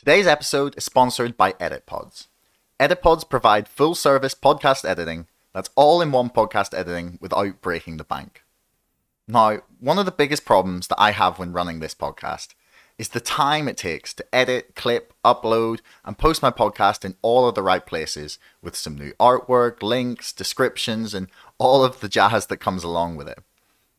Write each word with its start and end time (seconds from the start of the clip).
Today's 0.00 0.26
episode 0.26 0.78
is 0.78 0.84
sponsored 0.86 1.36
by 1.36 1.52
EditPods. 1.52 2.28
EditPods 2.80 3.28
provide 3.28 3.68
full 3.68 3.94
service 3.94 4.34
podcast 4.34 4.88
editing 4.88 5.26
that's 5.52 5.68
all 5.76 6.00
in 6.00 6.10
one 6.10 6.30
podcast 6.30 6.72
editing 6.72 7.18
without 7.20 7.60
breaking 7.60 7.98
the 7.98 8.04
bank. 8.04 8.42
Now, 9.28 9.58
one 9.78 9.98
of 9.98 10.06
the 10.06 10.10
biggest 10.10 10.46
problems 10.46 10.86
that 10.86 10.98
I 10.98 11.10
have 11.10 11.38
when 11.38 11.52
running 11.52 11.80
this 11.80 11.94
podcast 11.94 12.54
is 12.96 13.10
the 13.10 13.20
time 13.20 13.68
it 13.68 13.76
takes 13.76 14.14
to 14.14 14.34
edit, 14.34 14.74
clip, 14.74 15.12
upload, 15.22 15.80
and 16.02 16.16
post 16.16 16.40
my 16.40 16.50
podcast 16.50 17.04
in 17.04 17.16
all 17.20 17.46
of 17.46 17.54
the 17.54 17.62
right 17.62 17.84
places 17.84 18.38
with 18.62 18.76
some 18.76 18.96
new 18.96 19.12
artwork, 19.20 19.82
links, 19.82 20.32
descriptions, 20.32 21.12
and 21.12 21.28
all 21.58 21.84
of 21.84 22.00
the 22.00 22.08
jazz 22.08 22.46
that 22.46 22.56
comes 22.56 22.84
along 22.84 23.16
with 23.16 23.28
it. 23.28 23.40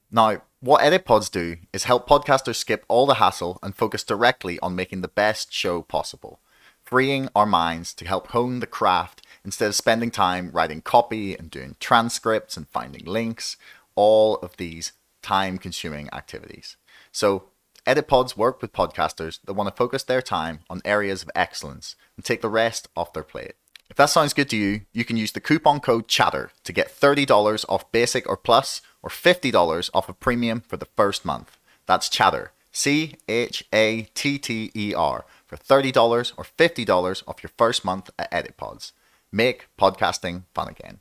Now, 0.10 0.42
what 0.62 0.82
EditPods 0.82 1.32
do 1.32 1.58
is 1.74 1.86
help 1.86 2.08
podcasters 2.08 2.56
skip 2.56 2.86
all 2.88 3.08
the 3.08 3.16
hassle 3.16 3.58
and 3.64 3.76
focus 3.76 4.04
directly 4.04 4.60
on 4.60 4.76
making 4.76 5.02
the 5.02 5.08
best 5.08 5.52
show 5.52 5.82
possible, 5.82 6.40
freeing 6.84 7.30
our 7.36 7.48
minds 7.48 7.96
to 7.96 8.06
help 8.06 8.28
hone 8.28 8.60
the 8.60 8.68
craft 8.68 9.26
instead 9.44 9.68
of 9.68 9.76
spending 9.76 10.12
time 10.12 10.52
writing 10.54 10.80
copy 10.80 11.36
and 11.36 11.50
doing 11.50 11.76
transcripts 11.80 12.56
and 12.56 12.68
finding 12.68 13.04
links, 13.06 13.58
all 13.96 14.36
of 14.38 14.56
these 14.58 14.92
time 15.24 15.58
consuming 15.58 16.08
activities. 16.14 16.78
So, 17.12 17.46
EditPods 17.88 18.38
work 18.38 18.62
with 18.62 18.72
podcasters 18.72 19.40
that 19.46 19.54
want 19.54 19.68
to 19.68 19.76
focus 19.76 20.04
their 20.04 20.22
time 20.22 20.60
on 20.70 20.82
areas 20.86 21.24
of 21.24 21.32
excellence 21.34 21.96
and 22.16 22.24
take 22.24 22.42
the 22.42 22.50
rest 22.50 22.88
off 22.96 23.14
their 23.14 23.24
plate. 23.24 23.54
If 23.90 23.98
that 23.98 24.12
sounds 24.12 24.36
good 24.36 24.50
to 24.52 24.58
you, 24.58 24.82
you 24.94 25.04
can 25.04 25.18
use 25.18 25.32
the 25.32 25.42
coupon 25.42 25.80
code 25.80 26.08
CHATTER 26.08 26.52
to 26.64 26.72
get 26.72 26.96
$30 26.96 27.66
off 27.68 27.92
basic 27.92 28.30
or 28.30 28.38
plus 28.38 28.84
or 29.02 29.10
$50 29.10 29.90
off 29.94 30.10
of 30.10 30.20
premium 30.20 30.62
for 30.62 30.78
the 30.78 30.88
first 30.98 31.26
month. 31.26 31.58
That's 31.86 32.10
Chatter, 32.10 32.52
C 32.72 33.16
H 33.28 33.66
A 33.74 34.04
T 34.14 34.38
T 34.38 34.72
E 34.76 34.94
R, 34.94 35.26
for 35.46 35.58
$30 35.58 36.34
or 36.38 36.44
$50 36.44 37.24
off 37.28 37.44
your 37.44 37.52
first 37.58 37.84
month 37.84 38.10
at 38.18 38.32
EditPods. 38.32 38.92
Make 39.32 39.68
podcasting 39.80 40.44
fun 40.54 40.70
again. 40.70 41.00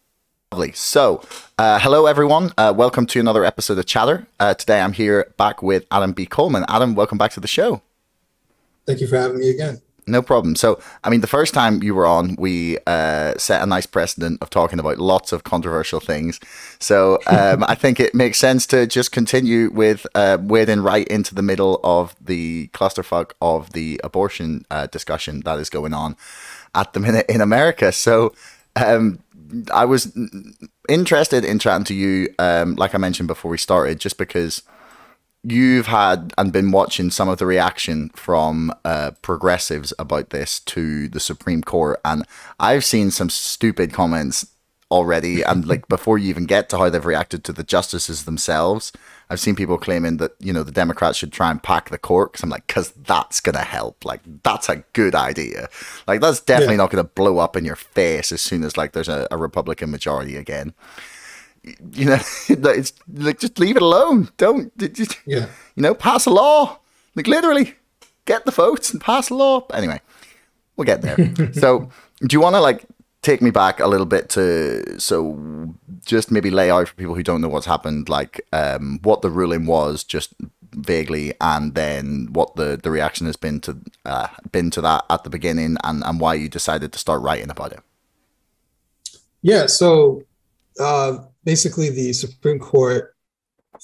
Lovely. 0.52 0.72
So, 0.72 1.22
uh, 1.58 1.78
hello 1.78 2.06
everyone. 2.06 2.50
Uh, 2.58 2.74
welcome 2.76 3.06
to 3.06 3.20
another 3.20 3.44
episode 3.44 3.78
of 3.78 3.86
Chatter. 3.86 4.26
Uh, 4.40 4.54
today 4.54 4.80
I'm 4.80 4.94
here 4.94 5.32
back 5.36 5.62
with 5.62 5.86
Adam 5.92 6.12
B. 6.12 6.26
Coleman. 6.26 6.64
Adam, 6.68 6.96
welcome 6.96 7.18
back 7.18 7.30
to 7.32 7.40
the 7.40 7.46
show. 7.46 7.82
Thank 8.84 9.00
you 9.00 9.06
for 9.06 9.16
having 9.16 9.38
me 9.38 9.50
again. 9.50 9.80
No 10.10 10.22
problem. 10.22 10.56
So, 10.56 10.80
I 11.04 11.10
mean, 11.10 11.20
the 11.20 11.26
first 11.26 11.54
time 11.54 11.82
you 11.82 11.94
were 11.94 12.06
on, 12.06 12.34
we 12.36 12.78
uh, 12.86 13.34
set 13.38 13.62
a 13.62 13.66
nice 13.66 13.86
precedent 13.86 14.42
of 14.42 14.50
talking 14.50 14.78
about 14.80 14.98
lots 14.98 15.32
of 15.32 15.44
controversial 15.44 16.00
things. 16.00 16.40
So, 16.80 17.18
um, 17.28 17.64
I 17.68 17.74
think 17.74 18.00
it 18.00 18.14
makes 18.14 18.38
sense 18.38 18.66
to 18.68 18.86
just 18.86 19.12
continue 19.12 19.70
with 19.70 20.06
uh, 20.14 20.38
right 20.40 21.06
into 21.08 21.34
the 21.34 21.42
middle 21.42 21.80
of 21.84 22.16
the 22.20 22.68
clusterfuck 22.72 23.32
of 23.40 23.72
the 23.72 24.00
abortion 24.02 24.64
uh, 24.70 24.86
discussion 24.88 25.40
that 25.44 25.58
is 25.58 25.70
going 25.70 25.94
on 25.94 26.16
at 26.74 26.92
the 26.92 27.00
minute 27.00 27.26
in 27.28 27.40
America. 27.40 27.92
So, 27.92 28.34
um, 28.76 29.20
I 29.72 29.84
was 29.84 30.16
interested 30.88 31.44
in 31.44 31.58
chatting 31.58 31.84
to 31.84 31.94
you, 31.94 32.34
um, 32.38 32.74
like 32.76 32.94
I 32.94 32.98
mentioned 32.98 33.28
before 33.28 33.50
we 33.50 33.58
started, 33.58 34.00
just 34.00 34.18
because 34.18 34.62
you've 35.42 35.86
had 35.86 36.32
and 36.36 36.52
been 36.52 36.70
watching 36.70 37.10
some 37.10 37.28
of 37.28 37.38
the 37.38 37.46
reaction 37.46 38.10
from 38.10 38.72
uh, 38.84 39.12
progressives 39.22 39.92
about 39.98 40.30
this 40.30 40.60
to 40.60 41.08
the 41.08 41.20
Supreme 41.20 41.62
Court, 41.62 42.00
and 42.04 42.24
I've 42.58 42.84
seen 42.84 43.10
some 43.10 43.30
stupid 43.30 43.92
comments 43.92 44.46
already. 44.90 45.42
and 45.46 45.66
like 45.66 45.88
before 45.88 46.18
you 46.18 46.28
even 46.28 46.46
get 46.46 46.68
to 46.68 46.78
how 46.78 46.90
they've 46.90 47.04
reacted 47.04 47.44
to 47.44 47.52
the 47.52 47.62
justices 47.62 48.24
themselves, 48.24 48.92
I've 49.28 49.40
seen 49.40 49.54
people 49.54 49.78
claiming 49.78 50.16
that 50.18 50.32
you 50.40 50.52
know 50.52 50.62
the 50.62 50.72
Democrats 50.72 51.18
should 51.18 51.32
try 51.32 51.50
and 51.50 51.62
pack 51.62 51.90
the 51.90 51.98
court. 51.98 52.32
Cause 52.32 52.42
I'm 52.42 52.50
like, 52.50 52.66
because 52.66 52.90
that's 52.92 53.40
gonna 53.40 53.64
help. 53.64 54.04
Like 54.04 54.20
that's 54.42 54.68
a 54.68 54.84
good 54.92 55.14
idea. 55.14 55.68
Like 56.06 56.20
that's 56.20 56.40
definitely 56.40 56.74
yeah. 56.74 56.78
not 56.78 56.90
gonna 56.90 57.04
blow 57.04 57.38
up 57.38 57.56
in 57.56 57.64
your 57.64 57.76
face 57.76 58.32
as 58.32 58.40
soon 58.40 58.64
as 58.64 58.76
like 58.76 58.92
there's 58.92 59.08
a, 59.08 59.26
a 59.30 59.36
Republican 59.36 59.90
majority 59.90 60.36
again. 60.36 60.74
You 61.62 62.06
know, 62.06 62.18
it's 62.48 62.92
like 63.12 63.38
just 63.38 63.58
leave 63.58 63.76
it 63.76 63.82
alone. 63.82 64.30
Don't 64.36 64.76
just, 64.78 65.18
yeah. 65.26 65.46
You 65.76 65.82
know, 65.82 65.94
pass 65.94 66.26
a 66.26 66.30
law. 66.30 66.78
Like 67.14 67.26
literally, 67.26 67.74
get 68.24 68.44
the 68.44 68.52
votes 68.52 68.92
and 68.92 69.00
pass 69.00 69.30
a 69.30 69.34
law. 69.34 69.66
Anyway, 69.72 70.00
we'll 70.76 70.86
get 70.86 71.02
there. 71.02 71.32
so, 71.52 71.90
do 72.20 72.34
you 72.34 72.40
want 72.40 72.54
to 72.54 72.60
like 72.60 72.86
take 73.22 73.42
me 73.42 73.50
back 73.50 73.80
a 73.80 73.86
little 73.86 74.06
bit 74.06 74.28
to 74.30 74.98
so 74.98 75.74
just 76.04 76.30
maybe 76.30 76.50
lay 76.50 76.70
out 76.70 76.88
for 76.88 76.94
people 76.94 77.14
who 77.14 77.22
don't 77.22 77.40
know 77.40 77.48
what's 77.48 77.66
happened 77.66 78.08
like 78.08 78.40
um, 78.52 78.98
what 79.02 79.20
the 79.20 79.30
ruling 79.30 79.66
was 79.66 80.02
just 80.02 80.34
vaguely 80.72 81.34
and 81.40 81.74
then 81.74 82.28
what 82.32 82.56
the 82.56 82.78
the 82.82 82.90
reaction 82.90 83.26
has 83.26 83.36
been 83.36 83.60
to 83.60 83.76
uh, 84.06 84.28
been 84.52 84.70
to 84.70 84.80
that 84.80 85.04
at 85.10 85.24
the 85.24 85.30
beginning 85.30 85.76
and 85.84 86.02
and 86.04 86.20
why 86.20 86.32
you 86.32 86.48
decided 86.48 86.92
to 86.92 86.98
start 86.98 87.20
writing 87.20 87.50
about 87.50 87.72
it 87.72 87.80
yeah 89.42 89.66
so 89.66 90.22
uh, 90.78 91.18
basically 91.44 91.90
the 91.90 92.12
supreme 92.12 92.58
court 92.58 93.14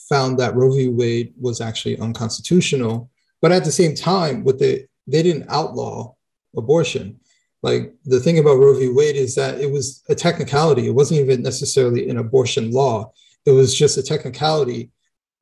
found 0.08 0.38
that 0.38 0.54
roe 0.54 0.72
v 0.72 0.88
wade 0.88 1.32
was 1.40 1.60
actually 1.60 1.98
unconstitutional 1.98 3.10
but 3.40 3.52
at 3.52 3.64
the 3.64 3.72
same 3.72 3.94
time 3.94 4.44
what 4.44 4.58
they 4.58 4.86
they 5.06 5.22
didn't 5.22 5.48
outlaw 5.48 6.12
abortion 6.56 7.18
like 7.62 7.94
the 8.04 8.20
thing 8.20 8.38
about 8.38 8.58
Roe 8.58 8.78
v. 8.78 8.90
Wade 8.90 9.16
is 9.16 9.34
that 9.34 9.60
it 9.60 9.68
was 9.68 10.04
a 10.08 10.14
technicality. 10.14 10.86
It 10.86 10.94
wasn't 10.94 11.20
even 11.20 11.42
necessarily 11.42 12.08
an 12.08 12.18
abortion 12.18 12.70
law. 12.70 13.12
It 13.44 13.50
was 13.50 13.76
just 13.76 13.98
a 13.98 14.04
technicality 14.04 14.92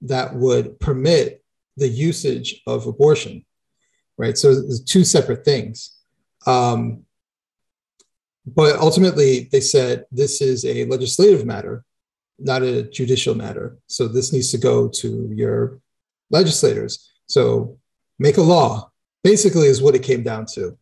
that 0.01 0.35
would 0.35 0.81
permit 0.81 1.45
the 1.77 1.89
usage 1.89 2.63
of 2.67 2.87
abortion, 2.87 3.45
right? 4.17 4.39
So 4.39 4.53
it's 4.53 4.81
two 4.81 5.05
separate 5.05 5.45
things. 5.45 5.99
Um, 6.47 7.05
but 8.47 8.77
ultimately, 8.77 9.49
they 9.51 9.61
said 9.61 10.05
this 10.13 10.41
is 10.41 10.65
a 10.65 10.85
legislative 10.87 11.45
matter, 11.45 11.85
not 12.39 12.63
a 12.63 12.83
judicial 12.83 13.35
matter. 13.35 13.77
So 13.87 14.09
this 14.09 14.33
needs 14.33 14.51
to 14.51 14.59
go 14.59 14.89
to 14.89 15.31
your 15.35 15.81
legislators. 16.31 17.13
So 17.27 17.79
make 18.19 18.37
a 18.37 18.43
law, 18.43 18.91
basically, 19.23 19.69
is 19.69 19.83
what 19.83 19.95
it 19.95 20.03
came 20.03 20.23
down 20.23 20.47
to. 20.55 20.77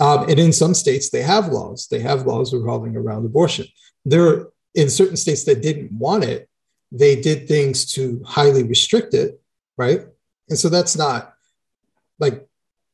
Um, 0.00 0.28
and 0.28 0.38
in 0.40 0.52
some 0.52 0.74
states, 0.74 1.10
they 1.10 1.22
have 1.22 1.48
laws. 1.48 1.86
They 1.88 2.00
have 2.00 2.26
laws 2.26 2.52
revolving 2.52 2.96
around 2.96 3.24
abortion. 3.24 3.66
There, 4.04 4.46
in 4.74 4.90
certain 4.90 5.16
states 5.16 5.44
that 5.44 5.62
didn't 5.62 5.92
want 5.92 6.24
it, 6.24 6.48
they 6.90 7.20
did 7.20 7.46
things 7.46 7.86
to 7.94 8.22
highly 8.24 8.62
restrict 8.62 9.14
it, 9.14 9.40
right? 9.76 10.00
And 10.48 10.58
so 10.58 10.68
that's 10.68 10.96
not 10.96 11.34
like 12.18 12.46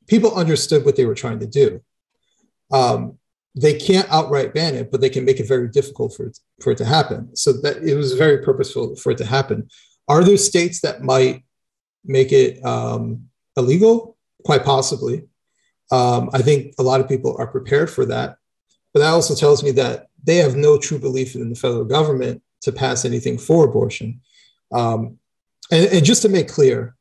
people 0.06 0.34
understood 0.34 0.84
what 0.84 0.96
they 0.96 1.06
were 1.06 1.14
trying 1.14 1.40
to 1.40 1.46
do. 1.46 1.82
Um, 2.72 3.18
they 3.54 3.74
can't 3.74 4.10
outright 4.10 4.54
ban 4.54 4.74
it, 4.74 4.90
but 4.90 5.00
they 5.00 5.10
can 5.10 5.24
make 5.24 5.40
it 5.40 5.48
very 5.48 5.68
difficult 5.68 6.14
for 6.14 6.26
it, 6.26 6.38
for 6.60 6.72
it 6.72 6.78
to 6.78 6.84
happen. 6.84 7.34
So 7.36 7.52
that 7.52 7.82
it 7.82 7.96
was 7.96 8.12
very 8.12 8.44
purposeful 8.44 8.96
for 8.96 9.10
it 9.12 9.18
to 9.18 9.24
happen. 9.24 9.68
Are 10.08 10.22
there 10.22 10.36
states 10.36 10.80
that 10.82 11.02
might 11.02 11.44
make 12.04 12.32
it 12.32 12.64
um, 12.64 13.28
illegal? 13.56 14.16
Quite 14.44 14.64
possibly. 14.64 15.24
Um, 15.90 16.30
I 16.32 16.42
think 16.42 16.74
a 16.78 16.82
lot 16.82 17.00
of 17.00 17.08
people 17.08 17.36
are 17.38 17.46
prepared 17.46 17.90
for 17.90 18.06
that. 18.06 18.36
But 18.92 19.00
that 19.00 19.10
also 19.10 19.34
tells 19.34 19.62
me 19.62 19.72
that 19.72 20.08
they 20.22 20.36
have 20.36 20.56
no 20.56 20.78
true 20.78 20.98
belief 20.98 21.34
in 21.34 21.50
the 21.50 21.56
federal 21.56 21.84
government 21.84 22.42
to 22.62 22.72
pass 22.72 23.04
anything 23.04 23.38
for 23.38 23.64
abortion. 23.64 24.20
Um, 24.72 25.18
and, 25.70 25.86
and 25.86 26.04
just 26.04 26.22
to 26.22 26.28
make 26.28 26.48
clear, 26.48 26.96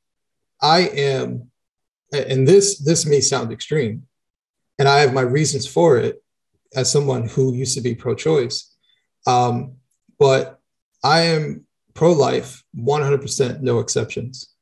I 0.61 0.81
am, 0.89 1.51
and 2.13 2.47
this 2.47 2.79
this 2.79 3.05
may 3.05 3.21
sound 3.21 3.51
extreme, 3.51 4.07
and 4.77 4.87
I 4.87 4.99
have 4.99 5.13
my 5.13 5.21
reasons 5.21 5.67
for 5.67 5.97
it 5.97 6.21
as 6.75 6.91
someone 6.91 7.27
who 7.27 7.53
used 7.53 7.75
to 7.75 7.81
be 7.81 7.95
pro-choice, 7.95 8.75
um, 9.27 9.75
but 10.19 10.59
I 11.03 11.21
am 11.21 11.65
pro-life, 11.93 12.63
100%, 12.77 13.61
no 13.61 13.79
exceptions. 13.79 14.53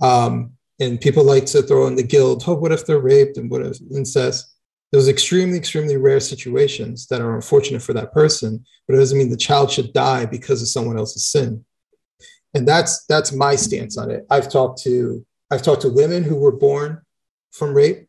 Um, 0.00 0.52
and 0.80 1.00
people 1.00 1.24
like 1.24 1.46
to 1.46 1.62
throw 1.62 1.86
in 1.86 1.94
the 1.94 2.02
guilt 2.02 2.48
oh 2.48 2.54
what 2.54 2.72
if 2.72 2.84
they're 2.86 2.98
raped 2.98 3.36
and 3.36 3.50
what 3.50 3.62
if 3.62 3.78
incest? 3.94 4.54
Those 4.90 5.08
extremely 5.08 5.56
extremely 5.56 5.96
rare 5.96 6.20
situations 6.20 7.06
that 7.06 7.20
are 7.20 7.34
unfortunate 7.34 7.82
for 7.82 7.92
that 7.94 8.12
person 8.12 8.64
but 8.86 8.94
it 8.94 8.98
doesn't 8.98 9.16
mean 9.16 9.30
the 9.30 9.36
child 9.36 9.70
should 9.70 9.92
die 9.92 10.26
because 10.26 10.60
of 10.60 10.68
someone 10.68 10.98
else's 10.98 11.26
sin. 11.26 11.64
And 12.54 12.66
that's 12.66 13.04
that's 13.06 13.32
my 13.32 13.54
stance 13.54 13.96
on 13.96 14.10
it. 14.10 14.26
I've 14.30 14.50
talked 14.50 14.82
to 14.82 15.24
i've 15.50 15.62
talked 15.62 15.82
to 15.82 15.88
women 15.88 16.24
who 16.24 16.36
were 16.36 16.52
born 16.52 17.00
from 17.52 17.74
rape 17.74 18.08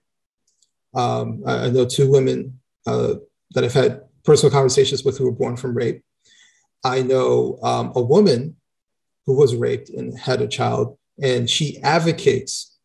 um, 0.95 1.43
I, 1.45 1.69
know 1.69 1.85
two 1.85 2.09
women 2.11 2.59
uh, 2.85 3.15
that 3.51 3.63
i've 3.63 3.73
had 3.73 4.01
personal 4.23 4.51
conversations 4.51 5.03
with 5.03 5.17
who 5.17 5.25
were 5.25 5.31
born 5.31 5.55
from 5.57 5.75
rape 5.75 6.03
i 6.83 7.01
know 7.01 7.59
um, 7.63 7.91
a 7.95 8.01
woman 8.01 8.55
who 9.25 9.37
was 9.37 9.55
raped 9.55 9.89
and 9.89 10.17
had 10.17 10.41
a 10.41 10.47
child 10.47 10.97
and 11.21 11.49
she 11.49 11.81
advocates 11.81 12.77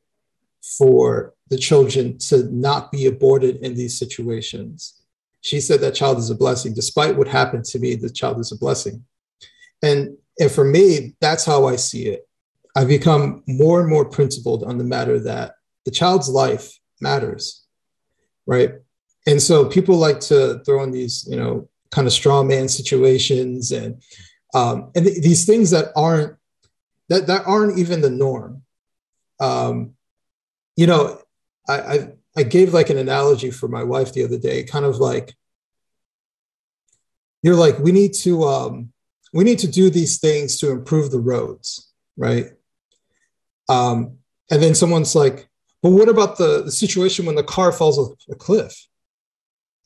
for 0.77 1.35
the 1.49 1.57
children 1.57 2.19
to 2.19 2.45
not 2.53 2.93
be 2.93 3.07
aborted 3.07 3.57
in 3.57 3.75
these 3.75 3.99
situations. 3.99 5.01
She 5.41 5.61
said 5.61 5.81
that 5.81 5.95
child 5.95 6.19
is 6.19 6.31
a 6.31 6.35
blessing. 6.35 6.75
Despite 6.75 7.17
what 7.17 7.29
happened 7.29 7.65
to 7.67 7.79
me, 7.79 7.95
the 7.95 8.11
child 8.11 8.39
is 8.39 8.53
a 8.53 8.59
blessing. 8.59 9.05
And, 9.83 10.17
and 10.39 10.51
for 10.51 10.65
me, 10.65 11.15
that's 11.21 11.45
how 11.45 11.67
I 11.67 11.77
see 11.77 12.09
it. 12.09 12.29
I've 12.77 12.89
become 12.89 13.43
more 13.47 13.81
and 13.81 13.89
more 13.89 14.05
principled 14.05 14.63
on 14.65 14.79
the 14.79 14.85
matter 14.85 15.19
that 15.21 15.55
the 15.85 15.91
child's 15.91 16.29
life 16.29 16.79
matters, 17.01 17.65
right? 18.49 18.73
And 19.27 19.41
so 19.41 19.67
people 19.67 19.97
like 19.97 20.21
to 20.21 20.61
throw 20.65 20.83
in 20.83 20.91
these, 20.91 21.29
you 21.31 21.37
know, 21.37 21.69
kind 21.91 22.07
of 22.07 22.13
straw 22.13 22.43
man 22.43 22.69
situations 22.69 23.71
and 23.71 24.03
um, 24.55 24.91
and 24.97 25.05
th- 25.05 25.23
these 25.23 25.45
things 25.45 25.71
that 25.71 25.93
aren't 25.95 26.37
that 27.11 27.27
that 27.27 27.47
aren't 27.47 27.79
even 27.79 28.01
the 28.01 28.11
norm. 28.11 28.63
Um, 29.39 29.93
you 30.77 30.87
know, 30.87 31.21
I, 31.69 31.81
I 31.81 32.09
I 32.39 32.43
gave 32.43 32.73
like 32.73 32.89
an 32.89 32.99
analogy 32.99 33.51
for 33.51 33.69
my 33.69 33.85
wife 33.85 34.13
the 34.13 34.25
other 34.25 34.39
day, 34.39 34.65
kind 34.65 34.87
of 34.87 34.97
like 34.97 35.35
you're 37.43 37.55
like 37.55 37.79
we 37.79 37.93
need 37.93 38.15
to 38.23 38.45
um, 38.45 38.93
we 39.35 39.45
need 39.45 39.59
to 39.59 39.69
do 39.69 39.91
these 39.91 40.19
things 40.19 40.59
to 40.59 40.71
improve 40.71 41.11
the 41.11 41.21
roads, 41.21 41.93
right? 42.17 42.47
Um, 43.69 44.19
and 44.51 44.63
then 44.63 44.75
someone's 44.75 45.15
like, 45.15 45.49
but 45.83 45.91
what 45.91 46.09
about 46.09 46.39
the, 46.39 46.63
the 46.65 46.73
situation 46.73 47.27
when 47.27 47.37
the 47.37 47.43
car 47.43 47.73
falls 47.73 47.99
off 47.99 48.19
a 48.31 48.35
cliff? 48.35 48.87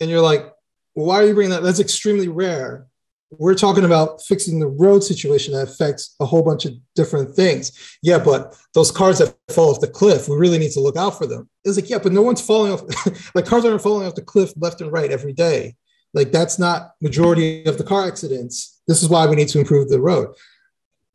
And 0.00 0.10
you're 0.10 0.22
like, 0.22 0.52
why 0.94 1.16
are 1.16 1.26
you 1.26 1.34
bringing 1.34 1.50
that? 1.50 1.62
That's 1.62 1.80
extremely 1.80 2.28
rare. 2.28 2.86
We're 3.30 3.54
talking 3.54 3.84
about 3.84 4.22
fixing 4.22 4.60
the 4.60 4.66
road 4.66 5.02
situation 5.02 5.54
that 5.54 5.68
affects 5.68 6.14
a 6.20 6.26
whole 6.26 6.42
bunch 6.42 6.66
of 6.66 6.74
different 6.94 7.34
things. 7.34 7.96
Yeah, 8.02 8.18
but 8.18 8.54
those 8.74 8.90
cars 8.90 9.18
that 9.18 9.34
fall 9.50 9.70
off 9.70 9.80
the 9.80 9.86
cliff, 9.86 10.28
we 10.28 10.36
really 10.36 10.58
need 10.58 10.72
to 10.72 10.80
look 10.80 10.96
out 10.96 11.16
for 11.16 11.26
them. 11.26 11.48
It's 11.64 11.76
like, 11.76 11.88
yeah, 11.88 11.98
but 11.98 12.12
no 12.12 12.20
one's 12.20 12.42
falling 12.42 12.72
off. 12.72 12.82
like 13.34 13.46
cars 13.46 13.64
aren't 13.64 13.80
falling 13.80 14.06
off 14.06 14.14
the 14.14 14.22
cliff 14.22 14.52
left 14.56 14.82
and 14.82 14.92
right 14.92 15.10
every 15.10 15.32
day. 15.32 15.76
Like 16.14 16.30
that's 16.30 16.58
not 16.58 16.92
majority 17.00 17.64
of 17.64 17.78
the 17.78 17.84
car 17.84 18.06
accidents. 18.06 18.80
This 18.86 19.02
is 19.02 19.08
why 19.08 19.26
we 19.26 19.36
need 19.36 19.48
to 19.48 19.58
improve 19.58 19.88
the 19.88 20.00
road, 20.00 20.34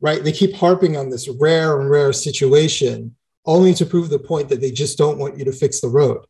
right? 0.00 0.24
They 0.24 0.32
keep 0.32 0.54
harping 0.54 0.96
on 0.96 1.10
this 1.10 1.28
rare 1.28 1.80
and 1.80 1.88
rare 1.88 2.12
situation 2.12 3.14
only 3.46 3.74
to 3.74 3.86
prove 3.86 4.10
the 4.10 4.18
point 4.18 4.48
that 4.48 4.60
they 4.60 4.70
just 4.70 4.98
don't 4.98 5.18
want 5.18 5.38
you 5.38 5.44
to 5.44 5.52
fix 5.52 5.80
the 5.80 5.88
road. 5.88 6.24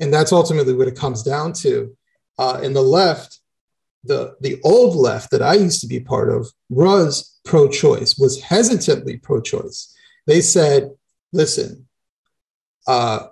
And 0.00 0.12
that's 0.12 0.32
ultimately 0.32 0.74
what 0.74 0.88
it 0.88 0.96
comes 0.96 1.22
down 1.22 1.52
to. 1.54 1.96
Uh, 2.38 2.60
in 2.62 2.72
the 2.72 2.82
left, 2.82 3.40
the, 4.04 4.36
the 4.40 4.60
old 4.64 4.96
left 4.96 5.30
that 5.30 5.42
I 5.42 5.54
used 5.54 5.80
to 5.80 5.86
be 5.86 6.00
part 6.00 6.30
of 6.30 6.48
was 6.68 7.38
pro 7.44 7.68
choice, 7.68 8.16
was 8.18 8.42
hesitantly 8.42 9.16
pro 9.16 9.40
choice. 9.40 9.94
They 10.26 10.40
said, 10.40 10.90
listen, 11.32 11.86
uh, 12.86 13.28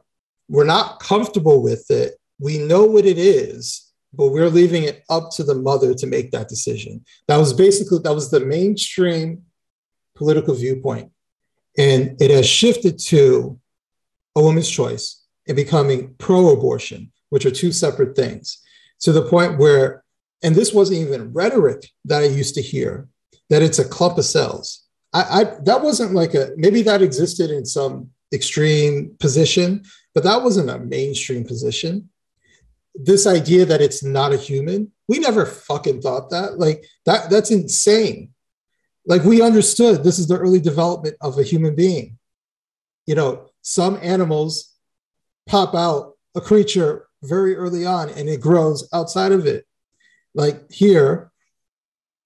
we're 0.48 0.64
not 0.64 1.00
comfortable 1.00 1.62
with 1.62 1.90
it. 1.90 2.14
We 2.38 2.58
know 2.58 2.84
what 2.84 3.06
it 3.06 3.18
is, 3.18 3.92
but 4.12 4.28
we're 4.28 4.50
leaving 4.50 4.84
it 4.84 5.04
up 5.08 5.30
to 5.32 5.44
the 5.44 5.54
mother 5.54 5.94
to 5.94 6.06
make 6.06 6.30
that 6.32 6.48
decision. 6.48 7.04
That 7.28 7.36
was 7.36 7.52
basically 7.52 8.00
that 8.00 8.14
was 8.14 8.30
the 8.30 8.40
mainstream 8.40 9.42
political 10.16 10.54
viewpoint. 10.54 11.11
And 11.78 12.20
it 12.20 12.30
has 12.30 12.46
shifted 12.46 12.98
to 13.06 13.58
a 14.36 14.42
woman's 14.42 14.68
choice 14.68 15.22
and 15.48 15.56
becoming 15.56 16.14
pro-abortion, 16.18 17.12
which 17.30 17.46
are 17.46 17.50
two 17.50 17.72
separate 17.72 18.14
things, 18.14 18.58
to 19.00 19.12
the 19.12 19.22
point 19.22 19.58
where, 19.58 20.04
and 20.42 20.54
this 20.54 20.72
wasn't 20.72 21.00
even 21.00 21.32
rhetoric 21.32 21.88
that 22.04 22.22
I 22.22 22.26
used 22.26 22.54
to 22.54 22.62
hear, 22.62 23.08
that 23.50 23.62
it's 23.62 23.78
a 23.78 23.88
clump 23.88 24.18
of 24.18 24.24
cells. 24.24 24.84
I, 25.12 25.22
I 25.22 25.44
that 25.64 25.82
wasn't 25.82 26.14
like 26.14 26.34
a 26.34 26.50
maybe 26.56 26.82
that 26.82 27.02
existed 27.02 27.50
in 27.50 27.66
some 27.66 28.10
extreme 28.32 29.14
position, 29.18 29.84
but 30.14 30.24
that 30.24 30.42
wasn't 30.42 30.70
a 30.70 30.78
mainstream 30.78 31.44
position. 31.44 32.08
This 32.94 33.26
idea 33.26 33.66
that 33.66 33.82
it's 33.82 34.02
not 34.02 34.32
a 34.32 34.38
human 34.38 34.92
we 35.12 35.18
never 35.18 35.44
fucking 35.44 36.00
thought 36.00 36.30
that. 36.30 36.58
Like 36.58 36.86
that 37.04 37.28
that's 37.28 37.50
insane 37.50 38.31
like 39.06 39.24
we 39.24 39.42
understood 39.42 40.02
this 40.02 40.18
is 40.18 40.28
the 40.28 40.38
early 40.38 40.60
development 40.60 41.16
of 41.20 41.38
a 41.38 41.42
human 41.42 41.74
being 41.74 42.18
you 43.06 43.14
know 43.14 43.48
some 43.62 43.98
animals 44.02 44.74
pop 45.46 45.74
out 45.74 46.14
a 46.34 46.40
creature 46.40 47.06
very 47.22 47.54
early 47.56 47.84
on 47.84 48.08
and 48.10 48.28
it 48.28 48.40
grows 48.40 48.88
outside 48.92 49.32
of 49.32 49.46
it 49.46 49.66
like 50.34 50.70
here 50.70 51.30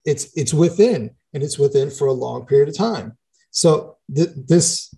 it's 0.05 0.37
it's 0.37 0.55
within 0.55 1.11
and 1.35 1.43
it's 1.43 1.59
within 1.59 1.91
for 1.91 2.07
a 2.07 2.13
long 2.13 2.47
period 2.47 2.69
of 2.69 2.77
time 2.77 3.17
so 3.51 3.97
th- 4.15 4.31
this 4.47 4.95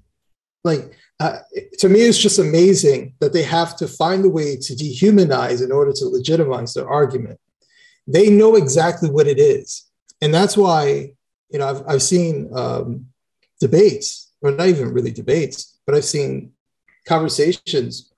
like 0.64 0.92
uh, 1.20 1.38
to 1.78 1.88
me, 1.88 2.00
it's 2.00 2.18
just 2.18 2.38
amazing 2.38 3.14
that 3.18 3.32
they 3.32 3.42
have 3.42 3.76
to 3.76 3.88
find 3.88 4.24
a 4.24 4.28
way 4.28 4.56
to 4.56 4.74
dehumanize 4.74 5.64
in 5.64 5.72
order 5.72 5.92
to 5.92 6.04
legitimize 6.06 6.74
their 6.74 6.88
argument. 6.88 7.40
They 8.06 8.30
know 8.30 8.54
exactly 8.54 9.10
what 9.10 9.26
it 9.26 9.38
is. 9.38 9.84
And 10.22 10.32
that's 10.32 10.56
why, 10.56 11.14
you 11.50 11.58
know, 11.58 11.68
I've, 11.68 11.82
I've 11.88 12.02
seen 12.02 12.50
um, 12.54 13.06
debates, 13.60 14.32
or 14.42 14.50
not 14.52 14.68
even 14.68 14.92
really 14.92 15.10
debates, 15.10 15.78
but 15.86 15.94
I've 15.94 16.04
seen 16.04 16.52
conversations 17.06 18.12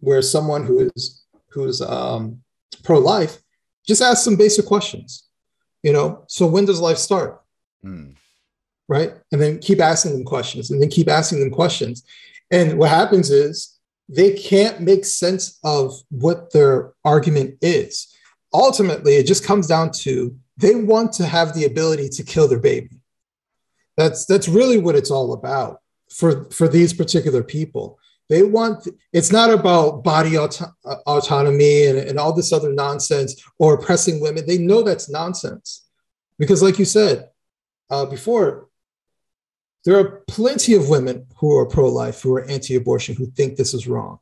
where 0.00 0.22
someone 0.22 0.64
who 0.64 0.90
is 0.94 1.24
who's 1.50 1.80
um, 1.80 2.40
pro-life 2.84 3.38
just 3.86 4.02
asks 4.02 4.24
some 4.24 4.36
basic 4.36 4.66
questions. 4.66 5.24
You 5.82 5.92
know, 5.92 6.24
so 6.26 6.46
when 6.46 6.64
does 6.64 6.80
life 6.80 6.98
start? 6.98 7.40
Mm. 7.84 8.16
Right. 8.88 9.12
And 9.32 9.40
then 9.40 9.58
keep 9.58 9.80
asking 9.80 10.12
them 10.12 10.24
questions 10.24 10.70
and 10.70 10.80
then 10.80 10.88
keep 10.88 11.08
asking 11.08 11.40
them 11.40 11.50
questions. 11.50 12.04
And 12.50 12.78
what 12.78 12.90
happens 12.90 13.30
is 13.30 13.78
they 14.08 14.32
can't 14.32 14.80
make 14.80 15.04
sense 15.04 15.58
of 15.62 15.94
what 16.10 16.52
their 16.52 16.92
argument 17.04 17.56
is. 17.60 18.12
Ultimately, 18.52 19.16
it 19.16 19.26
just 19.26 19.44
comes 19.44 19.66
down 19.66 19.90
to 19.90 20.34
they 20.58 20.74
want 20.74 21.12
to 21.14 21.26
have 21.26 21.54
the 21.54 21.64
ability 21.64 22.08
to 22.10 22.22
kill 22.22 22.48
their 22.48 22.58
baby. 22.58 23.00
That's 23.96 24.26
that's 24.26 24.48
really 24.48 24.78
what 24.78 24.96
it's 24.96 25.10
all 25.10 25.32
about 25.32 25.80
for 26.10 26.44
for 26.50 26.68
these 26.68 26.92
particular 26.92 27.42
people. 27.42 27.98
They 28.28 28.42
want 28.42 28.86
it's 29.12 29.32
not 29.32 29.50
about 29.50 30.04
body 30.04 30.36
auto- 30.36 30.72
autonomy 30.84 31.86
and, 31.86 31.98
and 31.98 32.18
all 32.18 32.34
this 32.34 32.52
other 32.52 32.72
nonsense 32.72 33.42
or 33.58 33.74
oppressing 33.74 34.20
women. 34.20 34.46
They 34.46 34.58
know 34.58 34.82
that's 34.82 35.08
nonsense 35.08 35.86
because, 36.38 36.62
like 36.62 36.78
you 36.78 36.84
said 36.84 37.30
uh, 37.88 38.06
before, 38.06 38.68
there 39.84 39.98
are 39.98 40.22
plenty 40.28 40.74
of 40.74 40.88
women 40.88 41.26
who 41.38 41.56
are 41.56 41.66
pro 41.66 41.88
life, 41.88 42.20
who 42.20 42.34
are 42.34 42.44
anti 42.44 42.74
abortion, 42.74 43.14
who 43.14 43.26
think 43.26 43.56
this 43.56 43.74
is 43.74 43.86
wrong. 43.86 44.18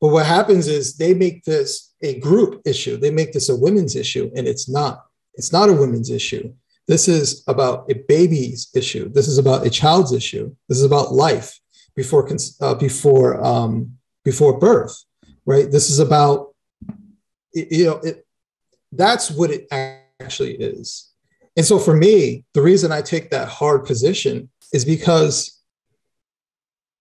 But 0.00 0.08
what 0.08 0.26
happens 0.26 0.66
is 0.66 0.96
they 0.96 1.14
make 1.14 1.44
this 1.44 1.94
a 2.02 2.18
group 2.18 2.60
issue, 2.66 2.96
they 2.96 3.10
make 3.10 3.32
this 3.32 3.48
a 3.48 3.56
women's 3.56 3.96
issue, 3.96 4.30
and 4.36 4.46
it's 4.46 4.68
not. 4.68 5.04
It's 5.36 5.52
not 5.52 5.68
a 5.68 5.72
women's 5.72 6.10
issue. 6.10 6.52
This 6.86 7.08
is 7.08 7.42
about 7.46 7.90
a 7.90 7.94
baby's 8.08 8.70
issue. 8.74 9.08
This 9.08 9.28
is 9.28 9.38
about 9.38 9.66
a 9.66 9.70
child's 9.70 10.12
issue. 10.12 10.54
This 10.68 10.78
is 10.78 10.84
about 10.84 11.12
life 11.12 11.58
before 11.96 12.28
uh, 12.60 12.74
before 12.74 13.42
um, 13.44 13.96
before 14.24 14.58
birth, 14.58 15.04
right? 15.46 15.70
This 15.70 15.90
is 15.90 15.98
about 15.98 16.54
you 17.54 17.84
know 17.86 18.00
it, 18.02 18.26
that's 18.92 19.30
what 19.30 19.50
it 19.50 19.66
actually 19.70 20.54
is. 20.54 21.10
And 21.56 21.64
so 21.64 21.78
for 21.78 21.94
me, 21.94 22.44
the 22.52 22.62
reason 22.62 22.92
I 22.92 23.00
take 23.00 23.30
that 23.30 23.48
hard 23.48 23.84
position 23.84 24.50
is 24.72 24.84
because 24.84 25.60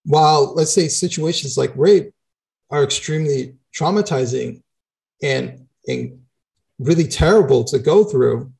while 0.05 0.53
let's 0.53 0.73
say 0.73 0.87
situations 0.87 1.57
like 1.57 1.71
rape 1.75 2.11
are 2.69 2.83
extremely 2.83 3.55
traumatizing 3.75 4.61
and, 5.21 5.67
and 5.87 6.22
really 6.79 7.07
terrible 7.07 7.63
to 7.65 7.79
go 7.79 8.03
through, 8.03 8.51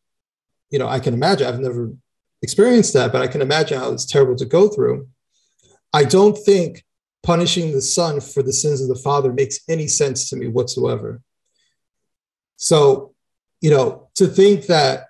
you 0.70 0.80
know, 0.80 0.88
I 0.88 1.00
can 1.00 1.14
imagine, 1.14 1.48
I've 1.48 1.60
never 1.60 1.94
experienced 2.42 2.94
that, 2.94 3.12
but 3.12 3.22
I 3.22 3.28
can 3.28 3.42
imagine 3.42 3.80
how 3.80 3.92
it's 3.92 4.06
terrible 4.06 4.36
to 4.36 4.46
go 4.46 4.68
through. 4.68 5.08
I 5.94 6.04
don't 6.04 6.38
think 6.38 6.84
punishing 7.22 7.72
the 7.72 7.82
son 7.82 8.20
for 8.20 8.44
the 8.44 8.54
sins 8.54 8.82
of 8.82 8.88
the 8.88 9.02
father 9.02 9.32
makes 9.32 9.60
any 9.70 9.88
sense 9.88 10.30
to 10.30 10.36
me 10.36 10.48
whatsoever. 10.48 11.22
So, 12.58 13.14
you 13.62 13.70
know, 13.70 14.10
to 14.16 14.28
think 14.28 14.66
that 14.68 15.08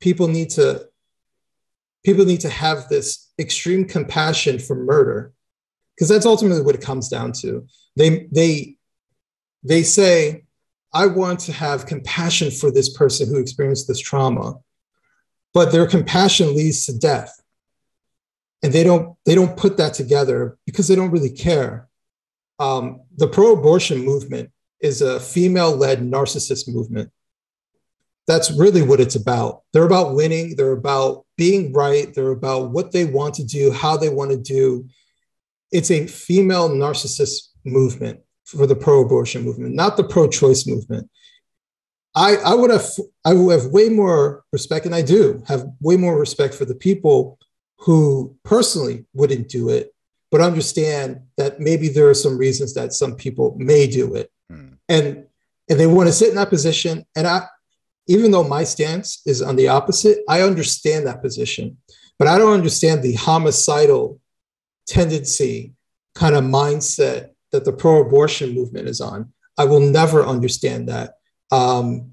people 0.00 0.28
need 0.28 0.50
to 0.50 0.86
people 2.04 2.24
need 2.24 2.40
to 2.40 2.48
have 2.48 2.88
this 2.88 3.32
extreme 3.38 3.84
compassion 3.84 4.58
for 4.58 4.74
murder 4.76 5.32
because 5.94 6.08
that's 6.08 6.26
ultimately 6.26 6.62
what 6.62 6.74
it 6.74 6.80
comes 6.80 7.08
down 7.08 7.32
to 7.32 7.66
they 7.96 8.28
they 8.30 8.76
they 9.64 9.82
say 9.82 10.44
i 10.92 11.06
want 11.06 11.40
to 11.40 11.52
have 11.52 11.86
compassion 11.86 12.50
for 12.50 12.70
this 12.70 12.88
person 12.88 13.28
who 13.28 13.38
experienced 13.38 13.88
this 13.88 14.00
trauma 14.00 14.54
but 15.54 15.72
their 15.72 15.86
compassion 15.86 16.54
leads 16.54 16.86
to 16.86 16.96
death. 16.96 17.42
And 18.62 18.72
they 18.72 18.82
don't 18.84 19.16
they 19.24 19.34
don't 19.34 19.56
put 19.56 19.76
that 19.76 19.94
together 19.94 20.58
because 20.66 20.88
they 20.88 20.96
don't 20.96 21.10
really 21.10 21.30
care. 21.30 21.88
Um, 22.58 23.02
the 23.16 23.28
pro-abortion 23.28 24.04
movement 24.04 24.50
is 24.80 25.00
a 25.00 25.20
female-led 25.20 26.00
narcissist 26.00 26.72
movement. 26.72 27.10
That's 28.26 28.50
really 28.50 28.82
what 28.82 29.00
it's 29.00 29.14
about. 29.14 29.62
They're 29.72 29.84
about 29.84 30.14
winning, 30.14 30.56
they're 30.56 30.72
about 30.72 31.24
being 31.36 31.72
right, 31.72 32.12
they're 32.14 32.32
about 32.32 32.70
what 32.70 32.92
they 32.92 33.04
want 33.04 33.34
to 33.36 33.44
do, 33.44 33.70
how 33.70 33.96
they 33.96 34.08
want 34.08 34.32
to 34.32 34.36
do. 34.36 34.88
It's 35.70 35.90
a 35.90 36.06
female 36.06 36.68
narcissist 36.68 37.48
movement 37.64 38.20
for 38.48 38.66
the 38.66 38.76
pro-abortion 38.76 39.44
movement, 39.44 39.74
not 39.74 39.96
the 39.96 40.04
pro-choice 40.04 40.66
movement. 40.66 41.08
I, 42.14 42.36
I 42.36 42.54
would 42.54 42.70
have 42.70 42.86
I 43.24 43.34
would 43.34 43.60
have 43.60 43.70
way 43.70 43.88
more 43.88 44.44
respect, 44.52 44.86
and 44.86 44.94
I 44.94 45.02
do 45.02 45.42
have 45.46 45.66
way 45.80 45.96
more 45.96 46.18
respect 46.18 46.54
for 46.54 46.64
the 46.64 46.74
people 46.74 47.38
who 47.80 48.34
personally 48.44 49.06
wouldn't 49.12 49.48
do 49.48 49.68
it, 49.68 49.94
but 50.30 50.40
understand 50.40 51.20
that 51.36 51.60
maybe 51.60 51.88
there 51.88 52.08
are 52.08 52.14
some 52.14 52.38
reasons 52.38 52.74
that 52.74 52.92
some 52.92 53.14
people 53.14 53.54
may 53.58 53.86
do 53.86 54.14
it. 54.14 54.32
Mm. 54.50 54.78
And 54.88 55.26
and 55.68 55.78
they 55.78 55.86
want 55.86 56.08
to 56.08 56.12
sit 56.12 56.30
in 56.30 56.36
that 56.36 56.48
position. 56.48 57.04
And 57.14 57.26
I, 57.26 57.46
even 58.08 58.30
though 58.30 58.44
my 58.44 58.64
stance 58.64 59.20
is 59.26 59.42
on 59.42 59.56
the 59.56 59.68
opposite, 59.68 60.20
I 60.28 60.40
understand 60.40 61.06
that 61.06 61.22
position, 61.22 61.76
but 62.18 62.26
I 62.26 62.38
don't 62.38 62.54
understand 62.54 63.02
the 63.02 63.14
homicidal 63.14 64.18
tendency 64.86 65.74
kind 66.14 66.34
of 66.34 66.42
mindset 66.42 67.30
that 67.52 67.64
the 67.64 67.72
pro-abortion 67.72 68.54
movement 68.54 68.88
is 68.88 69.00
on. 69.00 69.32
I 69.56 69.64
will 69.64 69.80
never 69.80 70.24
understand 70.24 70.88
that. 70.88 71.14
Um, 71.50 72.12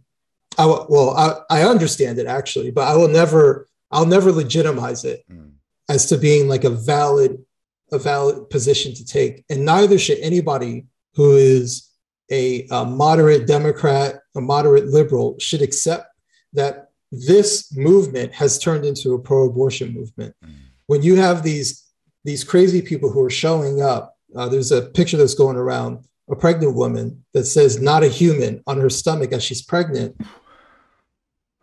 I 0.58 0.66
well, 0.66 1.10
I, 1.50 1.60
I 1.60 1.64
understand 1.64 2.18
it 2.20 2.28
actually, 2.28 2.72
but 2.72 2.88
I 2.88 2.96
will 2.96 3.10
never, 3.10 3.68
I'll 3.92 4.06
never 4.06 4.32
legitimize 4.32 5.04
it 5.04 5.24
mm. 5.30 5.52
as 5.90 6.08
to 6.08 6.18
being 6.18 6.48
like 6.48 6.64
a 6.64 6.70
valid, 6.70 7.44
a 7.92 8.00
valid 8.00 8.50
position 8.50 8.94
to 8.96 9.06
take. 9.06 9.44
And 9.50 9.66
neither 9.66 10.00
should 10.00 10.20
anybody 10.20 10.86
who 11.16 11.36
is 11.36 11.90
a, 12.32 12.66
a 12.72 12.86
moderate 12.86 13.48
Democrat, 13.48 14.22
a 14.36 14.42
moderate 14.42 14.88
liberal, 14.88 15.38
should 15.40 15.62
accept 15.62 16.08
that 16.54 16.90
this 17.12 17.76
movement 17.76 18.34
has 18.34 18.58
turned 18.58 18.86
into 18.86 19.14
a 19.14 19.20
pro-abortion 19.20 19.94
movement. 19.94 20.34
Mm. 20.44 20.54
When 20.88 21.04
you 21.04 21.16
have 21.18 21.44
these 21.44 21.84
these 22.24 22.44
crazy 22.44 22.82
people 22.82 23.12
who 23.12 23.24
are 23.24 23.30
showing 23.30 23.82
up, 23.82 24.15
uh, 24.36 24.50
there's 24.50 24.72
a 24.72 24.84
picture 24.84 25.18
that's 25.18 25.34
going 25.34 25.58
around 25.58 26.06
a 26.30 26.36
pregnant 26.36 26.76
woman 26.76 27.24
that 27.34 27.46
says 27.46 27.82
"not 27.82 28.04
a 28.04 28.08
human" 28.08 28.64
on 28.68 28.80
her 28.80 28.90
stomach 28.90 29.32
as 29.32 29.44
she's 29.44 29.62
pregnant. 29.62 30.20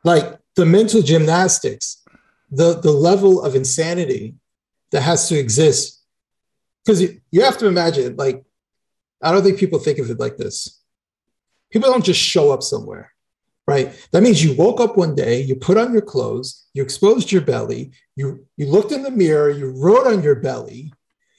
Like 0.04 0.38
the 0.56 0.66
mental 0.66 1.02
gymnastics, 1.02 2.02
the 2.50 2.78
the 2.80 2.92
level 2.92 3.42
of 3.42 3.54
insanity 3.54 4.34
that 4.90 5.02
has 5.02 5.28
to 5.28 5.38
exist, 5.38 6.02
because 6.84 7.00
you, 7.00 7.20
you 7.30 7.42
have 7.42 7.58
to 7.58 7.66
imagine 7.66 8.16
like 8.16 8.44
I 9.22 9.30
don't 9.30 9.42
think 9.42 9.58
people 9.58 9.78
think 9.78 9.98
of 9.98 10.10
it 10.10 10.18
like 10.18 10.36
this. 10.36 10.80
People 11.70 11.90
don't 11.90 12.04
just 12.04 12.20
show 12.20 12.50
up 12.50 12.62
somewhere, 12.62 13.12
right? 13.66 13.92
That 14.10 14.22
means 14.22 14.42
you 14.42 14.54
woke 14.56 14.80
up 14.80 14.96
one 14.96 15.14
day, 15.14 15.40
you 15.40 15.54
put 15.54 15.78
on 15.78 15.92
your 15.92 16.02
clothes, 16.02 16.66
you 16.74 16.82
exposed 16.82 17.32
your 17.32 17.40
belly, 17.40 17.92
you, 18.16 18.46
you 18.56 18.66
looked 18.66 18.92
in 18.92 19.02
the 19.02 19.10
mirror, 19.10 19.48
you 19.48 19.70
wrote 19.70 20.06
on 20.06 20.22
your 20.22 20.34
belly, 20.34 20.92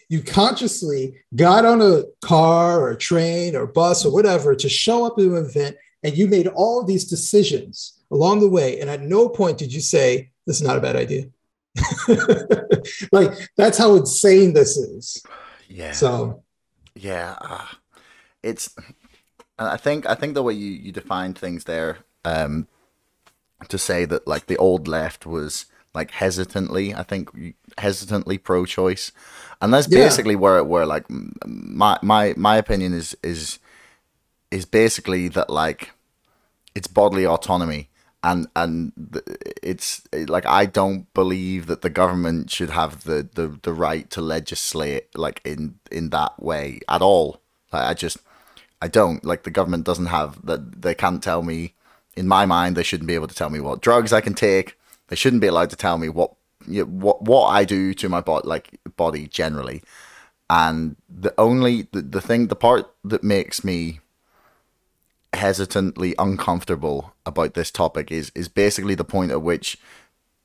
you 0.10 0.22
consciously 0.22 1.16
got 1.36 1.66
on 1.66 1.82
a 1.82 2.04
car 2.22 2.80
or 2.82 2.92
a 2.92 2.98
train 2.98 3.56
or 3.56 3.66
bus 3.66 4.06
or 4.06 4.14
whatever 4.14 4.56
to 4.56 4.70
show 4.70 5.06
up 5.06 5.18
at 5.18 5.26
an 5.26 5.36
event, 5.36 5.76
and 6.04 6.18
you 6.18 6.28
made 6.28 6.48
all 6.48 6.84
these 6.84 7.06
decisions 7.06 8.04
along 8.12 8.40
the 8.40 8.50
way. 8.50 8.80
And 8.80 8.90
at 8.90 9.02
no 9.02 9.30
point 9.30 9.58
did 9.58 9.74
you 9.74 9.82
say, 9.82 10.32
This 10.46 10.62
is 10.62 10.68
not 10.68 10.78
a 10.78 10.82
bad 10.82 10.96
idea. 10.96 11.26
like, 13.12 13.32
that's 13.58 13.78
how 13.78 13.96
insane 13.96 14.54
this 14.54 14.78
is. 14.78 15.24
Yeah. 15.68 15.92
So, 15.92 16.44
yeah, 16.96 17.36
uh, 17.42 17.68
it's. 18.42 18.76
I 19.60 19.78
think 19.78 20.06
I 20.06 20.16
think 20.16 20.34
the 20.34 20.44
way 20.44 20.54
you 20.54 20.72
you 20.72 20.92
defined 20.92 21.38
things 21.38 21.64
there, 21.64 22.00
um, 22.26 22.68
to 23.70 23.78
say 23.78 24.06
that 24.06 24.28
like 24.28 24.48
the 24.48 24.58
old 24.58 24.88
left 24.88 25.26
was 25.26 25.66
like 25.94 26.12
hesitantly, 26.12 26.94
I 26.94 27.04
think 27.04 27.56
hesitantly 27.78 28.38
pro-choice, 28.38 29.12
and 29.64 29.74
that's 29.74 29.88
yeah. 29.90 30.00
basically 30.00 30.36
where 30.36 30.58
it 30.58 30.66
where 30.66 30.86
like 30.86 31.06
my 31.10 31.98
my 32.02 32.34
my 32.36 32.58
opinion 32.58 32.94
is 32.94 33.16
is 33.24 33.60
is 34.52 34.66
basically 34.66 35.30
that 35.30 35.50
like 35.50 35.92
it's 36.76 36.88
bodily 36.88 37.26
autonomy 37.26 37.90
and 38.24 38.48
and 38.58 38.92
it's 39.64 40.02
like 40.14 40.46
I 40.46 40.66
don't 40.66 41.12
believe 41.14 41.68
that 41.68 41.82
the 41.82 41.90
government 41.90 42.52
should 42.52 42.72
have 42.72 43.06
the, 43.06 43.28
the, 43.34 43.58
the 43.64 43.74
right 43.74 44.10
to 44.12 44.22
legislate 44.22 45.18
like 45.18 45.40
in 45.46 45.80
in 45.90 46.10
that 46.10 46.44
way 46.44 46.82
at 46.90 47.02
all. 47.02 47.40
Like, 47.72 47.86
I 47.86 47.94
just 47.94 48.18
I 48.82 48.90
don't 48.90 49.24
like 49.24 49.44
the 49.44 49.50
government 49.50 49.86
doesn't 49.86 50.08
have 50.08 50.46
that 50.46 50.82
they 50.82 50.94
can't 50.94 51.24
tell 51.24 51.42
me 51.42 51.74
in 52.18 52.28
my 52.28 52.46
mind 52.46 52.76
they 52.76 52.84
shouldn't 52.84 53.08
be 53.08 53.16
able 53.16 53.28
to 53.28 53.36
tell 53.36 53.50
me 53.50 53.62
what 53.62 53.82
drugs 53.82 54.12
I 54.12 54.20
can 54.20 54.34
take. 54.34 54.78
They 55.08 55.16
shouldn't 55.16 55.42
be 55.42 55.48
allowed 55.48 55.70
to 55.70 55.78
tell 55.78 55.98
me 55.98 56.10
what 56.10 56.34
you 56.68 56.82
know, 56.82 56.90
what 56.90 57.22
what 57.24 57.48
I 57.48 57.66
do 57.66 57.94
to 57.96 58.10
my 58.10 58.22
body 58.22 58.48
like 58.48 58.80
body 58.96 59.28
generally. 59.28 59.82
And 60.50 60.96
the 61.10 61.34
only 61.38 61.88
the, 61.92 62.02
the 62.02 62.22
thing 62.22 62.48
the 62.48 62.56
part 62.56 62.94
that 63.04 63.24
makes 63.24 63.64
me 63.64 64.00
hesitantly 65.34 66.14
uncomfortable 66.20 67.14
about 67.26 67.54
this 67.54 67.72
topic 67.72 68.12
is 68.12 68.32
is 68.36 68.48
basically 68.48 68.96
the 68.96 69.04
point 69.04 69.32
at 69.32 69.42
which 69.42 69.78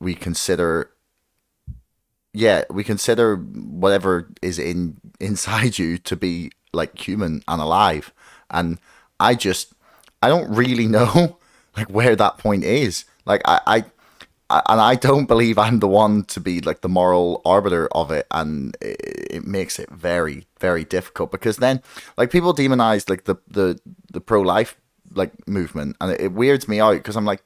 we 0.01 0.15
consider 0.15 0.91
yeah 2.33 2.65
we 2.71 2.83
consider 2.83 3.37
whatever 3.37 4.31
is 4.41 4.59
in 4.59 4.97
inside 5.21 5.79
you 5.79 5.99
to 5.99 6.17
be 6.17 6.51
like 6.73 6.99
human 6.99 7.43
and 7.47 7.61
alive 7.61 8.13
and 8.51 8.79
i 9.21 9.35
just 9.35 9.75
i 10.23 10.29
don't 10.29 10.49
really 10.51 10.87
know 10.97 11.37
like 11.77 11.91
where 11.91 12.17
that 12.17 12.39
point 12.39 12.65
is 12.65 13.05
like 13.27 13.43
i 13.45 13.61
i 13.67 13.85
and 14.51 14.81
I 14.81 14.95
don't 14.95 15.27
believe 15.27 15.59
I'm 15.59 15.81
the 15.81 15.89
one 15.89 16.25
to 16.25 16.41
be 16.41 16.61
like 16.61 16.81
the 16.81 16.89
moral 16.89 17.43
arbiter 17.45 17.89
of 17.93 18.11
it, 18.11 18.27
and 18.31 18.77
it, 18.81 18.97
it 19.31 19.45
makes 19.45 19.79
it 19.79 19.91
very, 19.91 20.47
very 20.59 20.85
difficult 20.85 21.31
because 21.31 21.59
then, 21.59 21.83
like, 22.17 22.31
people 22.31 22.55
demonize 22.55 23.09
like 23.11 23.25
the 23.25 23.37
the 23.47 23.79
the 24.11 24.21
pro 24.21 24.41
life 24.41 24.77
like 25.13 25.47
movement, 25.47 25.97
and 26.01 26.13
it, 26.13 26.21
it 26.21 26.33
weirds 26.33 26.69
me 26.69 26.81
out 26.81 26.95
because 26.95 27.17
I'm 27.17 27.27
like, 27.27 27.43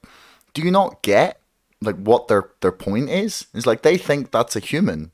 do 0.53 0.61
you 0.61 0.71
not 0.71 1.01
get 1.01 1.41
like 1.81 1.97
what 1.97 2.27
their 2.27 2.49
their 2.61 2.71
point 2.71 3.09
is? 3.09 3.47
It's 3.53 3.65
like 3.65 3.81
they 3.81 3.97
think 3.97 4.31
that's 4.31 4.55
a 4.55 4.59
human. 4.61 5.11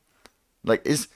Like, 0.63 0.85
is 0.85 1.07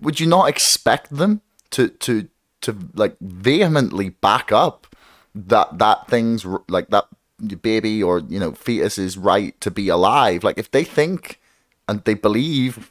would 0.00 0.20
you 0.20 0.26
not 0.26 0.48
expect 0.48 1.16
them 1.16 1.42
to 1.70 1.88
to 1.88 2.28
to 2.60 2.76
like 2.94 3.16
vehemently 3.20 4.10
back 4.10 4.52
up 4.52 4.86
that 5.34 5.78
that 5.78 6.06
thing's 6.06 6.46
like 6.68 6.90
that 6.90 7.06
baby 7.42 8.02
or 8.02 8.20
you 8.20 8.40
know 8.40 8.52
fetus 8.52 8.98
is 8.98 9.18
right 9.18 9.58
to 9.60 9.70
be 9.70 9.88
alive? 9.88 10.44
Like, 10.44 10.58
if 10.58 10.70
they 10.70 10.84
think 10.84 11.40
and 11.88 12.04
they 12.04 12.14
believe 12.14 12.90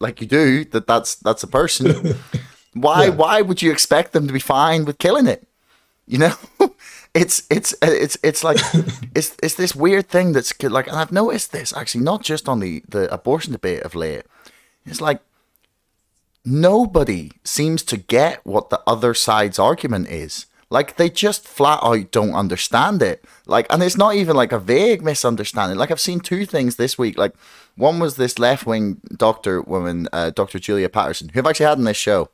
like 0.00 0.20
you 0.20 0.26
do 0.26 0.64
that 0.66 0.86
that's 0.86 1.16
that's 1.16 1.42
a 1.42 1.48
person 1.48 2.14
why 2.74 3.06
yeah. 3.06 3.10
why 3.10 3.40
would 3.40 3.62
you 3.62 3.72
expect 3.72 4.12
them 4.12 4.28
to 4.28 4.32
be 4.32 4.38
fine 4.38 4.84
with 4.84 4.98
killing 4.98 5.26
it 5.26 5.48
you 6.06 6.18
know 6.18 6.34
it's 7.14 7.42
it's 7.50 7.74
it's 7.82 8.16
it's 8.22 8.44
like 8.44 8.58
it's 9.14 9.36
it's 9.42 9.54
this 9.54 9.74
weird 9.74 10.08
thing 10.08 10.32
that's 10.32 10.52
like 10.62 10.86
and 10.86 10.96
I've 10.96 11.12
noticed 11.12 11.52
this 11.52 11.72
actually 11.76 12.04
not 12.04 12.22
just 12.22 12.48
on 12.48 12.60
the 12.60 12.82
the 12.88 13.12
abortion 13.12 13.52
debate 13.52 13.82
of 13.82 13.94
late. 13.94 14.22
It's 14.84 15.00
like 15.00 15.20
nobody 16.44 17.32
seems 17.44 17.82
to 17.84 17.96
get 17.96 18.44
what 18.46 18.70
the 18.70 18.80
other 18.86 19.14
side's 19.14 19.58
argument 19.58 20.08
is. 20.08 20.46
Like 20.70 20.96
they 20.96 21.08
just 21.08 21.46
flat 21.46 21.80
out 21.82 22.10
don't 22.10 22.34
understand 22.34 23.02
it. 23.02 23.24
Like 23.46 23.66
and 23.70 23.82
it's 23.82 23.96
not 23.96 24.14
even 24.14 24.36
like 24.36 24.52
a 24.52 24.58
vague 24.58 25.02
misunderstanding. 25.02 25.78
Like 25.78 25.90
I've 25.90 26.00
seen 26.00 26.20
two 26.20 26.44
things 26.44 26.76
this 26.76 26.98
week. 26.98 27.16
Like 27.16 27.34
one 27.76 27.98
was 27.98 28.16
this 28.16 28.38
left 28.38 28.66
wing 28.66 29.00
doctor 29.16 29.62
woman, 29.62 30.08
uh, 30.12 30.30
Dr. 30.30 30.58
Julia 30.58 30.88
Patterson, 30.88 31.30
who 31.30 31.40
I've 31.40 31.46
actually 31.46 31.66
had 31.66 31.78
on 31.78 31.84
this 31.84 31.96
show 31.96 32.28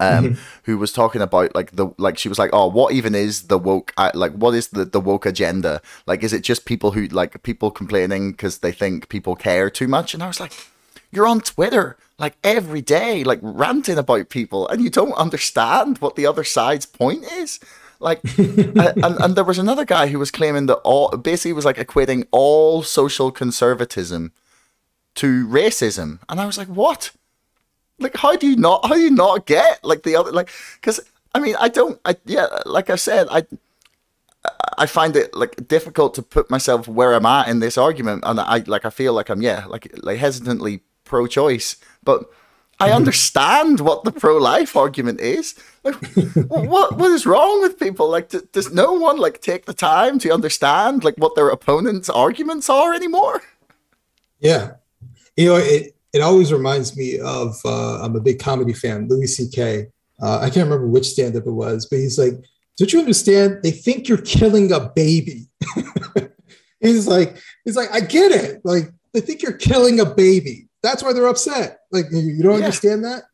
um, 0.00 0.24
mm-hmm. 0.24 0.40
who 0.64 0.78
was 0.78 0.92
talking 0.92 1.22
about 1.22 1.54
like 1.54 1.72
the 1.72 1.88
like 1.98 2.18
she 2.18 2.28
was 2.28 2.38
like, 2.38 2.50
oh, 2.52 2.66
what 2.66 2.92
even 2.92 3.14
is 3.14 3.44
the 3.44 3.58
woke? 3.58 3.92
Uh, 3.96 4.10
like, 4.14 4.32
what 4.32 4.54
is 4.54 4.68
the 4.68 4.84
the 4.84 5.00
woke 5.00 5.26
agenda? 5.26 5.80
Like, 6.06 6.22
is 6.22 6.32
it 6.32 6.40
just 6.40 6.64
people 6.64 6.92
who 6.92 7.06
like 7.06 7.42
people 7.42 7.70
complaining 7.70 8.32
because 8.32 8.58
they 8.58 8.72
think 8.72 9.08
people 9.08 9.36
care 9.36 9.70
too 9.70 9.88
much? 9.88 10.14
And 10.14 10.22
I 10.22 10.26
was 10.26 10.40
like, 10.40 10.52
you're 11.10 11.26
on 11.26 11.40
Twitter 11.40 11.96
like 12.18 12.36
every 12.42 12.80
day, 12.80 13.24
like 13.24 13.40
ranting 13.42 13.98
about 13.98 14.28
people, 14.30 14.66
and 14.68 14.82
you 14.82 14.90
don't 14.90 15.12
understand 15.12 15.98
what 15.98 16.16
the 16.16 16.26
other 16.26 16.44
side's 16.44 16.86
point 16.86 17.24
is. 17.32 17.60
Like, 17.98 18.20
and, 18.38 19.00
and 19.02 19.36
there 19.36 19.44
was 19.44 19.58
another 19.58 19.84
guy 19.84 20.08
who 20.08 20.18
was 20.18 20.30
claiming 20.30 20.66
that 20.66 20.76
all 20.76 21.10
basically 21.10 21.52
was 21.52 21.64
like 21.64 21.76
equating 21.76 22.26
all 22.30 22.82
social 22.82 23.30
conservatism 23.30 24.32
to 25.16 25.46
racism, 25.46 26.20
and 26.28 26.40
I 26.40 26.46
was 26.46 26.58
like, 26.58 26.68
what? 26.68 27.12
like 27.98 28.16
how 28.16 28.36
do 28.36 28.46
you 28.46 28.56
not 28.56 28.84
how 28.86 28.94
do 28.94 29.00
you 29.00 29.10
not 29.10 29.46
get 29.46 29.82
like 29.84 30.02
the 30.02 30.16
other 30.16 30.32
like 30.32 30.50
because 30.80 31.00
i 31.34 31.40
mean 31.40 31.56
i 31.58 31.68
don't 31.68 32.00
i 32.04 32.14
yeah 32.24 32.46
like 32.64 32.90
i 32.90 32.96
said 32.96 33.26
i 33.30 33.44
i 34.78 34.86
find 34.86 35.16
it 35.16 35.34
like 35.34 35.66
difficult 35.68 36.14
to 36.14 36.22
put 36.22 36.50
myself 36.50 36.86
where 36.86 37.14
i'm 37.14 37.26
at 37.26 37.48
in 37.48 37.60
this 37.60 37.78
argument 37.78 38.22
and 38.26 38.40
i 38.40 38.62
like 38.66 38.84
i 38.84 38.90
feel 38.90 39.12
like 39.12 39.28
i'm 39.28 39.42
yeah 39.42 39.64
like 39.66 39.90
like 40.02 40.18
hesitantly 40.18 40.80
pro-choice 41.06 41.76
but 42.04 42.28
i 42.80 42.90
understand 43.00 43.80
what 43.80 44.04
the 44.04 44.12
pro-life 44.12 44.76
argument 44.76 45.20
is 45.20 45.54
like 45.84 45.94
what 46.48 46.96
what 46.98 47.10
is 47.10 47.24
wrong 47.24 47.62
with 47.62 47.78
people 47.78 48.10
like 48.10 48.28
does 48.52 48.72
no 48.72 48.92
one 48.92 49.16
like 49.16 49.40
take 49.40 49.64
the 49.64 49.74
time 49.74 50.18
to 50.18 50.30
understand 50.30 51.04
like 51.04 51.16
what 51.16 51.34
their 51.34 51.48
opponent's 51.48 52.10
arguments 52.10 52.68
are 52.68 52.92
anymore 52.92 53.42
yeah 54.40 54.72
you 55.36 55.46
know 55.46 55.56
it 55.56 55.96
it 56.16 56.22
always 56.22 56.50
reminds 56.50 56.96
me 56.96 57.18
of 57.20 57.60
uh, 57.66 58.02
I'm 58.02 58.16
a 58.16 58.20
big 58.20 58.38
comedy 58.38 58.72
fan, 58.72 59.06
Louis 59.06 59.26
C.K. 59.26 59.88
Uh, 60.20 60.38
I 60.38 60.48
can't 60.48 60.64
remember 60.64 60.86
which 60.86 61.08
stand-up 61.08 61.46
it 61.46 61.50
was, 61.50 61.84
but 61.84 61.98
he's 61.98 62.18
like, 62.18 62.32
"Don't 62.78 62.90
you 62.90 63.00
understand? 63.00 63.60
They 63.62 63.70
think 63.70 64.08
you're 64.08 64.18
killing 64.18 64.72
a 64.72 64.80
baby." 64.80 65.46
he's 66.80 67.06
like, 67.06 67.36
he's 67.66 67.76
like, 67.76 67.92
I 67.92 68.00
get 68.00 68.32
it. 68.32 68.62
Like 68.64 68.90
they 69.12 69.20
think 69.20 69.42
you're 69.42 69.52
killing 69.52 70.00
a 70.00 70.06
baby. 70.06 70.65
That's 70.86 71.02
why 71.02 71.12
they're 71.12 71.26
upset. 71.26 71.80
Like 71.90 72.06
you, 72.10 72.20
you 72.20 72.42
don't 72.42 72.58
yeah. 72.58 72.66
understand 72.66 73.04
that. 73.04 73.24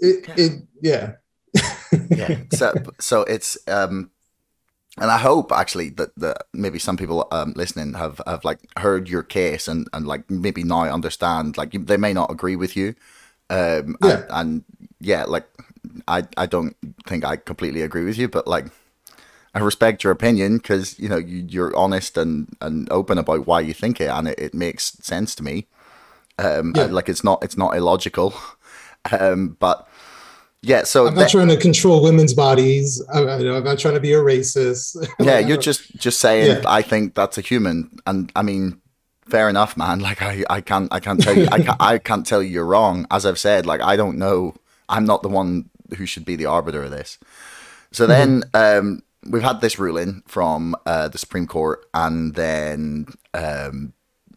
it, 0.00 0.28
it 0.36 0.62
yeah. 0.82 1.12
yeah. 2.10 2.42
So 2.52 2.74
so 2.98 3.22
it's 3.22 3.56
um 3.66 4.10
and 4.98 5.10
I 5.10 5.16
hope 5.16 5.52
actually 5.52 5.88
that, 5.90 6.10
that 6.18 6.44
maybe 6.52 6.78
some 6.78 6.98
people 6.98 7.26
um, 7.32 7.54
listening 7.56 7.94
have, 7.94 8.20
have 8.26 8.44
like 8.44 8.58
heard 8.76 9.08
your 9.08 9.22
case 9.22 9.66
and, 9.66 9.88
and 9.94 10.06
like 10.06 10.30
maybe 10.30 10.64
now 10.64 10.82
understand 10.82 11.56
like 11.56 11.72
they 11.72 11.96
may 11.96 12.12
not 12.12 12.30
agree 12.30 12.56
with 12.56 12.76
you, 12.76 12.94
um, 13.48 13.96
yeah. 14.02 14.10
And, 14.10 14.26
and 14.30 14.64
yeah, 15.00 15.24
like 15.24 15.46
I 16.08 16.24
I 16.36 16.46
don't 16.46 16.76
think 17.06 17.24
I 17.24 17.36
completely 17.36 17.82
agree 17.82 18.04
with 18.04 18.16
you, 18.18 18.28
but 18.28 18.46
like 18.46 18.66
I 19.54 19.58
respect 19.58 20.04
your 20.04 20.12
opinion 20.12 20.56
because 20.56 20.98
you 20.98 21.08
know 21.08 21.18
you, 21.18 21.62
are 21.62 21.76
honest 21.76 22.16
and, 22.16 22.48
and 22.60 22.90
open 22.90 23.18
about 23.18 23.46
why 23.46 23.60
you 23.60 23.74
think 23.74 24.00
it, 24.00 24.08
and 24.08 24.28
it, 24.28 24.38
it 24.38 24.54
makes 24.54 24.92
sense 25.02 25.34
to 25.36 25.42
me. 25.42 25.66
Um, 26.42 26.72
yeah. 26.74 26.84
like 26.84 27.08
it's 27.08 27.24
not 27.24 27.42
it's 27.42 27.56
not 27.56 27.76
illogical, 27.76 28.34
um, 29.12 29.56
but 29.58 29.88
yeah. 30.62 30.84
So 30.84 31.06
I'm 31.06 31.14
not 31.14 31.22
that, 31.22 31.30
trying 31.30 31.48
to 31.48 31.56
control 31.56 32.02
women's 32.02 32.34
bodies. 32.34 33.02
I, 33.12 33.20
am 33.20 33.64
not 33.64 33.78
trying 33.78 33.94
to 33.94 34.00
be 34.00 34.12
a 34.12 34.18
racist. 34.18 34.96
yeah, 35.20 35.38
you're 35.38 35.56
just 35.56 35.96
just 35.96 36.20
saying 36.20 36.62
yeah. 36.62 36.62
I 36.66 36.82
think 36.82 37.14
that's 37.14 37.38
a 37.38 37.42
human, 37.42 37.98
and 38.06 38.32
I 38.34 38.42
mean, 38.42 38.80
fair 39.26 39.48
enough, 39.48 39.76
man. 39.76 40.00
Like 40.00 40.22
I 40.22 40.44
I 40.50 40.60
can't 40.60 40.92
I 40.92 41.00
can't 41.00 41.22
tell 41.22 41.36
you 41.36 41.46
I 41.52 41.62
can't, 41.62 41.80
I 41.80 41.98
can't 41.98 42.26
tell 42.26 42.42
you 42.42 42.50
you're 42.50 42.66
wrong. 42.66 43.06
As 43.10 43.26
I've 43.26 43.38
said, 43.38 43.66
like 43.66 43.80
I 43.80 43.96
don't 43.96 44.18
know. 44.18 44.54
I'm 44.88 45.04
not 45.04 45.22
the 45.22 45.28
one 45.28 45.70
who 45.96 46.06
should 46.06 46.24
be 46.24 46.36
the 46.36 46.46
arbiter 46.46 46.82
of 46.82 46.90
this. 46.90 47.18
So 47.92 48.06
then. 48.06 48.42
Mm-hmm. 48.42 48.78
Um, 48.88 49.02
we've 49.24 49.42
had 49.42 49.60
this 49.60 49.78
ruling 49.78 50.22
from 50.26 50.74
uh, 50.86 51.08
the 51.08 51.18
Supreme 51.18 51.46
Court, 51.46 51.86
and 51.94 52.34
then 52.34 53.06
um, 53.34 53.92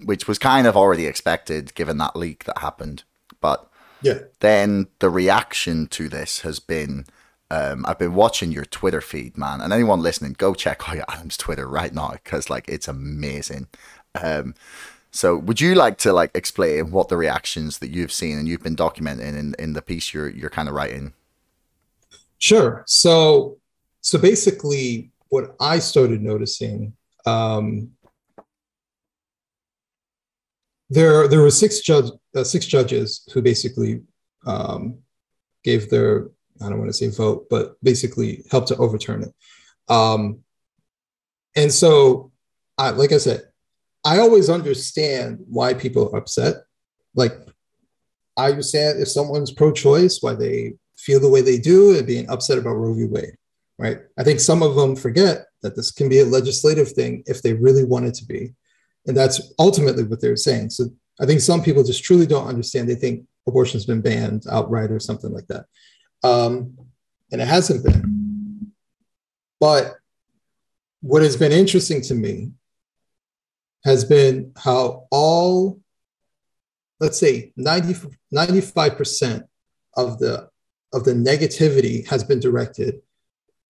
which 0.05 0.27
was 0.27 0.39
kind 0.39 0.67
of 0.67 0.77
already 0.77 1.05
expected 1.05 1.74
given 1.75 1.97
that 1.97 2.15
leak 2.15 2.43
that 2.45 2.59
happened. 2.59 3.03
But 3.41 3.69
yeah, 4.01 4.19
then 4.39 4.88
the 5.00 5.09
reaction 5.09 5.88
to 5.88 6.09
this 6.09 6.41
has 6.41 6.59
been. 6.59 7.05
Um, 7.51 7.85
I've 7.88 8.00
been 8.00 8.15
watching 8.15 8.51
your 8.51 8.65
Twitter 8.65 9.01
feed, 9.01 9.38
man, 9.38 9.62
and 9.62 9.71
anyone 9.71 10.01
listening, 10.01 10.33
go 10.35 10.55
check 10.55 10.89
out 10.89 11.05
Adam's 11.07 11.38
Twitter 11.38 11.67
right 11.67 11.93
now 11.93 12.09
because 12.12 12.50
like 12.50 12.67
it's 12.67 12.88
amazing. 12.88 13.67
Um, 14.15 14.55
so, 15.15 15.38
would 15.38 15.62
you 15.62 15.75
like 15.75 15.97
to 16.00 16.12
like 16.12 16.31
explain 16.35 16.91
what 16.91 17.07
the 17.07 17.15
reactions 17.15 17.77
that 17.79 17.89
you've 17.89 18.12
seen 18.12 18.38
and 18.38 18.50
you've 18.50 18.63
been 18.63 18.75
documenting 18.75 19.38
in, 19.38 19.55
in 19.57 19.71
the 19.71 19.81
piece 19.81 20.13
you're 20.13 20.27
you're 20.27 20.50
kind 20.50 20.67
of 20.67 20.75
writing? 20.75 21.13
Sure. 22.38 22.83
So, 22.85 23.57
so 24.01 24.19
basically, 24.19 25.12
what 25.29 25.55
I 25.62 25.79
started 25.79 26.21
noticing, 26.21 26.93
um, 27.25 27.91
there 30.89 31.27
there 31.27 31.42
were 31.42 31.51
six 31.51 31.80
judge 31.82 32.12
uh, 32.36 32.44
six 32.44 32.65
judges 32.65 33.27
who 33.34 33.42
basically 33.42 34.01
um, 34.46 35.00
gave 35.63 35.89
their 35.89 36.30
I 36.62 36.70
don't 36.70 36.80
want 36.80 36.89
to 36.89 36.94
say 36.94 37.10
vote, 37.10 37.48
but 37.50 37.75
basically 37.84 38.44
helped 38.50 38.70
to 38.70 38.77
overturn 38.77 39.24
it. 39.24 39.34
Um, 39.89 40.39
and 41.56 41.72
so, 41.72 42.32
I, 42.77 42.92
like 42.92 43.12
I 43.12 43.18
said, 43.18 43.44
I 44.06 44.20
always 44.20 44.50
understand 44.50 45.39
why 45.50 45.74
people 45.74 46.10
are 46.13 46.20
upset. 46.20 46.63
Like, 47.13 47.34
I 48.38 48.51
understand 48.51 49.01
if 49.01 49.10
someone's 49.10 49.51
pro-choice, 49.51 50.20
why 50.22 50.34
they 50.34 50.75
feel 50.96 51.20
the 51.20 51.30
way 51.30 51.42
they 51.42 51.58
do, 51.58 51.98
and 51.98 52.08
being 52.08 52.30
upset 52.30 52.58
about 52.58 52.75
Roe 52.75 52.94
v. 52.94 53.06
Wade 53.06 53.36
right? 53.77 54.00
I 54.18 54.24
think 54.24 54.39
some 54.39 54.63
of 54.63 54.75
them 54.75 54.96
forget 54.96 55.46
that 55.62 55.75
this 55.75 55.92
can 55.92 56.10
be 56.10 56.20
a 56.20 56.25
legislative 56.25 56.91
thing 56.91 57.24
if 57.26 57.41
they 57.41 57.54
really 57.54 57.84
want 57.84 58.06
it 58.06 58.13
to 58.15 58.26
be. 58.26 58.54
And 59.08 59.15
that's 59.15 59.54
ultimately 59.60 60.04
what 60.04 60.22
they're 60.22 60.36
saying. 60.36 60.72
So 60.72 60.86
I 61.20 61.26
think 61.26 61.41
some 61.41 61.63
people 61.63 61.84
just 61.84 62.04
truly 62.04 62.26
don't 62.26 62.48
understand. 62.48 62.89
They 62.89 62.96
think 62.96 63.26
abortion's 63.48 63.86
been 63.86 64.02
banned 64.02 64.46
outright 64.50 64.91
or 64.91 65.00
something 65.00 65.32
like 65.32 65.48
that. 65.48 65.65
Um, 66.24 66.78
and 67.32 67.41
it 67.41 67.48
hasn't 67.48 67.84
been. 67.84 68.72
But 69.60 69.96
what 71.02 71.22
has 71.22 71.38
been 71.38 71.52
interesting 71.52 72.02
to 72.02 72.15
me 72.15 72.52
has 73.84 74.04
been 74.04 74.52
how 74.58 75.06
all, 75.12 75.80
let's 77.00 77.20
say 77.20 77.54
90, 77.56 78.10
95% 78.34 79.44
of 79.96 80.20
the 80.20 80.50
of 80.94 81.04
the 81.04 81.13
negativity 81.13 82.08
has 82.08 82.24
been 82.24 82.39
directed 82.39 83.02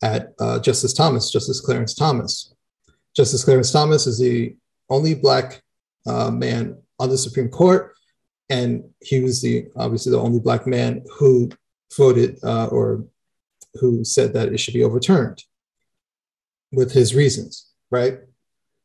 at 0.04 0.34
uh, 0.39 0.60
Justice 0.60 0.93
Thomas, 0.93 1.32
Justice 1.32 1.60
Clarence 1.60 1.95
Thomas. 1.95 2.54
Justice 3.15 3.43
Clarence 3.43 3.71
Thomas 3.71 4.06
is 4.06 4.19
the 4.19 4.56
only 4.89 5.15
Black 5.15 5.62
uh, 6.08 6.32
man 6.32 6.78
on 7.00 7.10
the 7.10 7.17
Supreme 7.17 7.50
Court, 7.50 7.95
and 8.50 8.84
he 9.02 9.21
was 9.21 9.41
the 9.41 9.67
obviously 9.76 10.12
the 10.12 10.19
only 10.19 10.39
Black 10.39 10.67
man 10.67 11.04
who 11.17 11.50
voted 11.95 12.38
uh, 12.43 12.67
or 12.67 13.06
who 13.76 14.04
said 14.04 14.34
that 14.34 14.52
it 14.54 14.60
should 14.60 14.74
be 14.74 14.84
overturned 14.84 15.43
with 16.71 16.91
his 16.91 17.15
reasons, 17.15 17.71
right? 17.91 18.19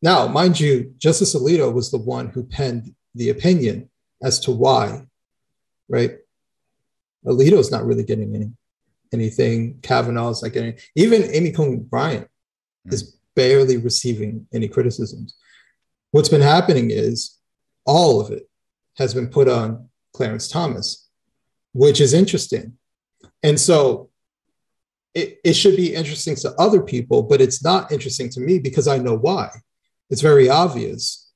Now, 0.03 0.27
mind 0.27 0.59
you, 0.59 0.95
Justice 0.99 1.35
Alito 1.35 1.73
was 1.73 1.91
the 1.91 1.99
one 1.99 2.29
who 2.29 2.43
penned 2.45 2.95
the 3.15 3.31
opinion 3.31 3.91
as 4.23 4.41
to 4.41 4.51
why, 4.51 5.07
right? 5.89 6.13
Alito's 7.27 7.71
not 7.71 7.85
really 7.85 8.05
getting 8.05 8.35
any 8.35 8.51
anything. 9.13 9.79
Kavanaugh's 9.83 10.43
not 10.43 10.53
getting 10.53 10.75
even 10.95 11.25
Amy 11.35 11.51
Coney 11.53 11.77
Barrett 11.77 12.31
mm. 12.87 12.93
is 12.93 13.19
barely 13.35 13.77
receiving 13.77 14.47
any 14.55 14.69
criticisms. 14.69 15.35
What's 16.13 16.29
been 16.29 16.41
happening 16.41 16.91
is 16.91 17.39
all 17.87 18.21
of 18.21 18.31
it 18.31 18.49
has 18.97 19.15
been 19.15 19.29
put 19.29 19.49
on 19.49 19.89
Clarence 20.13 20.49
Thomas, 20.49 21.09
which 21.73 22.01
is 22.01 22.13
interesting. 22.13 22.75
And 23.43 23.59
so 23.59 24.11
it, 25.15 25.39
it 25.45 25.55
should 25.55 25.77
be 25.77 25.95
interesting 25.95 26.37
to 26.37 26.53
other 26.59 26.83
people, 26.83 27.23
but 27.23 27.41
it's 27.41 27.65
not 27.65 27.93
interesting 27.93 28.29
to 28.31 28.41
me 28.41 28.59
because 28.59 28.89
I 28.89 28.99
know 28.99 29.17
why. 29.17 29.49
It's 30.11 30.21
very 30.21 30.49
obvious. 30.49 31.31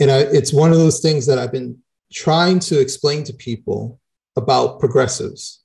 And 0.00 0.10
I, 0.10 0.18
it's 0.20 0.52
one 0.52 0.72
of 0.72 0.78
those 0.78 1.00
things 1.00 1.26
that 1.26 1.38
I've 1.38 1.52
been 1.52 1.78
trying 2.12 2.58
to 2.60 2.80
explain 2.80 3.24
to 3.24 3.32
people 3.32 4.00
about 4.36 4.80
progressives 4.80 5.60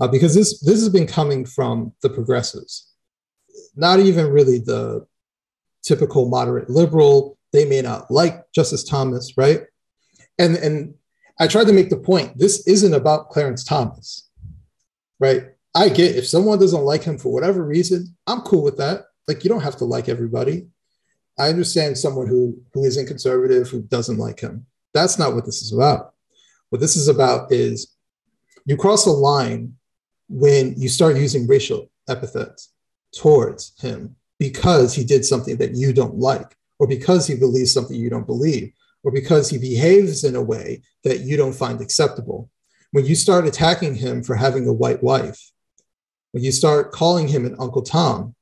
uh, 0.00 0.08
because 0.08 0.34
this 0.34 0.60
this 0.60 0.80
has 0.80 0.88
been 0.88 1.06
coming 1.06 1.44
from 1.44 1.92
the 2.02 2.10
progressives, 2.10 2.92
not 3.74 4.00
even 4.00 4.28
really 4.28 4.58
the 4.58 5.06
typical 5.82 6.28
moderate 6.28 6.70
liberal. 6.70 7.37
They 7.58 7.64
may 7.64 7.82
not 7.82 8.08
like 8.08 8.52
Justice 8.52 8.84
Thomas, 8.84 9.36
right? 9.36 9.62
And 10.38 10.54
and 10.54 10.94
I 11.40 11.48
tried 11.48 11.66
to 11.66 11.72
make 11.72 11.90
the 11.90 11.96
point. 11.96 12.38
This 12.38 12.68
isn't 12.68 12.94
about 12.94 13.30
Clarence 13.30 13.64
Thomas, 13.64 14.30
right? 15.18 15.42
I 15.74 15.88
get 15.88 16.14
if 16.14 16.24
someone 16.24 16.60
doesn't 16.60 16.84
like 16.84 17.02
him 17.02 17.18
for 17.18 17.32
whatever 17.32 17.64
reason, 17.64 18.16
I'm 18.28 18.42
cool 18.42 18.62
with 18.62 18.76
that. 18.76 19.06
Like 19.26 19.42
you 19.42 19.50
don't 19.50 19.64
have 19.64 19.74
to 19.78 19.84
like 19.86 20.08
everybody. 20.08 20.68
I 21.36 21.48
understand 21.48 21.98
someone 21.98 22.28
who 22.28 22.62
who 22.74 22.84
isn't 22.84 23.08
conservative 23.08 23.68
who 23.68 23.82
doesn't 23.82 24.18
like 24.18 24.38
him. 24.38 24.64
That's 24.94 25.18
not 25.18 25.34
what 25.34 25.44
this 25.44 25.60
is 25.60 25.72
about. 25.72 26.14
What 26.70 26.80
this 26.80 26.94
is 26.94 27.08
about 27.08 27.50
is 27.50 27.92
you 28.66 28.76
cross 28.76 29.04
a 29.04 29.10
line 29.10 29.74
when 30.28 30.80
you 30.80 30.88
start 30.88 31.16
using 31.16 31.48
racial 31.48 31.90
epithets 32.08 32.72
towards 33.12 33.72
him 33.80 34.14
because 34.38 34.94
he 34.94 35.02
did 35.02 35.24
something 35.24 35.56
that 35.56 35.74
you 35.74 35.92
don't 35.92 36.18
like, 36.18 36.54
or 36.78 36.86
because 36.86 37.26
he 37.26 37.34
believes 37.34 37.72
something 37.72 37.96
you 37.96 38.10
don't 38.10 38.26
believe, 38.26 38.72
or 39.02 39.12
because 39.12 39.50
he 39.50 39.58
behaves 39.58 40.24
in 40.24 40.36
a 40.36 40.42
way 40.42 40.82
that 41.04 41.20
you 41.20 41.36
don't 41.36 41.54
find 41.54 41.80
acceptable. 41.80 42.50
When 42.92 43.04
you 43.04 43.14
start 43.14 43.46
attacking 43.46 43.96
him 43.96 44.22
for 44.22 44.34
having 44.34 44.66
a 44.66 44.72
white 44.72 45.02
wife, 45.02 45.50
when 46.32 46.42
you 46.42 46.52
start 46.52 46.92
calling 46.92 47.28
him 47.28 47.44
an 47.44 47.56
Uncle 47.58 47.82
Tom, 47.82 48.34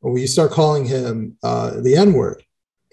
or 0.00 0.12
when 0.12 0.20
you 0.20 0.26
start 0.28 0.50
calling 0.50 0.84
him 0.84 1.36
uh, 1.42 1.80
the 1.80 1.96
N 1.96 2.12
word, 2.12 2.44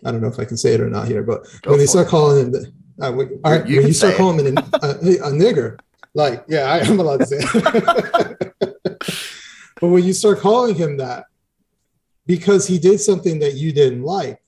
I 0.05 0.11
don't 0.11 0.21
know 0.21 0.27
if 0.27 0.39
I 0.39 0.45
can 0.45 0.57
say 0.57 0.73
it 0.73 0.81
or 0.81 0.89
not 0.89 1.07
here, 1.07 1.23
but 1.23 1.43
Go 1.61 1.71
when 1.71 1.79
you 1.79 1.87
start 1.87 2.07
it. 2.07 2.09
calling 2.09 2.45
him 2.45 2.51
the, 2.51 2.71
uh, 3.01 3.11
when, 3.11 3.39
all 3.43 3.51
right, 3.51 3.67
you 3.67 3.77
when 3.77 3.87
you 3.87 3.93
start 3.93 4.15
calling 4.15 4.39
him 4.39 4.57
an, 4.57 4.57
a, 4.57 4.89
a 4.89 5.31
nigger, 5.31 5.79
like, 6.13 6.43
yeah, 6.47 6.63
I 6.63 6.79
am 6.79 6.99
allowed 6.99 7.17
to 7.17 7.25
say 7.25 7.37
it. 7.39 8.53
but 9.81 9.87
when 9.87 10.03
you 10.03 10.13
start 10.13 10.39
calling 10.39 10.75
him 10.75 10.97
that 10.97 11.25
because 12.25 12.67
he 12.67 12.77
did 12.77 12.99
something 12.99 13.39
that 13.39 13.55
you 13.55 13.73
didn't 13.73 14.03
like, 14.03 14.41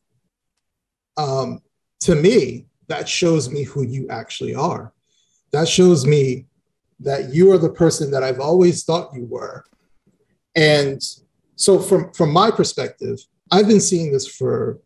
um, 1.18 1.62
to 2.02 2.16
me, 2.16 2.66
that 2.88 3.08
shows 3.08 3.50
me 3.50 3.64
who 3.64 3.84
you 3.84 4.08
actually 4.10 4.56
are. 4.56 4.94
That 5.52 5.68
shows 5.68 6.06
me 6.06 6.46
that 7.00 7.34
you 7.34 7.52
are 7.52 7.58
the 7.58 7.70
person 7.70 8.12
that 8.12 8.24
I've 8.24 8.40
always 8.40 8.84
thought 8.84 9.14
you 9.14 9.26
were. 9.26 9.66
And 10.56 11.02
so 11.56 11.80
from 11.80 12.12
from 12.14 12.32
my 12.32 12.52
perspective, 12.52 13.20
I've 13.52 13.68
been 13.68 13.82
seeing 13.82 14.12
this 14.12 14.28
for 14.28 14.80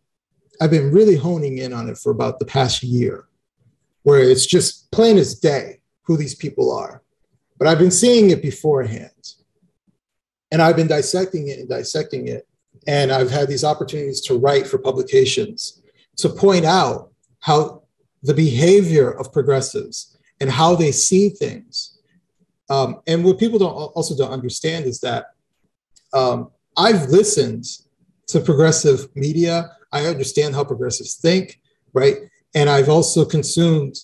I've 0.60 0.70
been 0.70 0.92
really 0.92 1.16
honing 1.16 1.58
in 1.58 1.72
on 1.72 1.88
it 1.88 1.98
for 1.98 2.10
about 2.10 2.38
the 2.38 2.46
past 2.46 2.82
year, 2.82 3.26
where 4.02 4.22
it's 4.22 4.46
just 4.46 4.90
plain 4.90 5.18
as 5.18 5.38
day 5.38 5.80
who 6.02 6.16
these 6.16 6.34
people 6.34 6.72
are. 6.72 7.02
But 7.58 7.68
I've 7.68 7.78
been 7.78 7.90
seeing 7.90 8.30
it 8.30 8.42
beforehand. 8.42 9.10
And 10.52 10.62
I've 10.62 10.76
been 10.76 10.86
dissecting 10.86 11.48
it 11.48 11.58
and 11.58 11.68
dissecting 11.68 12.28
it. 12.28 12.46
And 12.86 13.10
I've 13.10 13.30
had 13.30 13.48
these 13.48 13.64
opportunities 13.64 14.20
to 14.22 14.38
write 14.38 14.66
for 14.66 14.78
publications 14.78 15.75
to 16.16 16.28
point 16.28 16.64
out 16.64 17.10
how 17.40 17.82
the 18.22 18.34
behavior 18.34 19.10
of 19.10 19.32
progressives 19.32 20.16
and 20.40 20.50
how 20.50 20.74
they 20.74 20.92
see 20.92 21.28
things 21.28 21.96
Um, 22.68 23.00
and 23.06 23.24
what 23.24 23.38
people 23.38 23.58
don't 23.58 23.72
also 23.72 24.16
don't 24.16 24.32
understand 24.32 24.86
is 24.86 25.00
that 25.00 25.26
um, 26.12 26.50
I've 26.76 27.08
listened 27.08 27.64
to 28.28 28.40
progressive 28.40 29.08
media. 29.14 29.70
I 29.92 30.06
understand 30.06 30.54
how 30.54 30.64
progressives 30.64 31.14
think, 31.14 31.60
right? 31.92 32.16
And 32.54 32.68
I've 32.68 32.88
also 32.88 33.24
consumed, 33.24 33.96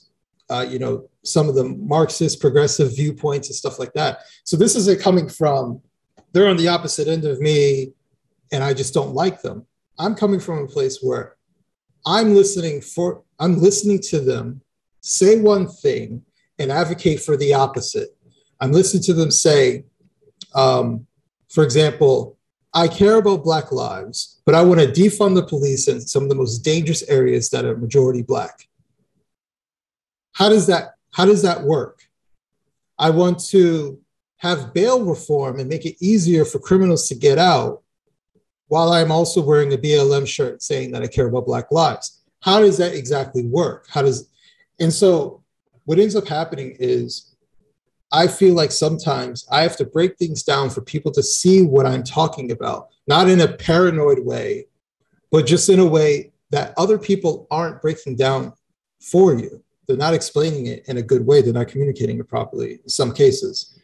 uh, 0.48 0.64
you 0.68 0.78
know, 0.78 1.08
some 1.24 1.48
of 1.48 1.54
the 1.54 1.64
Marxist 1.64 2.40
progressive 2.40 2.94
viewpoints 2.94 3.48
and 3.48 3.56
stuff 3.56 3.78
like 3.78 3.92
that. 3.94 4.20
So 4.44 4.56
this 4.56 4.76
isn't 4.76 5.00
coming 5.00 5.28
from 5.28 5.80
they're 6.32 6.48
on 6.48 6.56
the 6.56 6.68
opposite 6.68 7.08
end 7.08 7.24
of 7.26 7.40
me, 7.40 7.92
and 8.52 8.64
I 8.64 8.72
just 8.72 8.94
don't 8.94 9.14
like 9.14 9.42
them. 9.42 9.66
I'm 9.98 10.14
coming 10.14 10.40
from 10.40 10.58
a 10.60 10.66
place 10.66 11.00
where 11.02 11.36
I'm 12.06 12.34
listening 12.34 12.80
for 12.80 13.22
I'm 13.38 13.58
listening 13.58 14.00
to 14.10 14.20
them 14.20 14.60
say 15.00 15.40
one 15.40 15.68
thing 15.68 16.22
and 16.58 16.70
advocate 16.70 17.20
for 17.20 17.36
the 17.36 17.54
opposite. 17.54 18.16
I'm 18.60 18.72
listening 18.72 19.02
to 19.04 19.14
them 19.14 19.30
say, 19.30 19.84
um, 20.54 21.06
for 21.48 21.64
example, 21.64 22.38
I 22.74 22.88
care 22.88 23.16
about 23.16 23.44
Black 23.44 23.72
lives, 23.72 24.40
but 24.46 24.54
I 24.54 24.62
want 24.62 24.80
to 24.80 24.86
defund 24.86 25.34
the 25.34 25.44
police 25.44 25.88
in 25.88 26.00
some 26.00 26.22
of 26.22 26.28
the 26.28 26.34
most 26.34 26.58
dangerous 26.60 27.02
areas 27.08 27.50
that 27.50 27.64
are 27.64 27.76
majority 27.76 28.22
Black. 28.22 28.68
How 30.32 30.48
does 30.48 30.66
that 30.68 30.94
how 31.12 31.26
does 31.26 31.42
that 31.42 31.62
work? 31.62 32.02
I 32.98 33.10
want 33.10 33.44
to 33.46 34.00
have 34.38 34.72
bail 34.72 35.04
reform 35.04 35.60
and 35.60 35.68
make 35.68 35.84
it 35.84 35.96
easier 36.00 36.44
for 36.44 36.58
criminals 36.58 37.08
to 37.08 37.14
get 37.14 37.38
out 37.38 37.81
while 38.68 38.92
I'm 38.92 39.12
also 39.12 39.42
wearing 39.42 39.72
a 39.72 39.78
BLM 39.78 40.26
shirt 40.26 40.62
saying 40.62 40.92
that 40.92 41.02
I 41.02 41.06
care 41.06 41.26
about 41.26 41.46
Black 41.46 41.70
lives. 41.70 42.22
How 42.40 42.60
does 42.60 42.78
that 42.78 42.94
exactly 42.94 43.44
work? 43.44 43.86
How 43.88 44.02
does 44.02 44.28
and 44.80 44.92
so 44.92 45.42
what 45.84 45.98
ends 45.98 46.16
up 46.16 46.26
happening 46.26 46.76
is 46.78 47.34
I 48.12 48.26
feel 48.26 48.54
like 48.54 48.70
sometimes 48.70 49.46
I 49.50 49.62
have 49.62 49.76
to 49.78 49.86
break 49.86 50.18
things 50.18 50.42
down 50.42 50.68
for 50.68 50.82
people 50.82 51.10
to 51.12 51.22
see 51.22 51.62
what 51.62 51.86
I'm 51.86 52.02
talking 52.02 52.52
about, 52.52 52.88
not 53.06 53.28
in 53.28 53.40
a 53.40 53.48
paranoid 53.48 54.18
way, 54.24 54.66
but 55.30 55.46
just 55.46 55.70
in 55.70 55.80
a 55.80 55.86
way 55.86 56.32
that 56.50 56.74
other 56.76 56.98
people 56.98 57.46
aren't 57.50 57.80
breaking 57.80 58.16
down 58.16 58.52
for 59.00 59.34
you. 59.34 59.64
They're 59.88 59.96
not 59.96 60.14
explaining 60.14 60.66
it 60.66 60.86
in 60.88 60.98
a 60.98 61.02
good 61.02 61.26
way, 61.26 61.40
they're 61.40 61.54
not 61.54 61.68
communicating 61.68 62.18
it 62.20 62.28
properly 62.28 62.80
in 62.82 62.88
some 62.88 63.14
cases. 63.14 63.78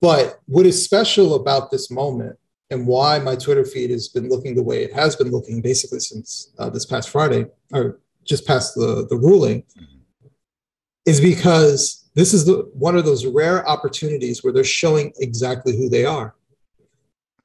But 0.00 0.40
what 0.46 0.66
is 0.66 0.84
special 0.84 1.36
about 1.36 1.70
this 1.70 1.90
moment 1.90 2.38
and 2.70 2.86
why 2.86 3.18
my 3.18 3.34
Twitter 3.36 3.64
feed 3.64 3.90
has 3.90 4.08
been 4.08 4.28
looking 4.28 4.54
the 4.54 4.62
way 4.62 4.84
it 4.84 4.92
has 4.92 5.16
been 5.16 5.30
looking 5.30 5.60
basically 5.60 6.00
since 6.00 6.52
uh, 6.58 6.70
this 6.70 6.86
past 6.86 7.08
Friday 7.08 7.46
or 7.72 8.00
just 8.24 8.46
past 8.46 8.74
the, 8.74 9.06
the 9.08 9.16
ruling 9.16 9.64
is 11.06 11.20
because 11.20 12.08
this 12.14 12.32
is 12.34 12.44
the, 12.44 12.68
one 12.74 12.96
of 12.96 13.04
those 13.04 13.26
rare 13.26 13.66
opportunities 13.68 14.42
where 14.42 14.52
they're 14.52 14.64
showing 14.64 15.12
exactly 15.18 15.76
who 15.76 15.88
they 15.88 16.04
are. 16.04 16.34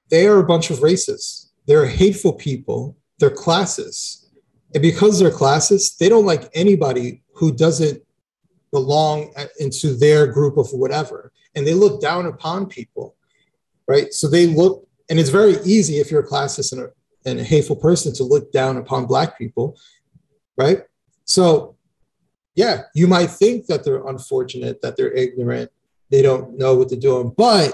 They 0.09 0.27
are 0.27 0.39
a 0.39 0.45
bunch 0.45 0.69
of 0.69 0.79
racists. 0.79 1.49
They're 1.65 1.88
hateful 1.88 2.33
people. 2.33 2.97
They're 3.19 3.29
classes. 3.29 4.29
And 4.73 4.81
because 4.81 5.19
they're 5.19 5.31
classes, 5.31 5.95
they 5.99 6.09
don't 6.09 6.25
like 6.25 6.49
anybody 6.53 7.23
who 7.33 7.51
doesn't 7.51 8.01
belong 8.71 9.33
into 9.59 9.95
their 9.95 10.27
group 10.27 10.57
of 10.57 10.67
whatever. 10.71 11.31
And 11.55 11.65
they 11.65 11.73
look 11.73 12.01
down 12.01 12.25
upon 12.25 12.67
people, 12.67 13.15
right? 13.88 14.11
So 14.13 14.27
they 14.27 14.47
look, 14.47 14.85
and 15.09 15.19
it's 15.19 15.29
very 15.29 15.57
easy 15.63 15.95
if 15.99 16.09
you're 16.09 16.21
a 16.23 16.27
classist 16.27 16.71
and 16.73 16.81
a, 16.81 16.89
and 17.29 17.39
a 17.39 17.43
hateful 17.43 17.75
person 17.75 18.13
to 18.13 18.23
look 18.23 18.51
down 18.51 18.77
upon 18.77 19.05
Black 19.05 19.37
people, 19.37 19.77
right? 20.57 20.83
So 21.25 21.75
yeah, 22.55 22.83
you 22.93 23.07
might 23.07 23.27
think 23.27 23.67
that 23.67 23.83
they're 23.83 24.07
unfortunate, 24.07 24.81
that 24.81 24.95
they're 24.95 25.11
ignorant, 25.11 25.71
they 26.09 26.21
don't 26.21 26.57
know 26.57 26.75
what 26.75 26.89
they're 26.89 26.99
doing, 26.99 27.33
but 27.35 27.73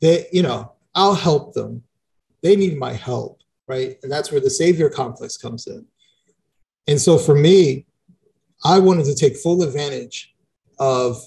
they, 0.00 0.26
you 0.32 0.42
know, 0.42 0.72
I'll 0.94 1.14
help 1.14 1.54
them. 1.54 1.82
They 2.42 2.56
need 2.56 2.78
my 2.78 2.92
help, 2.92 3.40
right? 3.68 3.96
And 4.02 4.10
that's 4.10 4.32
where 4.32 4.40
the 4.40 4.50
savior 4.50 4.88
complex 4.88 5.36
comes 5.36 5.66
in. 5.66 5.86
And 6.86 7.00
so 7.00 7.18
for 7.18 7.34
me, 7.34 7.86
I 8.64 8.78
wanted 8.78 9.04
to 9.06 9.14
take 9.14 9.36
full 9.36 9.62
advantage 9.62 10.34
of 10.78 11.22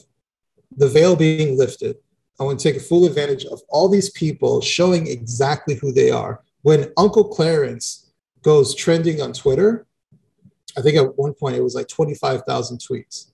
the 0.76 0.88
veil 0.88 1.16
being 1.16 1.58
lifted. 1.58 1.98
I 2.40 2.44
want 2.44 2.60
to 2.60 2.72
take 2.72 2.82
full 2.82 3.06
advantage 3.06 3.46
of 3.46 3.62
all 3.70 3.90
these 3.90 4.10
people 4.12 4.62
showing 4.62 5.08
exactly 5.08 5.76
who 5.76 5.92
they 5.92 6.12
are. 6.12 6.44
When 6.62 6.92
Uncle 6.98 7.24
Clarence 7.24 8.12
goes 8.44 8.76
trending 8.76 9.22
on 9.22 9.34
Twitter, 9.34 9.88
I 10.78 10.82
think 10.82 10.98
at 10.98 11.18
one 11.18 11.34
point 11.34 11.56
it 11.56 11.64
was 11.64 11.74
like 11.74 11.88
25,000 11.88 12.78
tweets 12.78 13.32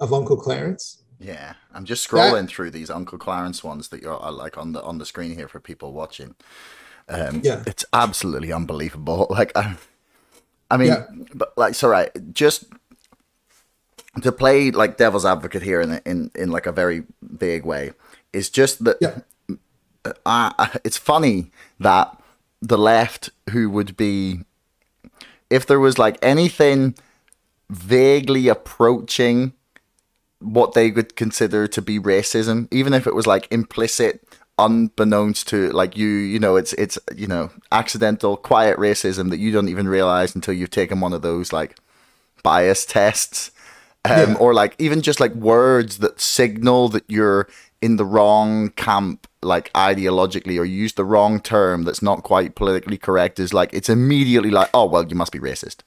of 0.00 0.12
Uncle 0.12 0.36
Clarence. 0.36 1.02
Yeah, 1.20 1.54
I'm 1.72 1.84
just 1.84 2.08
scrolling 2.08 2.46
that, 2.46 2.50
through 2.50 2.70
these 2.70 2.90
Uncle 2.90 3.18
Clarence 3.18 3.62
ones 3.62 3.88
that 3.88 4.02
you're 4.02 4.20
uh, 4.20 4.32
like 4.32 4.56
on 4.56 4.72
the 4.72 4.82
on 4.82 4.96
the 4.96 5.04
screen 5.04 5.34
here 5.34 5.48
for 5.48 5.60
people 5.60 5.92
watching. 5.92 6.34
Um, 7.08 7.42
yeah, 7.44 7.62
it's 7.66 7.84
absolutely 7.92 8.52
unbelievable. 8.52 9.26
Like, 9.30 9.52
I, 9.54 9.76
I 10.70 10.76
mean, 10.78 10.88
yeah. 10.88 11.06
but 11.34 11.52
like, 11.58 11.74
sorry, 11.74 12.08
just 12.32 12.64
to 14.22 14.32
play 14.32 14.70
like 14.70 14.96
devil's 14.96 15.26
advocate 15.26 15.62
here 15.62 15.82
in 15.82 16.00
in 16.06 16.30
in 16.34 16.50
like 16.50 16.66
a 16.66 16.72
very 16.72 17.04
big 17.38 17.66
way 17.66 17.92
is 18.32 18.50
just 18.50 18.84
that. 18.84 18.96
Yeah. 19.00 19.20
Uh, 20.24 20.68
it's 20.82 20.96
funny 20.96 21.50
that 21.78 22.16
the 22.62 22.78
left, 22.78 23.30
who 23.50 23.68
would 23.68 23.96
be 23.96 24.40
if 25.50 25.66
there 25.66 25.80
was 25.80 25.98
like 25.98 26.16
anything 26.22 26.94
vaguely 27.68 28.48
approaching 28.48 29.52
what 30.38 30.72
they 30.72 30.90
would 30.90 31.16
consider 31.16 31.66
to 31.66 31.82
be 31.82 31.98
racism, 31.98 32.66
even 32.70 32.94
if 32.94 33.06
it 33.06 33.14
was 33.14 33.26
like 33.26 33.46
implicit, 33.50 34.26
unbeknownst 34.58 35.48
to 35.48 35.70
like 35.72 35.96
you, 35.96 36.06
you 36.06 36.38
know, 36.38 36.56
it's 36.56 36.72
it's 36.74 36.98
you 37.14 37.26
know 37.26 37.50
accidental, 37.72 38.36
quiet 38.36 38.78
racism 38.78 39.30
that 39.30 39.38
you 39.38 39.52
don't 39.52 39.68
even 39.68 39.88
realize 39.88 40.34
until 40.34 40.54
you've 40.54 40.70
taken 40.70 41.00
one 41.00 41.12
of 41.12 41.22
those 41.22 41.52
like 41.52 41.76
bias 42.42 42.86
tests, 42.86 43.50
um, 44.04 44.30
yeah. 44.30 44.34
or 44.36 44.54
like 44.54 44.74
even 44.78 45.02
just 45.02 45.20
like 45.20 45.34
words 45.34 45.98
that 45.98 46.20
signal 46.20 46.88
that 46.88 47.04
you're 47.08 47.48
in 47.82 47.96
the 47.96 48.04
wrong 48.04 48.70
camp 48.70 49.26
like 49.42 49.72
ideologically 49.72 50.58
or 50.58 50.64
use 50.64 50.94
the 50.94 51.04
wrong 51.04 51.40
term 51.40 51.84
that's 51.84 52.02
not 52.02 52.22
quite 52.22 52.54
politically 52.54 52.98
correct 52.98 53.38
is 53.38 53.54
like 53.54 53.72
it's 53.72 53.88
immediately 53.88 54.50
like 54.50 54.68
oh 54.74 54.84
well 54.84 55.06
you 55.06 55.16
must 55.16 55.32
be 55.32 55.38
racist. 55.38 55.78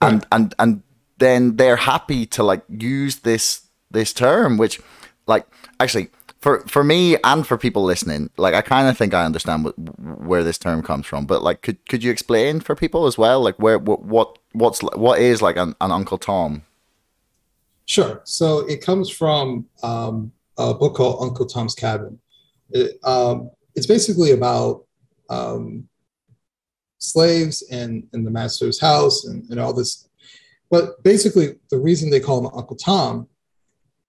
And 0.00 0.26
and 0.30 0.54
and 0.58 0.82
then 1.18 1.56
they're 1.56 1.76
happy 1.76 2.26
to 2.26 2.42
like 2.42 2.62
use 2.68 3.20
this 3.20 3.68
this 3.90 4.12
term 4.12 4.56
which 4.56 4.80
like 5.26 5.46
actually 5.80 6.10
for 6.40 6.60
for 6.68 6.84
me 6.84 7.16
and 7.24 7.46
for 7.46 7.58
people 7.58 7.82
listening 7.82 8.30
like 8.36 8.54
i 8.54 8.60
kind 8.60 8.88
of 8.88 8.96
think 8.96 9.12
i 9.12 9.24
understand 9.24 9.64
what, 9.64 9.74
where 9.98 10.44
this 10.44 10.58
term 10.58 10.82
comes 10.82 11.04
from 11.04 11.26
but 11.26 11.42
like 11.42 11.62
could 11.62 11.84
could 11.88 12.04
you 12.04 12.12
explain 12.12 12.60
for 12.60 12.76
people 12.76 13.06
as 13.06 13.18
well 13.18 13.40
like 13.40 13.56
where 13.56 13.78
what, 13.78 14.02
what 14.04 14.38
what's 14.52 14.80
what 14.82 15.20
is 15.20 15.40
like 15.42 15.56
an, 15.56 15.74
an 15.80 15.92
uncle 15.92 16.18
tom? 16.18 16.62
Sure. 17.86 18.20
So 18.24 18.60
it 18.60 18.82
comes 18.82 19.08
from 19.10 19.66
um 19.82 20.32
a 20.58 20.74
book 20.74 20.94
called 20.94 21.22
Uncle 21.22 21.46
Tom's 21.46 21.74
Cabin. 21.74 22.18
It, 22.70 22.98
um, 23.04 23.50
it's 23.74 23.86
basically 23.86 24.32
about 24.32 24.84
um, 25.30 25.88
slaves 26.98 27.62
and, 27.70 28.06
and 28.12 28.26
the 28.26 28.30
master's 28.30 28.80
house 28.80 29.24
and, 29.24 29.48
and 29.50 29.60
all 29.60 29.72
this. 29.72 30.08
But 30.70 31.02
basically, 31.02 31.56
the 31.70 31.78
reason 31.78 32.10
they 32.10 32.20
call 32.20 32.40
him 32.40 32.52
Uncle 32.54 32.76
Tom 32.76 33.28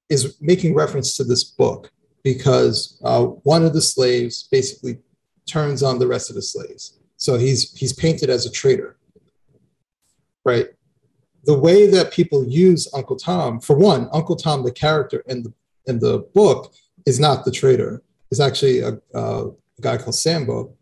is 0.10 0.38
making 0.42 0.76
reference 0.76 1.16
to 1.18 1.24
this 1.24 1.44
book 1.44 1.92
because 2.24 3.00
uh, 3.04 3.24
one 3.24 3.64
of 3.64 3.74
the 3.74 3.82
slaves 3.82 4.48
basically 4.52 4.98
turns 5.46 5.84
on 5.84 6.00
the 6.00 6.08
rest 6.08 6.30
of 6.30 6.36
the 6.36 6.42
slaves. 6.42 7.00
So 7.16 7.38
he's 7.38 7.78
he's 7.78 7.94
painted 7.94 8.30
as 8.30 8.46
a 8.46 8.52
traitor, 8.52 8.98
right? 10.46 10.68
The 11.46 11.58
way 11.58 11.88
that 11.88 12.12
people 12.12 12.48
use 12.48 12.88
Uncle 12.94 13.16
Tom, 13.16 13.60
for 13.60 13.76
one, 13.76 14.10
Uncle 14.12 14.36
Tom, 14.36 14.64
the 14.64 14.72
character 14.72 15.24
in 15.28 15.44
the 15.44 15.54
in 15.89 15.99
the 15.99 16.19
book 16.34 16.73
is 17.06 17.19
not 17.19 17.45
the 17.45 17.52
traitor. 17.52 18.04
It's 18.32 18.39
actually 18.39 18.80
a, 18.80 18.99
a 19.13 19.52
guy 19.82 19.97
called 19.97 20.15
Sambo. 20.15 20.73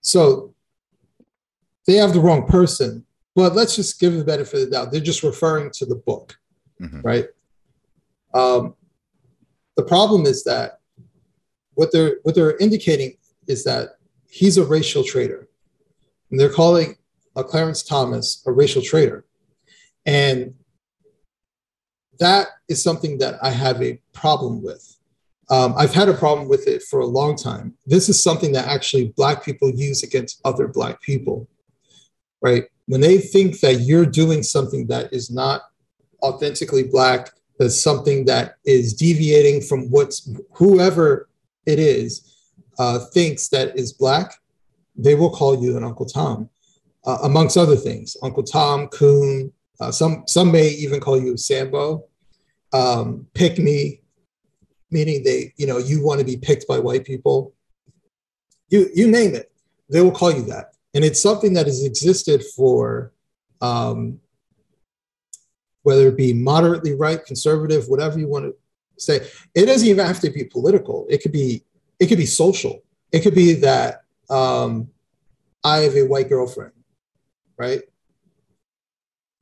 So 0.00 0.54
they 1.86 1.94
have 1.94 2.12
the 2.12 2.20
wrong 2.20 2.46
person. 2.46 3.04
But 3.34 3.54
let's 3.54 3.76
just 3.76 4.00
give 4.00 4.14
the 4.14 4.24
benefit 4.24 4.54
of 4.54 4.60
the 4.64 4.70
doubt. 4.70 4.90
They're 4.90 5.00
just 5.00 5.22
referring 5.22 5.70
to 5.74 5.86
the 5.86 5.94
book, 5.94 6.36
mm-hmm. 6.80 7.02
right? 7.02 7.26
Um, 8.34 8.74
the 9.76 9.84
problem 9.84 10.26
is 10.26 10.42
that 10.44 10.80
what 11.74 11.92
they're 11.92 12.16
what 12.24 12.34
they're 12.34 12.56
indicating 12.56 13.16
is 13.46 13.62
that 13.62 13.90
he's 14.28 14.58
a 14.58 14.64
racial 14.64 15.04
traitor, 15.04 15.48
and 16.30 16.40
they're 16.40 16.52
calling 16.52 16.96
a 17.36 17.44
Clarence 17.44 17.84
Thomas 17.84 18.42
a 18.44 18.50
racial 18.50 18.82
traitor. 18.82 19.24
And 20.04 20.54
that 22.18 22.48
is 22.68 22.82
something 22.82 23.18
that 23.18 23.38
I 23.42 23.50
have 23.50 23.82
a 23.82 24.00
problem 24.12 24.62
with. 24.62 24.96
Um, 25.50 25.74
I've 25.78 25.94
had 25.94 26.08
a 26.08 26.14
problem 26.14 26.48
with 26.48 26.66
it 26.68 26.82
for 26.82 27.00
a 27.00 27.06
long 27.06 27.36
time. 27.36 27.74
This 27.86 28.08
is 28.08 28.22
something 28.22 28.52
that 28.52 28.68
actually 28.68 29.14
Black 29.16 29.42
people 29.42 29.70
use 29.70 30.02
against 30.02 30.40
other 30.44 30.68
Black 30.68 31.00
people, 31.00 31.48
right? 32.42 32.64
When 32.86 33.00
they 33.00 33.18
think 33.18 33.60
that 33.60 33.80
you're 33.80 34.06
doing 34.06 34.42
something 34.42 34.86
that 34.88 35.12
is 35.12 35.30
not 35.30 35.62
authentically 36.22 36.84
Black 36.84 37.30
that's 37.58 37.80
something 37.80 38.24
that 38.26 38.56
is 38.64 38.94
deviating 38.94 39.60
from 39.60 39.90
what's 39.90 40.30
whoever 40.52 41.28
it 41.66 41.78
is 41.78 42.36
uh, 42.78 43.00
thinks 43.12 43.48
that 43.48 43.76
is 43.76 43.92
black, 43.92 44.32
they 44.96 45.14
will 45.14 45.30
call 45.30 45.60
you 45.60 45.76
an 45.76 45.84
Uncle 45.84 46.06
Tom, 46.06 46.48
uh, 47.04 47.18
amongst 47.24 47.56
other 47.56 47.76
things. 47.76 48.16
Uncle 48.22 48.44
Tom, 48.44 48.88
Coon. 48.88 49.52
Uh, 49.80 49.90
some 49.90 50.24
some 50.26 50.50
may 50.50 50.68
even 50.68 51.00
call 51.00 51.20
you 51.20 51.36
Sambo, 51.36 52.04
um, 52.72 53.26
pick 53.34 53.58
me, 53.58 54.02
meaning 54.90 55.22
they 55.22 55.52
you 55.56 55.66
know 55.66 55.78
you 55.78 56.04
want 56.04 56.20
to 56.20 56.26
be 56.26 56.36
picked 56.36 56.66
by 56.66 56.78
white 56.78 57.04
people. 57.04 57.54
You 58.68 58.88
you 58.94 59.08
name 59.08 59.34
it, 59.34 59.50
they 59.88 60.00
will 60.00 60.12
call 60.12 60.32
you 60.32 60.42
that, 60.42 60.74
and 60.94 61.04
it's 61.04 61.22
something 61.22 61.54
that 61.54 61.66
has 61.66 61.84
existed 61.84 62.42
for. 62.56 63.12
Um, 63.60 64.20
whether 65.82 66.08
it 66.08 66.16
be 66.18 66.34
moderately 66.34 66.94
right, 66.94 67.24
conservative, 67.24 67.88
whatever 67.88 68.18
you 68.18 68.28
want 68.28 68.44
to 68.44 68.54
say. 69.00 69.26
It 69.54 69.66
doesn't 69.66 69.88
even 69.88 70.04
have 70.04 70.20
to 70.20 70.30
be 70.30 70.44
political. 70.44 71.06
It 71.08 71.22
could 71.22 71.32
be 71.32 71.64
it 71.98 72.08
could 72.08 72.18
be 72.18 72.26
social. 72.26 72.82
It 73.10 73.20
could 73.20 73.34
be 73.34 73.54
that 73.54 74.02
um, 74.28 74.88
I 75.64 75.78
have 75.78 75.96
a 75.96 76.02
white 76.02 76.28
girlfriend, 76.28 76.72
right? 77.56 77.80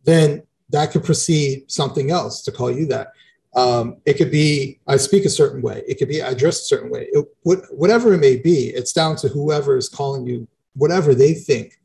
Then 0.04 0.45
that 0.70 0.90
could 0.90 1.04
precede 1.04 1.70
something 1.70 2.10
else 2.10 2.42
to 2.42 2.52
call 2.52 2.70
you 2.70 2.86
that. 2.86 3.12
Um, 3.54 3.98
it 4.04 4.14
could 4.14 4.30
be 4.30 4.80
I 4.86 4.96
speak 4.98 5.24
a 5.24 5.30
certain 5.30 5.62
way. 5.62 5.82
It 5.88 5.98
could 5.98 6.08
be 6.08 6.22
I 6.22 6.34
dress 6.34 6.60
a 6.60 6.64
certain 6.64 6.90
way. 6.90 7.08
It, 7.10 7.24
whatever 7.42 8.12
it 8.12 8.18
may 8.18 8.36
be, 8.36 8.68
it's 8.68 8.92
down 8.92 9.16
to 9.16 9.28
whoever 9.28 9.76
is 9.76 9.88
calling 9.88 10.26
you 10.26 10.46
whatever 10.74 11.14
they 11.14 11.32
think, 11.32 11.80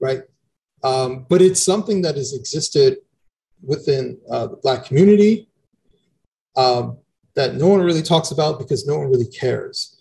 right? 0.00 0.22
Um, 0.84 1.26
but 1.28 1.40
it's 1.40 1.62
something 1.62 2.02
that 2.02 2.16
has 2.16 2.34
existed 2.34 2.98
within 3.62 4.18
uh, 4.30 4.48
the 4.48 4.56
Black 4.56 4.84
community 4.84 5.48
um, 6.56 6.98
that 7.34 7.54
no 7.54 7.68
one 7.68 7.80
really 7.80 8.02
talks 8.02 8.30
about 8.30 8.58
because 8.58 8.86
no 8.86 8.98
one 8.98 9.08
really 9.08 9.26
cares. 9.26 10.00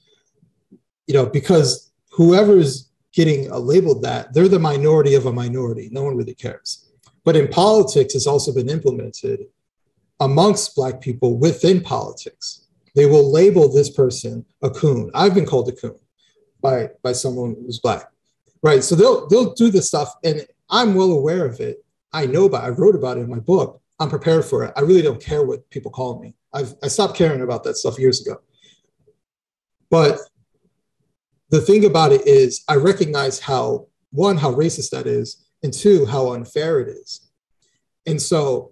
You 1.07 1.13
know, 1.13 1.25
because 1.25 1.91
whoever's 2.11 2.89
getting 3.13 3.51
uh, 3.51 3.57
labeled 3.57 4.03
that, 4.03 4.33
they're 4.33 4.47
the 4.47 4.59
minority 4.59 5.15
of 5.15 5.25
a 5.25 5.33
minority. 5.33 5.89
No 5.91 6.03
one 6.03 6.17
really 6.17 6.35
cares. 6.35 6.86
But 7.27 7.35
in 7.35 7.49
politics, 7.49 8.15
it's 8.15 8.25
also 8.25 8.53
been 8.53 8.69
implemented 8.69 9.47
amongst 10.21 10.77
Black 10.77 11.01
people 11.01 11.37
within 11.37 11.81
politics. 11.81 12.67
They 12.95 13.05
will 13.05 13.29
label 13.29 13.67
this 13.67 13.89
person 13.89 14.45
a 14.61 14.69
coon. 14.69 15.11
I've 15.13 15.35
been 15.35 15.45
called 15.45 15.67
a 15.67 15.73
coon 15.73 15.99
by, 16.61 16.91
by 17.03 17.11
someone 17.11 17.57
who's 17.59 17.79
Black. 17.79 18.09
Right. 18.63 18.81
So 18.81 18.95
they'll, 18.95 19.27
they'll 19.27 19.53
do 19.55 19.69
this 19.69 19.89
stuff. 19.89 20.13
And 20.23 20.47
I'm 20.69 20.95
well 20.95 21.11
aware 21.11 21.45
of 21.45 21.59
it 21.59 21.83
I 22.13 22.27
know 22.27 22.45
about. 22.45 22.63
I 22.63 22.69
wrote 22.69 22.95
about 22.95 23.17
it 23.17 23.23
in 23.23 23.29
my 23.29 23.39
book. 23.39 23.81
I'm 23.99 24.09
prepared 24.09 24.45
for 24.45 24.63
it. 24.63 24.71
I 24.77 24.79
really 24.79 25.01
don't 25.01 25.21
care 25.21 25.45
what 25.45 25.69
people 25.69 25.91
call 25.91 26.21
me. 26.21 26.33
I've 26.53 26.75
I 26.81 26.87
stopped 26.87 27.17
caring 27.17 27.41
about 27.41 27.65
that 27.65 27.75
stuff 27.75 27.99
years 27.99 28.25
ago. 28.25 28.39
But 29.89 30.17
the 31.49 31.59
thing 31.59 31.83
about 31.83 32.13
it 32.13 32.25
is, 32.25 32.63
I 32.69 32.75
recognize 32.75 33.41
how 33.41 33.87
one 34.11 34.37
how 34.37 34.53
racist 34.53 34.91
that 34.91 35.07
is, 35.07 35.43
and 35.63 35.73
two 35.73 36.05
how 36.05 36.33
unfair 36.33 36.79
it 36.79 36.89
is. 36.89 37.29
And 38.05 38.21
so, 38.21 38.71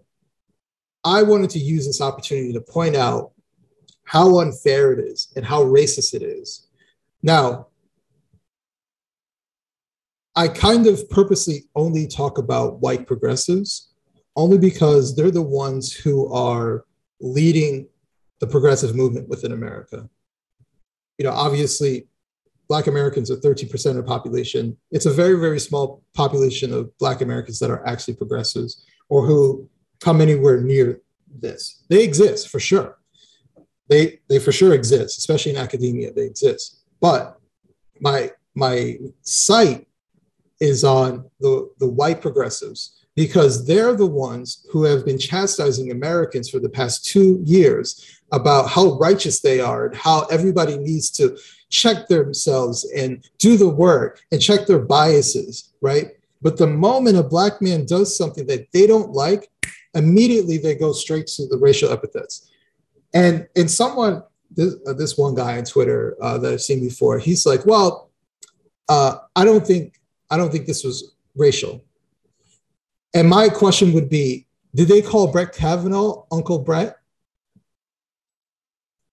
I 1.04 1.22
wanted 1.22 1.52
to 1.52 1.60
use 1.60 1.86
this 1.86 2.02
opportunity 2.02 2.52
to 2.54 2.62
point 2.62 2.96
out 2.96 3.32
how 4.06 4.40
unfair 4.40 4.92
it 4.92 5.00
is 5.00 5.32
and 5.36 5.46
how 5.46 5.64
racist 5.64 6.16
it 6.16 6.24
is. 6.24 6.68
Now, 7.22 7.68
I 10.36 10.48
kind 10.48 10.88
of 10.88 11.08
purposely 11.10 11.66
only 11.76 12.08
talk 12.08 12.38
about 12.40 12.82
white 12.82 13.08
progressives 13.08 13.90
only 14.36 14.58
because 14.58 15.16
they're 15.16 15.32
the 15.32 15.42
ones 15.42 15.94
who 15.94 16.32
are 16.34 16.86
leading 17.22 17.88
the 18.40 18.48
progressive 18.48 18.96
movement 18.96 19.30
within 19.30 19.54
America. 19.54 20.10
You 21.18 21.26
know, 21.26 21.32
obviously, 21.32 22.08
Black 22.68 22.88
Americans 22.88 23.30
are 23.30 23.38
13% 23.38 23.86
of 23.92 23.96
the 23.96 24.04
population. 24.04 24.78
It's 24.92 25.06
a 25.06 25.12
very, 25.12 25.40
very 25.40 25.60
small 25.60 26.04
population 26.14 26.74
of 26.74 26.96
Black 26.98 27.22
Americans 27.22 27.60
that 27.60 27.70
are 27.70 27.86
actually 27.88 28.16
progressives 28.16 28.86
or 29.10 29.26
who 29.26 29.70
come 30.00 30.22
anywhere 30.22 30.62
near 30.62 31.02
this. 31.40 31.84
They 31.90 32.04
exist 32.04 32.50
for 32.50 32.60
sure. 32.60 32.98
They, 33.88 34.20
they 34.30 34.40
for 34.40 34.52
sure 34.52 34.74
exist, 34.74 35.18
especially 35.20 35.52
in 35.52 35.58
academia, 35.58 36.12
they 36.12 36.26
exist. 36.26 36.82
But 37.00 37.40
my, 38.00 38.32
my 38.56 38.98
site 39.22 39.88
is 40.60 40.84
on 40.84 41.30
the, 41.40 41.70
the 41.80 41.88
white 41.88 42.22
progressives 42.22 43.06
because 43.16 43.66
they're 43.66 43.96
the 43.96 44.06
ones 44.06 44.66
who 44.72 44.84
have 44.84 45.06
been 45.06 45.18
chastising 45.18 45.92
Americans 45.92 46.50
for 46.50 46.60
the 46.60 46.70
past 46.70 47.06
two 47.06 47.42
years 47.46 48.22
about 48.32 48.70
how 48.70 48.98
righteous 48.98 49.40
they 49.40 49.60
are 49.60 49.86
and 49.86 49.96
how 49.96 50.26
everybody 50.26 50.78
needs 50.78 51.10
to 51.12 51.38
check 51.76 52.08
themselves 52.08 52.90
and 52.96 53.24
do 53.38 53.58
the 53.58 53.70
work 53.70 54.22
and 54.32 54.42
check 54.42 54.66
their 54.66 54.80
biases, 54.80 55.74
right? 55.82 56.12
But 56.42 56.58
the 56.58 56.68
moment 56.68 57.18
a 57.18 57.24
black 57.24 57.62
man 57.62 57.86
does 57.86 58.18
something 58.18 58.46
that 58.48 58.72
they 58.72 58.88
don't 58.88 59.12
like, 59.12 59.50
immediately 59.94 60.58
they 60.58 60.76
go 60.76 60.94
straight 60.94 61.28
to 61.28 61.48
the 61.48 61.58
racial 61.58 61.92
epithets. 61.92 62.52
And 63.14 63.48
and 63.56 63.70
someone, 63.70 64.24
this, 64.52 64.76
uh, 64.88 64.94
this 64.94 65.18
one 65.18 65.36
guy 65.36 65.58
on 65.58 65.66
Twitter 65.66 66.16
uh, 66.22 66.38
that 66.40 66.54
I've 66.54 66.62
seen 66.62 66.82
before, 66.82 67.18
he's 67.18 67.46
like, 67.46 67.66
well, 67.66 68.12
uh, 68.90 69.16
I 69.36 69.46
don't 69.46 69.66
think 69.66 70.00
I 70.30 70.38
don't 70.38 70.52
think 70.52 70.66
this 70.66 70.84
was 70.84 71.16
racial. 71.36 71.84
And 73.14 73.30
my 73.30 73.50
question 73.50 73.94
would 73.94 74.10
be 74.10 74.48
Did 74.74 74.88
they 74.88 75.02
call 75.02 75.32
Brett 75.32 75.54
Kavanaugh 75.54 76.26
Uncle 76.32 76.60
Brett? 76.60 76.98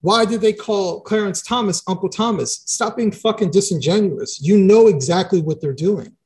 Why 0.03 0.25
did 0.25 0.41
they 0.41 0.53
call 0.53 1.01
Clarence 1.01 1.43
Thomas 1.43 1.83
Uncle 1.89 2.09
Thomas? 2.09 2.63
Stop 2.67 2.97
being 2.97 3.13
fucking 3.13 3.53
disingenuous. 3.53 4.41
You 4.43 4.59
know 4.59 4.89
exactly 4.89 5.41
what 5.41 5.61
they're 5.61 5.73
doing. 5.73 6.17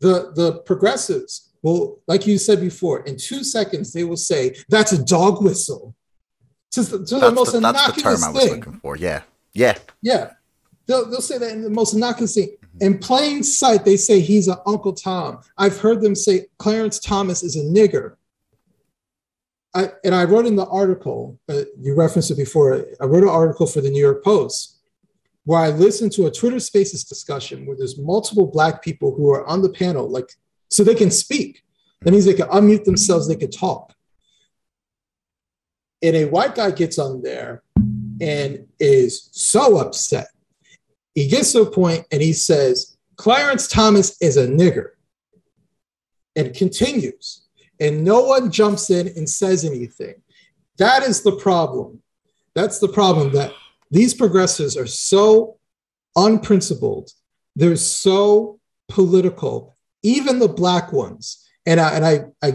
The, 0.00 0.32
the 0.34 0.60
progressives 0.66 1.52
will, 1.62 2.00
like 2.06 2.26
you 2.26 2.38
said 2.38 2.60
before, 2.60 3.00
in 3.00 3.16
two 3.16 3.42
seconds, 3.44 3.92
they 3.92 4.04
will 4.04 4.16
say, 4.16 4.56
That's 4.68 4.92
a 4.92 5.02
dog 5.02 5.42
whistle. 5.42 5.94
To, 6.72 6.84
to 6.84 6.98
that's 6.98 7.10
the 7.10 7.32
most 7.32 7.52
the, 7.52 7.60
that's 7.60 7.94
the 7.94 8.02
term 8.02 8.22
I 8.22 8.30
was 8.30 8.44
thing. 8.44 8.56
looking 8.56 8.74
for. 8.74 8.96
Yeah. 8.96 9.22
Yeah. 9.54 9.78
Yeah. 10.02 10.32
They'll, 10.86 11.08
they'll 11.08 11.20
say 11.20 11.38
that 11.38 11.52
in 11.52 11.62
the 11.62 11.70
most 11.70 11.94
innocuous 11.94 12.34
thing. 12.34 12.48
Mm-hmm. 12.48 12.84
In 12.84 12.98
plain 12.98 13.42
sight, 13.42 13.84
they 13.84 13.96
say 13.96 14.20
he's 14.20 14.48
an 14.48 14.58
Uncle 14.66 14.92
Tom. 14.92 15.40
I've 15.56 15.78
heard 15.78 16.00
them 16.00 16.14
say 16.14 16.46
Clarence 16.58 16.98
Thomas 16.98 17.42
is 17.42 17.56
a 17.56 17.62
nigger. 17.62 18.16
I, 19.74 19.90
and 20.04 20.14
I 20.14 20.24
wrote 20.24 20.46
in 20.46 20.56
the 20.56 20.66
article, 20.66 21.38
uh, 21.48 21.62
you 21.78 21.94
referenced 21.94 22.30
it 22.30 22.36
before, 22.36 22.84
I 23.00 23.04
wrote 23.04 23.22
an 23.22 23.28
article 23.28 23.66
for 23.66 23.80
the 23.80 23.90
New 23.90 24.00
York 24.00 24.24
Post 24.24 24.80
where 25.44 25.60
I 25.60 25.70
listened 25.70 26.12
to 26.12 26.26
a 26.26 26.30
Twitter 26.30 26.60
Spaces 26.60 27.04
discussion 27.04 27.64
where 27.64 27.76
there's 27.76 27.98
multiple 27.98 28.46
Black 28.46 28.82
people 28.82 29.14
who 29.14 29.30
are 29.30 29.46
on 29.46 29.62
the 29.62 29.70
panel, 29.70 30.08
like, 30.08 30.30
so 30.70 30.84
they 30.84 30.94
can 30.94 31.10
speak. 31.10 31.62
That 32.02 32.12
means 32.12 32.24
they 32.24 32.34
can 32.34 32.48
unmute 32.48 32.84
themselves, 32.84 33.28
they 33.28 33.36
can 33.36 33.50
talk. 33.50 33.94
And 36.02 36.14
a 36.16 36.26
white 36.26 36.54
guy 36.54 36.70
gets 36.70 36.98
on 36.98 37.22
there 37.22 37.62
and 38.20 38.66
is 38.78 39.30
so 39.32 39.78
upset 39.78 40.28
he 41.18 41.26
gets 41.26 41.50
to 41.50 41.62
a 41.62 41.70
point 41.70 42.06
and 42.12 42.22
he 42.22 42.32
says, 42.32 42.96
Clarence 43.16 43.66
Thomas 43.66 44.16
is 44.22 44.36
a 44.36 44.46
nigger. 44.46 44.90
And 46.36 46.54
continues. 46.54 47.47
And 47.80 48.04
no 48.04 48.22
one 48.22 48.50
jumps 48.50 48.90
in 48.90 49.08
and 49.08 49.28
says 49.28 49.64
anything. 49.64 50.14
That 50.78 51.02
is 51.02 51.22
the 51.22 51.36
problem. 51.36 52.02
That's 52.54 52.78
the 52.78 52.88
problem 52.88 53.32
that 53.32 53.52
these 53.90 54.14
progressives 54.14 54.76
are 54.76 54.86
so 54.86 55.58
unprincipled. 56.16 57.10
They're 57.56 57.76
so 57.76 58.58
political, 58.88 59.76
even 60.02 60.38
the 60.38 60.48
black 60.48 60.92
ones. 60.92 61.48
And 61.66 61.80
I, 61.80 61.90
and 61.92 62.04
I, 62.04 62.20
I, 62.42 62.52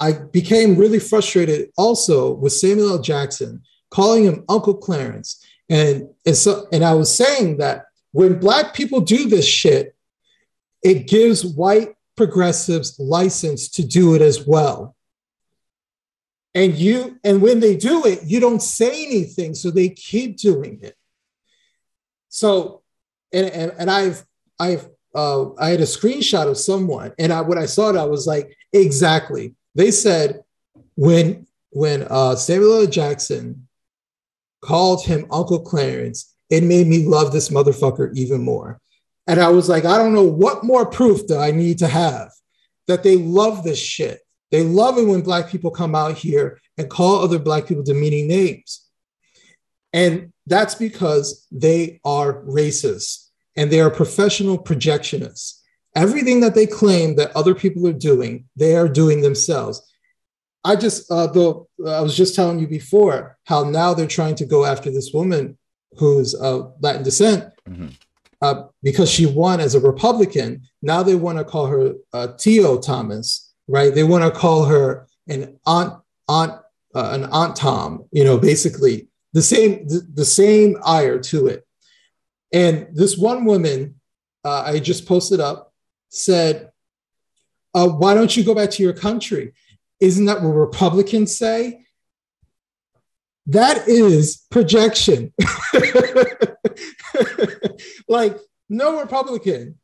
I 0.00 0.12
became 0.12 0.76
really 0.76 0.98
frustrated 0.98 1.70
also 1.76 2.32
with 2.32 2.52
Samuel 2.52 2.90
L. 2.90 3.02
Jackson 3.02 3.62
calling 3.90 4.24
him 4.24 4.44
Uncle 4.48 4.74
Clarence 4.74 5.44
and, 5.70 6.08
and 6.26 6.36
so 6.36 6.66
and 6.72 6.84
I 6.84 6.94
was 6.94 7.14
saying 7.14 7.58
that 7.58 7.86
when 8.10 8.40
black 8.40 8.74
people 8.74 9.00
do 9.00 9.28
this 9.28 9.46
shit, 9.46 9.94
it 10.82 11.06
gives 11.06 11.44
white 11.44 11.94
progressives 12.20 12.98
license 12.98 13.70
to 13.70 13.82
do 13.82 14.14
it 14.14 14.20
as 14.20 14.46
well. 14.46 14.94
And 16.54 16.74
you 16.74 17.18
and 17.24 17.40
when 17.40 17.60
they 17.60 17.76
do 17.76 18.04
it, 18.04 18.24
you 18.24 18.40
don't 18.40 18.62
say 18.62 19.06
anything, 19.06 19.54
so 19.54 19.70
they 19.70 19.88
keep 19.88 20.36
doing 20.36 20.80
it. 20.82 20.96
So, 22.28 22.82
and 23.32 23.46
and, 23.46 23.72
and 23.78 23.90
I've 23.90 24.26
I've 24.58 24.86
uh, 25.14 25.54
I 25.54 25.70
had 25.70 25.80
a 25.80 25.84
screenshot 25.84 26.46
of 26.46 26.58
someone, 26.58 27.14
and 27.18 27.32
I, 27.32 27.40
when 27.40 27.56
I 27.56 27.64
saw 27.66 27.88
it, 27.88 27.96
I 27.96 28.04
was 28.04 28.26
like, 28.26 28.54
exactly. 28.74 29.54
They 29.74 29.90
said 29.90 30.42
when 30.96 31.46
when 31.70 32.06
uh, 32.10 32.36
Samuel 32.36 32.82
L. 32.82 32.86
Jackson 32.86 33.66
called 34.60 35.06
him 35.06 35.26
Uncle 35.30 35.60
Clarence, 35.60 36.34
it 36.50 36.64
made 36.64 36.86
me 36.86 37.06
love 37.06 37.32
this 37.32 37.48
motherfucker 37.48 38.14
even 38.14 38.42
more. 38.42 38.78
And 39.26 39.40
I 39.40 39.48
was 39.48 39.68
like, 39.68 39.84
I 39.84 39.96
don't 39.96 40.14
know 40.14 40.24
what 40.24 40.64
more 40.64 40.86
proof 40.86 41.26
do 41.26 41.36
I 41.36 41.50
need 41.50 41.78
to 41.78 41.88
have 41.88 42.30
that 42.88 43.02
they 43.02 43.16
love 43.16 43.62
this 43.62 43.78
shit. 43.78 44.20
They 44.50 44.64
love 44.64 44.98
it 44.98 45.06
when 45.06 45.20
black 45.20 45.48
people 45.48 45.70
come 45.70 45.94
out 45.94 46.18
here 46.18 46.60
and 46.76 46.90
call 46.90 47.20
other 47.20 47.38
black 47.38 47.66
people 47.66 47.84
demeaning 47.84 48.26
names. 48.26 48.84
And 49.92 50.32
that's 50.46 50.74
because 50.74 51.46
they 51.52 52.00
are 52.04 52.42
racist 52.42 53.28
and 53.56 53.70
they 53.70 53.80
are 53.80 53.90
professional 53.90 54.58
projectionists. 54.58 55.60
Everything 55.94 56.40
that 56.40 56.54
they 56.54 56.66
claim 56.66 57.16
that 57.16 57.34
other 57.36 57.54
people 57.54 57.86
are 57.86 57.92
doing, 57.92 58.46
they 58.56 58.76
are 58.76 58.88
doing 58.88 59.20
themselves. 59.20 59.82
I 60.64 60.76
just, 60.76 61.10
uh, 61.10 61.26
though, 61.28 61.68
I 61.86 62.00
was 62.00 62.16
just 62.16 62.34
telling 62.34 62.58
you 62.58 62.68
before 62.68 63.38
how 63.44 63.64
now 63.64 63.94
they're 63.94 64.06
trying 64.06 64.34
to 64.36 64.46
go 64.46 64.64
after 64.64 64.90
this 64.90 65.12
woman 65.12 65.58
who's 65.96 66.34
of 66.34 66.74
Latin 66.80 67.02
descent 67.02 67.52
mm-hmm. 67.68 67.88
Uh, 68.42 68.64
because 68.82 69.10
she 69.10 69.26
won 69.26 69.60
as 69.60 69.74
a 69.74 69.80
Republican. 69.80 70.62
Now 70.82 71.02
they 71.02 71.14
want 71.14 71.38
to 71.38 71.44
call 71.44 71.66
her 71.66 71.94
uh, 72.12 72.28
Tio 72.38 72.78
Thomas, 72.78 73.52
right? 73.68 73.94
They 73.94 74.04
want 74.04 74.24
to 74.24 74.38
call 74.38 74.64
her 74.64 75.06
an 75.28 75.58
aunt, 75.66 75.94
aunt, 76.28 76.52
uh, 76.94 77.10
an 77.12 77.24
aunt 77.24 77.56
Tom. 77.56 78.04
You 78.12 78.24
know, 78.24 78.38
basically 78.38 79.08
the 79.32 79.42
same, 79.42 79.86
the, 79.86 80.06
the 80.14 80.24
same 80.24 80.76
ire 80.84 81.18
to 81.20 81.46
it. 81.46 81.66
And 82.52 82.88
this 82.92 83.16
one 83.16 83.44
woman 83.44 84.00
uh, 84.44 84.62
I 84.66 84.78
just 84.78 85.06
posted 85.06 85.40
up 85.40 85.72
said, 86.08 86.70
uh, 87.74 87.88
"Why 87.88 88.14
don't 88.14 88.36
you 88.36 88.44
go 88.44 88.54
back 88.54 88.70
to 88.70 88.82
your 88.82 88.92
country?" 88.92 89.52
Isn't 90.00 90.24
that 90.24 90.42
what 90.42 90.50
Republicans 90.50 91.36
say? 91.36 91.84
That 93.50 93.88
is 93.88 94.46
projection. 94.48 95.32
like, 98.08 98.38
no 98.68 99.00
Republican 99.00 99.76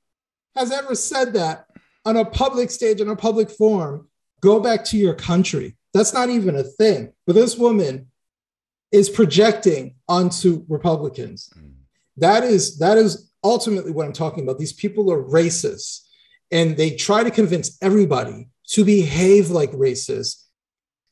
has 0.54 0.70
ever 0.70 0.94
said 0.94 1.32
that 1.32 1.66
on 2.04 2.16
a 2.16 2.24
public 2.24 2.70
stage, 2.70 3.00
on 3.00 3.08
a 3.08 3.16
public 3.16 3.50
forum. 3.50 4.08
Go 4.40 4.60
back 4.60 4.84
to 4.86 4.96
your 4.96 5.14
country. 5.14 5.76
That's 5.92 6.14
not 6.14 6.30
even 6.30 6.54
a 6.54 6.62
thing. 6.62 7.12
But 7.26 7.34
this 7.34 7.56
woman 7.56 8.06
is 8.92 9.10
projecting 9.10 9.96
onto 10.08 10.64
Republicans. 10.68 11.52
Mm. 11.58 11.72
That 12.18 12.44
is 12.44 12.78
that 12.78 12.98
is 12.98 13.32
ultimately 13.42 13.90
what 13.90 14.06
I'm 14.06 14.12
talking 14.12 14.44
about. 14.44 14.60
These 14.60 14.74
people 14.74 15.12
are 15.12 15.24
racist, 15.24 16.02
and 16.52 16.76
they 16.76 16.90
try 16.90 17.24
to 17.24 17.32
convince 17.32 17.76
everybody 17.82 18.48
to 18.68 18.84
behave 18.84 19.50
like 19.50 19.72
racists 19.72 20.45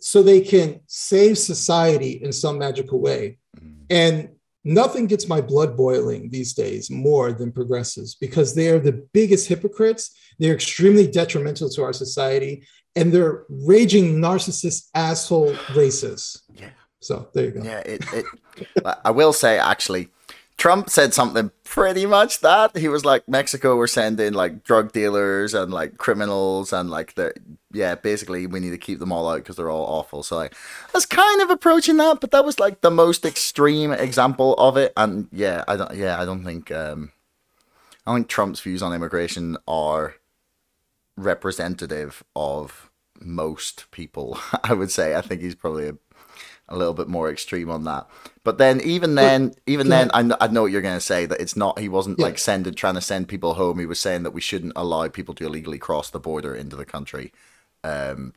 so 0.04 0.22
they 0.22 0.42
can 0.42 0.78
save 0.86 1.38
society 1.38 2.22
in 2.22 2.30
some 2.30 2.58
magical 2.58 3.00
way. 3.00 3.38
Mm. 3.58 3.76
And 3.88 4.28
nothing 4.62 5.06
gets 5.06 5.26
my 5.28 5.40
blood 5.40 5.78
boiling 5.78 6.28
these 6.28 6.52
days 6.52 6.90
more 6.90 7.32
than 7.32 7.50
progressives 7.50 8.14
because 8.14 8.54
they 8.54 8.68
are 8.68 8.78
the 8.78 9.06
biggest 9.14 9.48
hypocrites. 9.48 10.14
They're 10.38 10.52
extremely 10.52 11.06
detrimental 11.06 11.70
to 11.70 11.82
our 11.82 11.94
society 11.94 12.66
and 12.94 13.12
they're 13.14 13.44
raging 13.48 14.16
narcissist 14.16 14.90
asshole 14.94 15.54
racists. 15.72 16.42
Yeah. 16.54 16.68
So 17.00 17.30
there 17.32 17.46
you 17.46 17.50
go. 17.52 17.62
Yeah, 17.62 17.78
it, 17.78 18.04
it 18.12 18.26
I 19.06 19.10
will 19.10 19.32
say 19.32 19.58
actually 19.58 20.10
Trump 20.58 20.90
said 20.90 21.14
something 21.14 21.50
pretty 21.64 22.04
much 22.04 22.40
that 22.40 22.76
he 22.76 22.88
was 22.88 23.06
like 23.06 23.26
Mexico 23.26 23.74
we're 23.76 23.86
sending 23.86 24.34
like 24.34 24.64
drug 24.64 24.92
dealers 24.92 25.54
and 25.54 25.72
like 25.72 25.96
criminals 25.96 26.74
and 26.74 26.90
like 26.90 27.14
the 27.14 27.32
yeah 27.74 27.94
basically 27.94 28.46
we 28.46 28.60
need 28.60 28.70
to 28.70 28.78
keep 28.78 28.98
them 28.98 29.12
all 29.12 29.28
out 29.28 29.36
because 29.36 29.56
they're 29.56 29.70
all 29.70 29.86
awful 29.86 30.22
so 30.22 30.36
like 30.36 30.54
I 30.86 30.90
was 30.94 31.06
kind 31.06 31.42
of 31.42 31.50
approaching 31.50 31.96
that 31.98 32.20
but 32.20 32.30
that 32.30 32.44
was 32.44 32.58
like 32.58 32.80
the 32.80 32.90
most 32.90 33.24
extreme 33.24 33.92
example 33.92 34.54
of 34.54 34.76
it 34.76 34.92
and 34.96 35.28
yeah 35.32 35.64
I 35.68 35.76
don't 35.76 35.94
yeah 35.94 36.20
I 36.20 36.24
don't 36.24 36.44
think 36.44 36.70
um 36.70 37.12
I 38.06 38.10
don't 38.10 38.20
think 38.20 38.28
Trump's 38.28 38.60
views 38.60 38.82
on 38.82 38.92
immigration 38.92 39.56
are 39.66 40.14
representative 41.16 42.22
of 42.34 42.90
most 43.20 43.90
people 43.90 44.38
I 44.64 44.72
would 44.72 44.90
say 44.90 45.14
I 45.14 45.20
think 45.20 45.42
he's 45.42 45.54
probably 45.54 45.88
a 45.88 45.96
a 46.68 46.76
little 46.76 46.94
bit 46.94 47.08
more 47.08 47.30
extreme 47.30 47.70
on 47.70 47.84
that. 47.84 48.06
But 48.42 48.58
then, 48.58 48.80
even 48.80 49.14
then, 49.14 49.48
but, 49.48 49.58
even 49.66 49.88
then, 49.88 50.10
I, 50.14 50.30
I 50.40 50.48
know 50.48 50.62
what 50.62 50.72
you're 50.72 50.82
going 50.82 50.96
to 50.96 51.00
say 51.00 51.26
that 51.26 51.40
it's 51.40 51.56
not. 51.56 51.78
He 51.78 51.88
wasn't 51.88 52.18
yeah. 52.18 52.26
like 52.26 52.38
sending, 52.38 52.74
trying 52.74 52.94
to 52.94 53.00
send 53.00 53.28
people 53.28 53.54
home. 53.54 53.78
He 53.78 53.86
was 53.86 54.00
saying 54.00 54.22
that 54.22 54.32
we 54.32 54.40
shouldn't 54.40 54.72
allow 54.76 55.08
people 55.08 55.34
to 55.34 55.46
illegally 55.46 55.78
cross 55.78 56.10
the 56.10 56.20
border 56.20 56.54
into 56.54 56.76
the 56.76 56.86
country. 56.86 57.32
Um, 57.84 58.32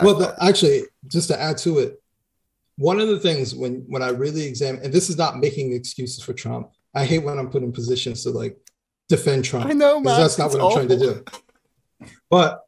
well, 0.00 0.14
the, 0.14 0.34
actually, 0.40 0.84
just 1.06 1.28
to 1.28 1.40
add 1.40 1.58
to 1.58 1.80
it, 1.80 2.02
one 2.76 2.98
of 3.00 3.08
the 3.08 3.18
things 3.18 3.54
when 3.54 3.84
when 3.88 4.02
I 4.02 4.08
really 4.08 4.44
examine, 4.44 4.82
and 4.82 4.92
this 4.92 5.10
is 5.10 5.18
not 5.18 5.38
making 5.38 5.72
excuses 5.72 6.22
for 6.24 6.32
Trump. 6.32 6.70
I 6.94 7.04
hate 7.04 7.18
when 7.18 7.38
I'm 7.38 7.50
put 7.50 7.62
in 7.62 7.72
positions 7.72 8.22
to 8.22 8.30
like 8.30 8.56
defend 9.08 9.44
Trump. 9.44 9.66
I 9.66 9.72
know, 9.74 10.00
man. 10.00 10.18
That's 10.18 10.38
not 10.38 10.50
what 10.50 10.60
I'm 10.60 10.66
awful. 10.66 10.86
trying 10.86 10.88
to 10.88 10.98
do. 10.98 11.24
But 12.30 12.62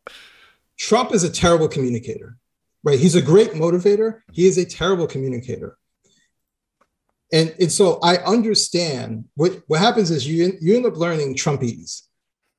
Trump 0.77 1.15
is 1.15 1.25
a 1.25 1.31
terrible 1.31 1.69
communicator 1.69 2.37
right? 2.85 3.01
He's 3.01 3.17
a 3.17 3.23
great 3.23 3.53
motivator. 3.53 4.21
He 4.31 4.47
is 4.47 4.59
a 4.59 4.65
terrible 4.65 5.09
communicator. 5.09 5.77
And, 7.33 7.53
and 7.59 7.73
so 7.73 7.99
I 8.03 8.19
understand 8.19 9.25
what, 9.35 9.63
what 9.67 9.81
happens 9.81 10.11
is 10.11 10.29
you, 10.29 10.53
you 10.61 10.77
end 10.77 10.87
up 10.87 10.97
learning 10.97 11.35
Trumpese, 11.35 12.03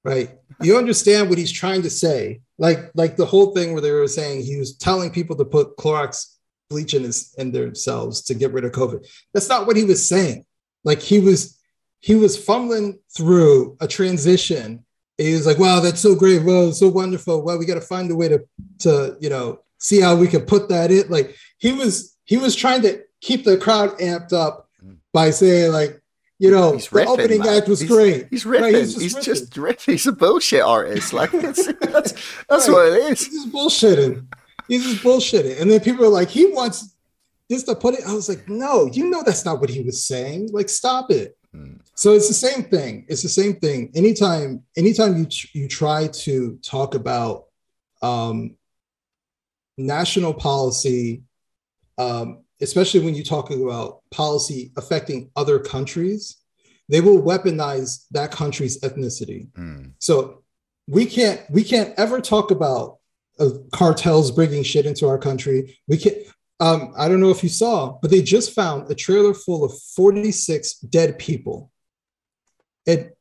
right? 0.04 0.32
You 0.62 0.78
understand 0.78 1.30
what 1.30 1.38
he's 1.38 1.52
trying 1.52 1.84
to 1.84 1.90
say. 1.90 2.42
Like, 2.58 2.92
like 2.96 3.18
the 3.18 3.26
whole 3.26 3.54
thing 3.54 3.74
where 3.74 3.82
they 3.82 3.92
were 3.92 4.08
saying 4.08 4.44
he 4.44 4.58
was 4.58 4.76
telling 4.78 5.12
people 5.12 5.36
to 5.38 5.46
put 5.46 5.78
Clorox 5.78 6.38
bleach 6.70 6.94
in, 6.94 7.04
his, 7.04 7.36
in 7.38 7.52
themselves 7.52 8.24
to 8.24 8.34
get 8.34 8.54
rid 8.54 8.66
of 8.66 8.72
COVID. 8.72 9.06
That's 9.34 9.50
not 9.50 9.68
what 9.68 9.78
he 9.78 9.84
was 9.84 10.08
saying. 10.08 10.46
Like 10.84 11.02
he 11.02 11.20
was, 11.20 11.60
he 12.00 12.16
was 12.16 12.42
fumbling 12.42 13.00
through 13.16 13.78
a 13.82 13.88
transition. 13.88 14.86
He 15.18 15.34
was 15.34 15.46
like, 15.46 15.60
wow, 15.60 15.80
that's 15.80 16.02
so 16.02 16.16
great. 16.16 16.44
Wow, 16.44 16.72
so 16.72 16.90
wonderful. 16.90 17.44
Well, 17.44 17.58
we 17.58 17.66
got 17.66 17.76
to 17.76 17.82
find 17.82 18.10
a 18.12 18.16
way 18.16 18.30
to, 18.30 18.44
to, 18.80 19.18
you 19.20 19.30
know, 19.30 19.60
see 19.78 20.02
how 20.02 20.16
we 20.16 20.28
could 20.28 20.48
put 20.48 20.70
that 20.70 20.92
in. 20.92 21.10
Like 21.10 21.36
he 21.58 21.72
was 21.72 22.18
he 22.24 22.38
was 22.38 22.56
trying 22.56 22.82
to 22.82 23.04
keep 23.22 23.44
the 23.44 23.58
crowd 23.58 23.98
amped 24.00 24.34
up 24.34 24.70
mm. 24.84 24.98
by 25.14 25.30
saying 25.30 25.72
like, 25.72 26.02
you 26.38 26.52
know, 26.52 26.74
he's 26.74 26.90
the 26.90 26.96
ripping, 26.98 27.14
opening 27.14 27.40
man. 27.40 27.58
act 27.58 27.68
was 27.68 27.80
he's, 27.80 27.90
great. 27.90 28.28
He's 28.30 28.46
ripping. 28.46 28.66
Right? 28.66 28.76
He's, 28.76 28.96
just, 28.96 29.16
he's 29.16 29.26
just 29.26 29.58
ripping. 29.58 29.94
He's 29.94 30.08
a 30.08 30.12
bullshit 30.12 30.62
artist. 30.62 31.14
Like 31.14 31.32
that's 31.32 31.66
that's, 31.66 32.14
that's 32.50 32.68
right. 32.68 32.74
what 32.74 32.88
it 32.88 33.12
is. 33.12 33.26
He's 33.26 33.34
just 33.34 33.52
bullshitting. 33.52 34.26
He's 34.68 34.84
just 34.84 35.04
bullshitting. 35.04 35.62
And 35.62 35.72
then 35.72 35.80
people 35.80 36.06
are 36.06 36.10
like, 36.10 36.30
he 36.30 36.48
wants 36.48 36.96
just 37.50 37.68
to 37.68 37.76
put 37.76 37.94
it. 37.94 38.02
I 38.08 38.14
was 38.14 38.28
like, 38.28 38.50
no, 38.50 38.88
you 38.88 39.10
know 39.10 39.24
that's 39.24 39.46
not 39.46 39.62
what 39.62 39.70
he 39.70 39.82
was 39.82 40.04
saying. 40.04 40.50
Like, 40.52 40.70
stop 40.70 41.12
it. 41.12 41.38
Hmm. 41.54 41.76
So 41.94 42.14
it's 42.14 42.28
the 42.28 42.34
same 42.34 42.64
thing. 42.64 43.06
It's 43.08 43.22
the 43.22 43.30
same 43.30 43.56
thing. 43.56 43.92
Anytime, 43.96 44.64
anytime 44.76 45.18
you 45.18 45.28
you 45.54 45.68
try 45.68 46.08
to 46.08 46.60
talk 46.62 46.96
about 46.96 47.46
um, 48.02 48.56
national 49.78 50.34
policy, 50.34 51.24
um, 51.98 52.45
especially 52.62 53.02
when 53.02 53.16
you're 53.16 53.24
talking 53.24 53.64
about 53.64 54.02
policy 54.12 54.72
affecting 54.78 55.30
other 55.36 55.60
countries, 55.60 56.38
they 56.90 57.02
will 57.02 57.22
weaponize 57.22 58.06
that 58.12 58.32
country's 58.32 58.80
ethnicity. 58.82 59.50
Mm. 59.54 59.92
So 60.00 60.44
we 60.88 61.06
can't 61.06 61.42
we 61.50 61.64
can't 61.64 61.94
ever 61.98 62.22
talk 62.22 62.52
about 62.52 62.98
uh, 63.40 63.50
cartels 63.74 64.32
bringing 64.32 64.64
shit 64.64 64.86
into 64.86 65.08
our 65.08 65.18
country. 65.18 65.78
We 65.88 65.98
can't. 65.98 66.18
Um, 66.62 66.94
I 66.98 67.10
don't 67.10 67.20
know 67.20 67.32
if 67.32 67.44
you 67.44 67.50
saw, 67.50 67.98
but 68.02 68.12
they 68.12 68.22
just 68.22 68.54
found 68.54 68.90
a 68.90 68.96
trailer 68.96 69.34
full 69.34 69.66
of 69.66 69.78
46 69.78 70.80
dead 70.80 71.20
people. 71.20 71.70
It, 72.86 73.18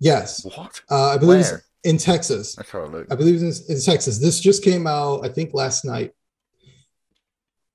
yes. 0.00 0.44
What? 0.44 0.82
Uh, 0.90 1.10
I 1.10 1.18
believe 1.18 1.46
in 1.84 1.96
Texas. 1.96 2.58
I, 2.58 2.64
I 3.10 3.14
believe 3.14 3.40
it's 3.40 3.68
in, 3.68 3.76
in 3.76 3.82
Texas. 3.82 4.18
This 4.18 4.40
just 4.40 4.64
came 4.64 4.88
out, 4.88 5.24
I 5.24 5.28
think, 5.28 5.54
last 5.54 5.84
night. 5.84 6.12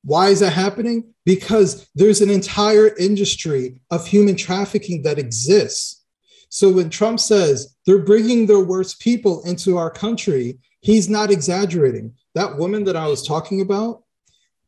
Why 0.07 0.29
is 0.29 0.39
that 0.39 0.53
happening? 0.53 1.13
Because 1.25 1.85
there's 1.93 2.21
an 2.21 2.29
entire 2.29 2.95
industry 2.95 3.81
of 3.91 4.07
human 4.07 4.37
trafficking 4.37 5.01
that 5.01 5.19
exists. 5.19 6.05
So 6.47 6.71
when 6.71 6.89
Trump 6.89 7.19
says 7.19 7.75
they're 7.85 8.05
bringing 8.05 8.45
their 8.45 8.63
worst 8.63 9.01
people 9.01 9.43
into 9.43 9.75
our 9.75 9.89
country, 9.89 10.59
he's 10.79 11.09
not 11.09 11.29
exaggerating. 11.29 12.13
That 12.35 12.55
woman 12.55 12.85
that 12.85 12.95
I 12.95 13.07
was 13.07 13.27
talking 13.27 13.59
about, 13.59 14.03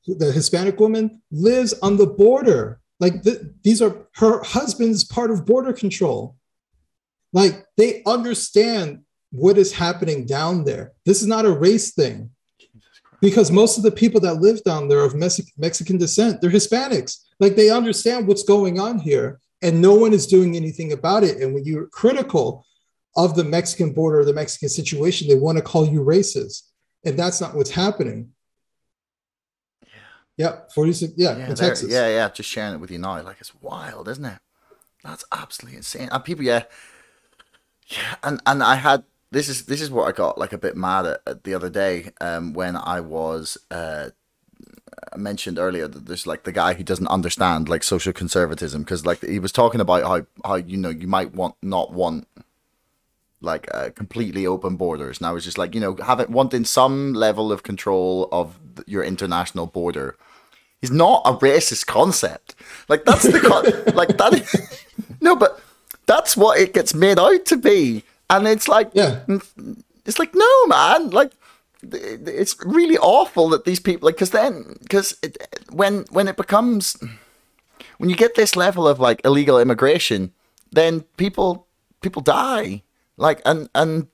the 0.05 0.33
Hispanic 0.33 0.77
woman, 0.77 1.21
lives 1.31 1.73
on 1.81 1.95
the 1.95 2.07
border. 2.07 2.81
Like 2.99 3.23
the, 3.23 3.55
these 3.63 3.81
are 3.81 3.95
her 4.15 4.43
husband's 4.43 5.05
part 5.05 5.31
of 5.31 5.45
border 5.45 5.71
control. 5.71 6.35
Like 7.31 7.65
they 7.77 8.03
understand 8.05 9.03
what 9.31 9.57
is 9.57 9.71
happening 9.71 10.25
down 10.25 10.65
there. 10.65 10.91
This 11.05 11.21
is 11.21 11.27
not 11.29 11.45
a 11.45 11.51
race 11.51 11.93
thing 11.93 12.31
because 13.21 13.51
most 13.51 13.77
of 13.77 13.83
the 13.83 13.91
people 13.91 14.21
that 14.21 14.35
live 14.35 14.63
down 14.63 14.87
there 14.87 14.99
are 14.99 15.05
of 15.05 15.15
Mexican 15.15 15.97
descent. 15.97 16.41
They're 16.41 16.49
Hispanics. 16.49 17.25
Like 17.39 17.55
they 17.55 17.69
understand 17.69 18.27
what's 18.27 18.43
going 18.43 18.79
on 18.79 18.99
here 18.99 19.39
and 19.61 19.81
no 19.81 19.93
one 19.93 20.13
is 20.13 20.27
doing 20.27 20.55
anything 20.55 20.93
about 20.93 21.23
it. 21.23 21.37
And 21.37 21.53
when 21.53 21.65
you're 21.65 21.87
critical 21.87 22.65
of 23.15 23.35
the 23.35 23.43
Mexican 23.43 23.91
border, 23.93 24.23
the 24.23 24.33
Mexican 24.33 24.69
situation, 24.69 25.27
they 25.27 25.35
want 25.35 25.57
to 25.57 25.63
call 25.63 25.85
you 25.85 26.01
racist. 26.01 26.63
And 27.05 27.17
that's 27.17 27.41
not 27.41 27.55
what's 27.55 27.71
happening. 27.71 28.31
Yeah. 29.83 29.89
Yeah. 30.37 30.59
46. 30.73 31.13
Yeah. 31.17 31.37
Yeah, 31.37 31.49
in 31.49 31.55
Texas. 31.55 31.91
yeah. 31.91 32.07
Yeah. 32.07 32.29
Just 32.29 32.49
sharing 32.49 32.75
it 32.75 32.79
with 32.79 32.91
you 32.91 32.99
now. 32.99 33.21
Like 33.21 33.37
it's 33.39 33.53
wild, 33.61 34.07
isn't 34.07 34.25
it? 34.25 34.39
That's 35.03 35.25
absolutely 35.31 35.77
insane. 35.77 36.09
And 36.11 36.23
people, 36.23 36.43
yeah. 36.43 36.63
Yeah. 37.87 38.15
And, 38.23 38.41
and 38.45 38.63
I 38.63 38.75
had 38.75 39.03
this 39.31 39.49
is 39.49 39.65
this 39.65 39.81
is 39.81 39.91
what 39.91 40.07
I 40.07 40.11
got 40.11 40.37
like 40.37 40.53
a 40.53 40.57
bit 40.57 40.75
mad 40.75 41.05
at, 41.05 41.21
at 41.27 41.43
the 41.43 41.53
other 41.53 41.69
day 41.69 42.11
um, 42.21 42.53
when 42.53 42.75
I 42.75 42.99
was 42.99 43.57
uh, 43.69 44.09
I 45.13 45.17
mentioned 45.17 45.59
earlier 45.59 45.87
that 45.87 46.05
there's 46.05 46.27
like 46.27 46.43
the 46.43 46.51
guy 46.51 46.73
who 46.73 46.83
doesn't 46.83 47.07
understand 47.07 47.69
like 47.69 47.83
social 47.83 48.13
conservatism 48.13 48.83
because 48.83 49.05
like 49.05 49.21
he 49.21 49.39
was 49.39 49.51
talking 49.51 49.81
about 49.81 50.03
how 50.03 50.25
how 50.47 50.55
you 50.55 50.77
know 50.77 50.89
you 50.89 51.07
might 51.07 51.33
want 51.33 51.55
not 51.61 51.93
want 51.93 52.27
like 53.41 53.73
uh, 53.73 53.89
completely 53.95 54.45
open 54.45 54.75
borders. 54.75 55.19
And 55.19 55.27
I 55.27 55.31
was 55.31 55.43
just 55.43 55.57
like 55.57 55.75
you 55.75 55.81
know 55.81 55.95
having 55.95 56.31
wanting 56.31 56.65
some 56.65 57.13
level 57.13 57.51
of 57.51 57.63
control 57.63 58.27
of 58.31 58.59
your 58.85 59.03
international 59.03 59.67
border. 59.67 60.17
Is 60.81 60.91
not 60.91 61.23
a 61.25 61.33
racist 61.33 61.87
concept. 61.87 62.55
Like 62.87 63.03
that's 63.03 63.23
the 63.23 63.41
con- 63.41 63.95
like 63.95 64.17
that 64.17 64.85
no 65.19 65.35
but 65.35 65.59
that's 66.05 66.37
what 66.37 66.57
it 66.57 66.73
gets 66.73 66.93
made 66.93 67.19
out 67.19 67.45
to 67.47 67.57
be 67.57 68.03
and 68.29 68.47
it's 68.47 68.67
like 68.67 68.89
Yeah. 68.93 69.21
it's 70.05 70.19
like 70.19 70.33
no 70.35 70.65
man. 70.67 71.09
Like 71.09 71.33
it's 71.81 72.55
really 72.65 72.97
awful 72.97 73.49
that 73.49 73.63
these 73.65 73.79
people 73.79 74.05
like 74.07 74.15
because 74.15 74.31
then 74.31 74.75
because 74.81 75.17
when 75.71 76.05
when 76.11 76.27
it 76.27 76.35
becomes 76.37 76.97
when 77.97 78.09
you 78.09 78.15
get 78.15 78.35
this 78.35 78.55
level 78.55 78.87
of 78.87 78.99
like 78.99 79.21
illegal 79.23 79.59
immigration 79.59 80.31
then 80.71 81.01
people 81.17 81.67
people 82.01 82.21
die. 82.21 82.83
Like 83.17 83.41
and 83.45 83.69
and 83.73 84.07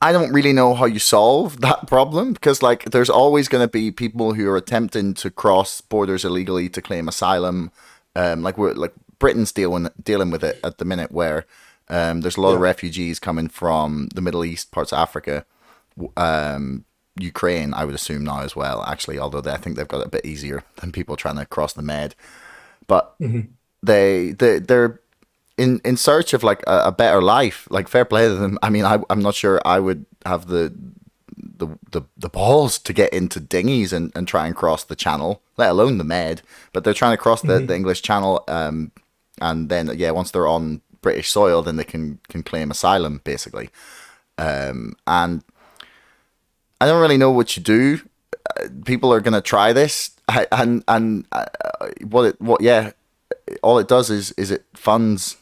I 0.00 0.12
don't 0.12 0.32
really 0.32 0.52
know 0.52 0.74
how 0.74 0.86
you 0.86 0.98
solve 0.98 1.60
that 1.66 1.86
problem 1.86 2.32
because 2.32 2.62
like 2.62 2.90
there's 2.90 3.10
always 3.10 3.48
going 3.48 3.64
to 3.64 3.70
be 3.70 3.90
people 3.90 4.34
who 4.34 4.48
are 4.48 4.56
attempting 4.56 5.14
to 5.14 5.30
cross 5.30 5.80
borders 5.80 6.24
illegally 6.24 6.68
to 6.70 6.80
claim 6.82 7.08
asylum. 7.08 7.70
Um 8.16 8.42
like 8.42 8.56
we're 8.58 8.72
like 8.74 8.94
Britain's 9.18 9.52
dealing 9.52 9.88
dealing 10.02 10.30
with 10.30 10.44
it 10.44 10.60
at 10.64 10.78
the 10.78 10.84
minute 10.84 11.12
where 11.12 11.44
um 11.90 12.20
there's 12.20 12.36
a 12.36 12.40
lot 12.40 12.54
of 12.54 12.60
refugees 12.60 13.18
coming 13.18 13.48
from 13.48 14.08
the 14.14 14.20
Middle 14.20 14.44
East 14.44 14.70
parts 14.70 14.92
of 14.92 14.98
Africa 14.98 15.44
um 16.16 16.84
Ukraine 17.18 17.74
I 17.74 17.84
would 17.84 17.94
assume 17.94 18.24
now 18.24 18.40
as 18.40 18.54
well 18.54 18.84
actually 18.84 19.18
although 19.18 19.40
they, 19.40 19.52
I 19.52 19.56
think 19.56 19.76
they've 19.76 19.88
got 19.88 20.00
it 20.00 20.06
a 20.06 20.10
bit 20.10 20.26
easier 20.26 20.64
than 20.76 20.92
people 20.92 21.16
trying 21.16 21.36
to 21.36 21.46
cross 21.46 21.72
the 21.72 21.82
Med. 21.82 22.14
But 22.86 23.14
they 23.82 24.32
they 24.32 24.58
they're 24.58 25.00
in 25.56 25.80
in 25.84 25.96
search 25.96 26.32
of 26.32 26.42
like 26.42 26.62
a, 26.66 26.84
a 26.86 26.92
better 26.92 27.20
life 27.20 27.66
like 27.70 27.88
fair 27.88 28.04
play 28.04 28.28
to 28.28 28.34
them. 28.34 28.58
I 28.62 28.70
mean 28.70 28.84
I, 28.84 28.98
i'm 29.10 29.20
not 29.20 29.34
sure 29.34 29.60
i 29.64 29.78
would 29.78 30.06
have 30.24 30.46
the 30.46 30.72
the, 31.36 31.68
the 31.90 32.02
the 32.16 32.28
balls 32.28 32.78
to 32.78 32.92
get 32.92 33.12
into 33.12 33.40
dinghies 33.40 33.92
and, 33.92 34.12
and 34.14 34.26
try 34.28 34.46
and 34.46 34.54
cross 34.54 34.84
the 34.84 34.96
channel 34.96 35.42
let 35.56 35.70
alone 35.70 35.98
the 35.98 36.04
med 36.04 36.42
but 36.72 36.84
they're 36.84 36.94
trying 36.94 37.12
to 37.16 37.22
cross 37.22 37.42
the, 37.42 37.58
the 37.58 37.74
english 37.74 38.00
channel 38.02 38.44
um 38.48 38.92
and 39.40 39.68
then 39.68 39.90
yeah 39.96 40.10
once 40.12 40.30
they're 40.30 40.46
on 40.46 40.80
british 41.02 41.30
soil 41.30 41.62
then 41.62 41.76
they 41.76 41.84
can 41.84 42.18
can 42.28 42.42
claim 42.42 42.70
asylum 42.70 43.20
basically. 43.24 43.70
Um 44.38 44.94
and 45.06 45.42
i 46.80 46.86
don't 46.86 47.00
really 47.00 47.16
know 47.18 47.30
what 47.30 47.56
you 47.56 47.62
do. 47.62 48.00
Uh, 48.56 48.68
people 48.84 49.12
are 49.12 49.20
gonna 49.20 49.40
try 49.40 49.72
this. 49.72 50.10
I- 50.28 50.46
and 50.52 50.84
and 50.88 51.26
uh, 51.32 51.46
what 52.06 52.24
it 52.26 52.40
what 52.40 52.60
yeah 52.60 52.92
all 53.62 53.78
it 53.78 53.88
does 53.88 54.10
is 54.10 54.32
is 54.32 54.50
it 54.50 54.64
funds 54.74 55.36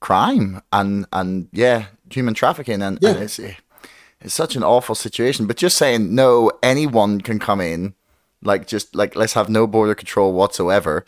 crime 0.00 0.60
and 0.72 1.06
and 1.12 1.48
yeah 1.52 1.86
human 2.10 2.34
trafficking. 2.34 2.82
And, 2.82 2.98
Yeah. 3.00 3.10
and 3.10 3.22
it's 3.22 3.38
it's 3.38 4.34
such 4.34 4.56
an 4.56 4.62
awful 4.64 4.94
situation. 4.94 5.46
But 5.46 5.56
just 5.56 5.76
saying 5.76 6.14
no 6.14 6.50
anyone 6.62 7.20
can 7.20 7.38
come 7.38 7.60
in 7.60 7.94
like 8.42 8.66
just 8.66 8.94
like 8.94 9.16
let's 9.16 9.32
have 9.34 9.48
no 9.48 9.66
border 9.66 9.94
control 9.94 10.32
whatsoever 10.32 11.04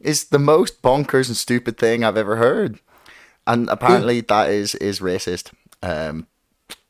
is 0.00 0.24
the 0.24 0.38
most 0.38 0.82
bonkers 0.82 1.28
and 1.28 1.36
stupid 1.36 1.78
thing 1.78 2.04
i've 2.04 2.16
ever 2.16 2.36
heard. 2.36 2.80
And 3.46 3.68
apparently 3.70 4.20
that 4.22 4.50
is 4.50 4.74
is 4.76 5.00
racist. 5.00 5.52
Um 5.82 6.26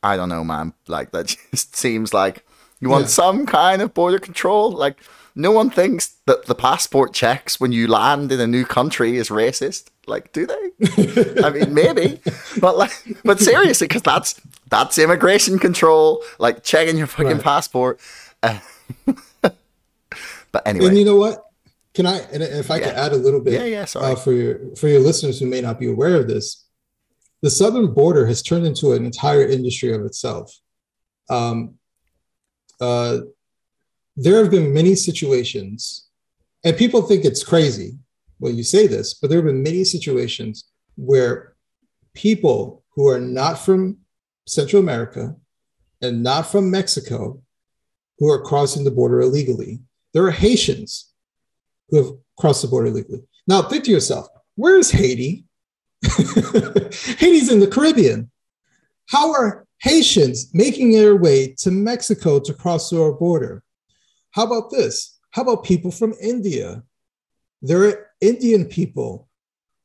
i 0.03 0.15
don't 0.17 0.29
know 0.29 0.43
man. 0.43 0.73
Like 0.87 1.11
that 1.11 1.27
just 1.51 1.75
seems 1.75 2.13
like 2.13 2.45
you 2.79 2.89
want 2.89 3.03
Yeah. 3.05 3.09
some 3.09 3.45
kind 3.45 3.81
of 3.81 3.93
border 3.93 4.19
control. 4.19 4.71
Like 4.71 4.97
no 5.35 5.51
one 5.51 5.69
thinks 5.69 6.15
that 6.25 6.45
the 6.47 6.55
passport 6.55 7.13
checks 7.13 7.59
when 7.59 7.71
you 7.71 7.87
land 7.87 8.31
in 8.31 8.39
a 8.39 8.47
new 8.47 8.65
country 8.65 9.17
is 9.17 9.29
racist. 9.29 9.89
Like 10.07 10.31
do 10.33 10.45
they? 10.47 11.41
I 11.43 11.49
mean 11.51 11.73
maybe. 11.73 12.19
But 12.59 12.77
like 12.77 12.91
but 13.23 13.39
seriously 13.39 13.87
because 13.87 14.01
that's 14.03 14.39
that's 14.69 14.97
immigration 14.97 15.59
control 15.59 16.23
like 16.39 16.63
checking 16.63 16.97
your 16.97 17.07
fucking 17.07 17.33
Right. 17.33 17.43
passport. 17.43 17.99
Uh, 18.43 18.59
but 19.41 20.65
anyway. 20.65 20.87
And 20.87 20.97
you 20.97 21.05
know 21.05 21.15
what? 21.17 21.46
Can 21.97 22.05
I, 22.05 22.19
and 22.31 22.43
if 22.43 22.69
I 22.69 22.77
could 22.77 22.93
add 22.93 23.11
a 23.11 23.15
little 23.17 23.41
bit, 23.41 23.53
Yeah, 23.53 23.65
yeah, 23.65 23.85
sorry. 23.85 24.11
uh, 24.11 24.15
for 24.15 24.31
your 24.31 24.75
for 24.75 24.87
your 24.87 24.99
listeners 24.99 25.39
who 25.39 25.47
may 25.47 25.61
not 25.61 25.79
be 25.79 25.87
aware 25.89 26.15
of 26.17 26.27
this, 26.27 26.67
the 27.41 27.49
southern 27.49 27.91
border 27.91 28.27
has 28.27 28.43
turned 28.43 28.67
into 28.67 28.91
an 28.91 29.03
entire 29.03 29.47
industry 29.47 29.91
of 29.91 30.05
itself. 30.05 30.55
Um, 31.27 31.79
uh, 32.79 33.21
there 34.15 34.37
have 34.43 34.51
been 34.51 34.75
many 34.75 34.93
situations, 34.93 36.07
and 36.63 36.77
people 36.77 37.01
think 37.01 37.25
it's 37.25 37.43
crazy 37.43 37.97
when 38.37 38.55
you 38.55 38.63
say 38.63 38.85
this, 38.85 39.15
but 39.15 39.31
there 39.31 39.39
have 39.39 39.45
been 39.51 39.63
many 39.63 39.83
situations 39.83 40.65
where 40.97 41.55
people 42.13 42.83
who 42.93 43.07
are 43.07 43.19
not 43.19 43.55
from 43.57 43.97
Central 44.45 44.83
America 44.83 45.35
and 46.03 46.21
not 46.21 46.43
from 46.43 46.69
Mexico 46.69 47.41
who 48.19 48.29
are 48.29 48.43
crossing 48.43 48.83
the 48.83 48.91
border 48.91 49.19
illegally. 49.19 49.79
There 50.13 50.27
are 50.27 50.31
Haitians 50.45 51.06
who 51.89 51.97
have 51.97 52.13
crossed 52.37 52.61
the 52.61 52.67
border 52.67 52.87
illegally. 52.87 53.23
Now, 53.47 53.61
think 53.61 53.85
to 53.85 53.91
yourself, 53.91 54.27
where 54.55 54.77
is 54.77 54.91
Haiti? 54.91 55.45
Haiti's 56.03 57.51
in 57.51 57.59
the 57.59 57.69
Caribbean. 57.71 58.29
How 59.09 59.31
are 59.31 59.65
Haitians 59.81 60.49
making 60.53 60.91
their 60.91 61.15
way 61.15 61.55
to 61.59 61.71
Mexico 61.71 62.39
to 62.39 62.53
cross 62.53 62.91
our 62.91 63.13
border? 63.13 63.63
How 64.31 64.45
about 64.45 64.69
this? 64.71 65.19
How 65.31 65.43
about 65.43 65.63
people 65.63 65.91
from 65.91 66.13
India? 66.21 66.83
There 67.61 67.83
are 67.87 68.07
Indian 68.21 68.65
people 68.65 69.27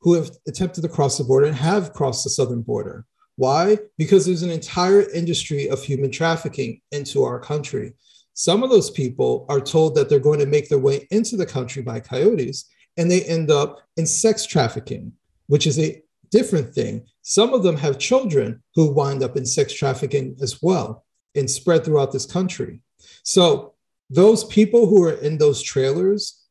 who 0.01 0.13
have 0.13 0.31
attempted 0.47 0.81
to 0.81 0.89
cross 0.89 1.17
the 1.17 1.23
border 1.23 1.45
and 1.45 1.55
have 1.55 1.93
crossed 1.93 2.23
the 2.23 2.29
southern 2.29 2.61
border. 2.61 3.05
Why? 3.35 3.79
Because 3.97 4.25
there's 4.25 4.43
an 4.43 4.51
entire 4.51 5.09
industry 5.09 5.69
of 5.69 5.81
human 5.81 6.11
trafficking 6.11 6.81
into 6.91 7.23
our 7.23 7.39
country. 7.39 7.93
Some 8.33 8.63
of 8.63 8.69
those 8.69 8.89
people 8.89 9.45
are 9.49 9.61
told 9.61 9.95
that 9.95 10.09
they're 10.09 10.19
going 10.19 10.39
to 10.39 10.45
make 10.45 10.69
their 10.69 10.79
way 10.79 11.07
into 11.11 11.37
the 11.37 11.45
country 11.45 11.81
by 11.81 11.99
coyotes, 11.99 12.65
and 12.97 13.09
they 13.09 13.23
end 13.23 13.51
up 13.51 13.81
in 13.97 14.05
sex 14.05 14.45
trafficking, 14.45 15.13
which 15.47 15.67
is 15.67 15.79
a 15.79 16.01
different 16.31 16.73
thing. 16.73 17.05
Some 17.21 17.53
of 17.53 17.63
them 17.63 17.77
have 17.77 17.99
children 17.99 18.63
who 18.75 18.91
wind 18.91 19.23
up 19.23 19.37
in 19.37 19.45
sex 19.45 19.73
trafficking 19.73 20.35
as 20.41 20.61
well 20.61 21.05
and 21.35 21.49
spread 21.49 21.85
throughout 21.85 22.11
this 22.11 22.25
country. 22.25 22.81
So, 23.23 23.73
those 24.09 24.43
people 24.43 24.87
who 24.87 25.03
are 25.03 25.13
in 25.13 25.37
those 25.37 25.61
trailers, 25.61 26.43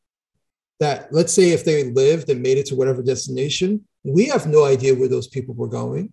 that 0.80 1.12
let's 1.12 1.32
say 1.32 1.50
if 1.50 1.64
they 1.64 1.90
lived 1.92 2.28
and 2.28 2.42
made 2.42 2.58
it 2.58 2.66
to 2.66 2.74
whatever 2.74 3.02
destination, 3.02 3.84
we 4.04 4.26
have 4.26 4.46
no 4.46 4.64
idea 4.64 4.94
where 4.94 5.08
those 5.08 5.28
people 5.28 5.54
were 5.54 5.68
going. 5.68 6.12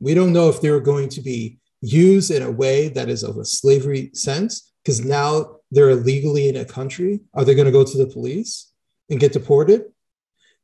We 0.00 0.14
don't 0.14 0.32
know 0.32 0.48
if 0.48 0.60
they 0.60 0.70
were 0.70 0.80
going 0.80 1.08
to 1.10 1.20
be 1.20 1.58
used 1.80 2.30
in 2.30 2.42
a 2.42 2.50
way 2.50 2.88
that 2.88 3.08
is 3.08 3.22
of 3.22 3.36
a 3.36 3.44
slavery 3.44 4.10
sense, 4.14 4.69
because 4.82 5.04
now 5.04 5.56
they're 5.70 5.90
illegally 5.90 6.48
in 6.48 6.56
a 6.56 6.64
country. 6.64 7.20
Are 7.34 7.44
they 7.44 7.54
going 7.54 7.66
to 7.66 7.72
go 7.72 7.84
to 7.84 7.98
the 7.98 8.06
police 8.06 8.72
and 9.08 9.20
get 9.20 9.32
deported? 9.32 9.84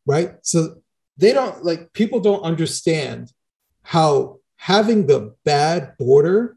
Right. 0.06 0.34
So 0.42 0.82
they 1.16 1.32
don't 1.32 1.64
like 1.64 1.92
people 1.92 2.20
don't 2.20 2.42
understand 2.42 3.32
how 3.82 4.38
having 4.56 5.06
the 5.06 5.34
bad 5.44 5.96
border 5.98 6.56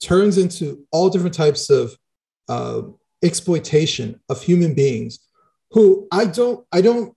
turns 0.00 0.38
into 0.38 0.86
all 0.90 1.10
different 1.10 1.34
types 1.34 1.70
of 1.70 1.96
uh, 2.48 2.82
exploitation 3.22 4.20
of 4.28 4.42
human 4.42 4.74
beings 4.74 5.20
who 5.72 6.08
I 6.10 6.24
don't, 6.24 6.66
I 6.72 6.80
don't, 6.80 7.14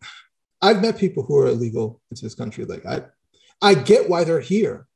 I've 0.61 0.81
met 0.81 0.97
people 0.97 1.23
who 1.23 1.37
are 1.37 1.47
illegal 1.47 2.01
into 2.11 2.23
this 2.23 2.35
country. 2.35 2.65
Like 2.65 2.85
I, 2.85 3.03
I 3.61 3.73
get 3.73 4.09
why 4.09 4.23
they're 4.23 4.39
here. 4.39 4.87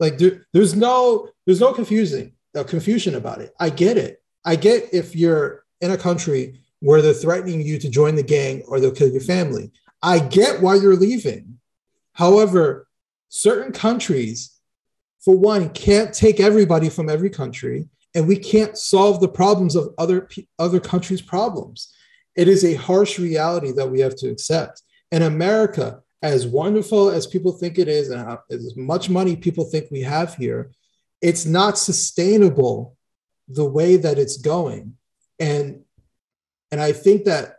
Like 0.00 0.18
there, 0.18 0.46
there's 0.52 0.74
no, 0.74 1.28
there's 1.46 1.60
no 1.60 1.72
confusing, 1.72 2.32
confusion 2.64 3.14
about 3.14 3.40
it. 3.40 3.54
I 3.58 3.70
get 3.70 3.96
it. 3.96 4.22
I 4.44 4.56
get 4.56 4.92
if 4.92 5.14
you're 5.14 5.64
in 5.80 5.90
a 5.90 5.98
country 5.98 6.60
where 6.80 7.02
they're 7.02 7.12
threatening 7.12 7.60
you 7.60 7.78
to 7.78 7.88
join 7.88 8.14
the 8.14 8.22
gang 8.22 8.62
or 8.68 8.80
they'll 8.80 8.92
kill 8.92 9.10
your 9.10 9.20
family. 9.20 9.70
I 10.02 10.20
get 10.20 10.62
why 10.62 10.76
you're 10.76 10.96
leaving. 10.96 11.58
However, 12.12 12.88
certain 13.28 13.72
countries, 13.72 14.58
for 15.20 15.36
one, 15.36 15.70
can't 15.70 16.12
take 16.12 16.40
everybody 16.40 16.88
from 16.88 17.08
every 17.08 17.30
country, 17.30 17.88
and 18.14 18.26
we 18.26 18.36
can't 18.36 18.76
solve 18.76 19.20
the 19.20 19.28
problems 19.28 19.76
of 19.76 19.94
other 19.98 20.28
other 20.58 20.80
countries' 20.80 21.22
problems. 21.22 21.92
It 22.36 22.48
is 22.48 22.64
a 22.64 22.74
harsh 22.74 23.18
reality 23.18 23.72
that 23.72 23.90
we 23.90 24.00
have 24.00 24.16
to 24.16 24.28
accept. 24.30 24.82
And 25.10 25.24
America, 25.24 26.00
as 26.22 26.46
wonderful 26.46 27.10
as 27.10 27.26
people 27.26 27.52
think 27.52 27.78
it 27.78 27.88
is, 27.88 28.10
and 28.10 28.38
as 28.50 28.76
much 28.76 29.10
money 29.10 29.36
people 29.36 29.64
think 29.64 29.90
we 29.90 30.02
have 30.02 30.34
here, 30.34 30.70
it's 31.20 31.46
not 31.46 31.78
sustainable 31.78 32.96
the 33.48 33.64
way 33.64 33.96
that 33.96 34.18
it's 34.18 34.36
going. 34.36 34.96
And 35.38 35.82
and 36.70 36.80
I 36.80 36.92
think 36.92 37.24
that 37.24 37.56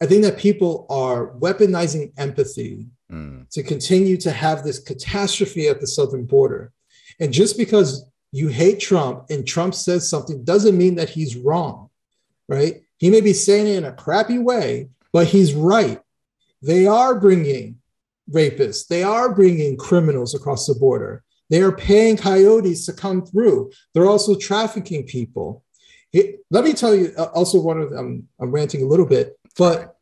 I 0.00 0.06
think 0.06 0.22
that 0.22 0.38
people 0.38 0.86
are 0.88 1.32
weaponizing 1.32 2.12
empathy 2.16 2.86
mm. 3.10 3.48
to 3.50 3.62
continue 3.62 4.16
to 4.18 4.30
have 4.30 4.62
this 4.62 4.78
catastrophe 4.78 5.68
at 5.68 5.80
the 5.80 5.86
southern 5.86 6.24
border. 6.24 6.72
And 7.20 7.32
just 7.32 7.58
because 7.58 8.06
you 8.30 8.48
hate 8.48 8.78
Trump 8.80 9.26
and 9.30 9.46
Trump 9.46 9.74
says 9.74 10.08
something 10.08 10.44
doesn't 10.44 10.78
mean 10.78 10.94
that 10.96 11.10
he's 11.10 11.36
wrong, 11.36 11.90
right? 12.48 12.82
He 12.98 13.10
may 13.10 13.20
be 13.20 13.32
saying 13.32 13.66
it 13.66 13.76
in 13.76 13.84
a 13.84 13.92
crappy 13.92 14.38
way, 14.38 14.90
but 15.12 15.26
he's 15.26 15.54
right. 15.54 16.00
They 16.62 16.86
are 16.86 17.18
bringing 17.18 17.78
rapists, 18.30 18.86
they 18.86 19.02
are 19.02 19.34
bringing 19.34 19.76
criminals 19.76 20.34
across 20.34 20.66
the 20.66 20.74
border. 20.74 21.24
They 21.50 21.62
are 21.62 21.72
paying 21.72 22.16
coyotes 22.16 22.86
to 22.86 22.92
come 22.92 23.24
through. 23.24 23.72
They're 23.94 24.08
also 24.08 24.34
trafficking 24.36 25.04
people. 25.04 25.64
It, 26.12 26.40
let 26.50 26.64
me 26.64 26.72
tell 26.72 26.94
you 26.94 27.12
uh, 27.18 27.24
also 27.34 27.60
one 27.60 27.80
of 27.80 27.90
them, 27.90 28.28
I'm 28.40 28.50
ranting 28.50 28.82
a 28.82 28.86
little 28.86 29.06
bit, 29.06 29.38
but 29.56 29.96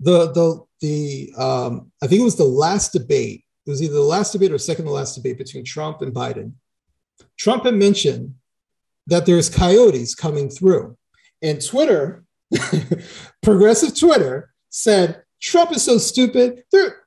the 0.00 0.30
the 0.32 0.64
the 0.80 1.32
um, 1.36 1.90
I 2.02 2.06
think 2.06 2.20
it 2.20 2.24
was 2.24 2.36
the 2.36 2.44
last 2.44 2.92
debate. 2.92 3.44
It 3.66 3.70
was 3.70 3.82
either 3.82 3.94
the 3.94 4.00
last 4.00 4.32
debate 4.32 4.52
or 4.52 4.58
second 4.58 4.86
to 4.86 4.90
last 4.90 5.14
debate 5.14 5.38
between 5.38 5.64
Trump 5.64 6.02
and 6.02 6.14
Biden. 6.14 6.52
Trump 7.36 7.64
had 7.64 7.74
mentioned 7.74 8.34
that 9.06 9.26
there's 9.26 9.48
coyotes 9.48 10.14
coming 10.14 10.48
through, 10.48 10.96
and 11.42 11.64
Twitter, 11.64 12.24
progressive 13.42 13.98
Twitter, 13.98 14.52
said 14.70 15.22
Trump 15.40 15.72
is 15.72 15.82
so 15.82 15.98
stupid. 15.98 16.64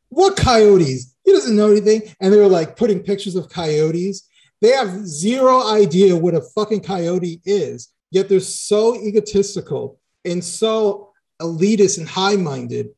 What 0.09 0.37
coyotes? 0.37 1.10
He 1.23 1.31
doesn't 1.31 1.55
know 1.55 1.71
anything. 1.71 2.13
And 2.19 2.33
they 2.33 2.37
were 2.37 2.47
like 2.47 2.75
putting 2.75 3.03
pictures 3.03 3.35
of 3.35 3.49
coyotes. 3.49 4.27
They 4.61 4.69
have 4.69 5.05
zero 5.05 5.67
idea 5.67 6.15
what 6.15 6.35
a 6.35 6.41
fucking 6.41 6.81
coyote 6.81 7.41
is. 7.45 7.93
Yet 8.11 8.29
they're 8.29 8.39
so 8.39 8.95
egotistical 8.95 9.99
and 10.25 10.43
so 10.43 11.13
elitist 11.41 11.97
and 11.97 12.07
high-minded 12.07 12.89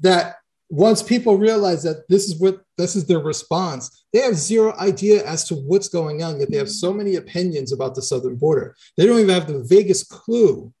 that 0.00 0.36
once 0.70 1.02
people 1.02 1.36
realize 1.36 1.82
that 1.82 2.08
this 2.08 2.26
is 2.26 2.40
what 2.40 2.62
this 2.78 2.96
is 2.96 3.06
their 3.06 3.18
response, 3.18 4.04
they 4.12 4.20
have 4.20 4.36
zero 4.36 4.74
idea 4.78 5.24
as 5.26 5.44
to 5.44 5.56
what's 5.56 5.88
going 5.88 6.22
on. 6.22 6.38
Yet 6.38 6.50
they 6.50 6.56
have 6.56 6.70
so 6.70 6.92
many 6.92 7.16
opinions 7.16 7.72
about 7.72 7.94
the 7.94 8.02
southern 8.02 8.36
border. 8.36 8.76
They 8.96 9.04
don't 9.04 9.18
even 9.18 9.34
have 9.34 9.48
the 9.48 9.64
vaguest 9.64 10.08
clue 10.08 10.72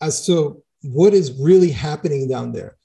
as 0.00 0.26
to 0.26 0.62
what 0.82 1.14
is 1.14 1.32
really 1.40 1.70
happening 1.70 2.28
down 2.28 2.52
there. 2.52 2.76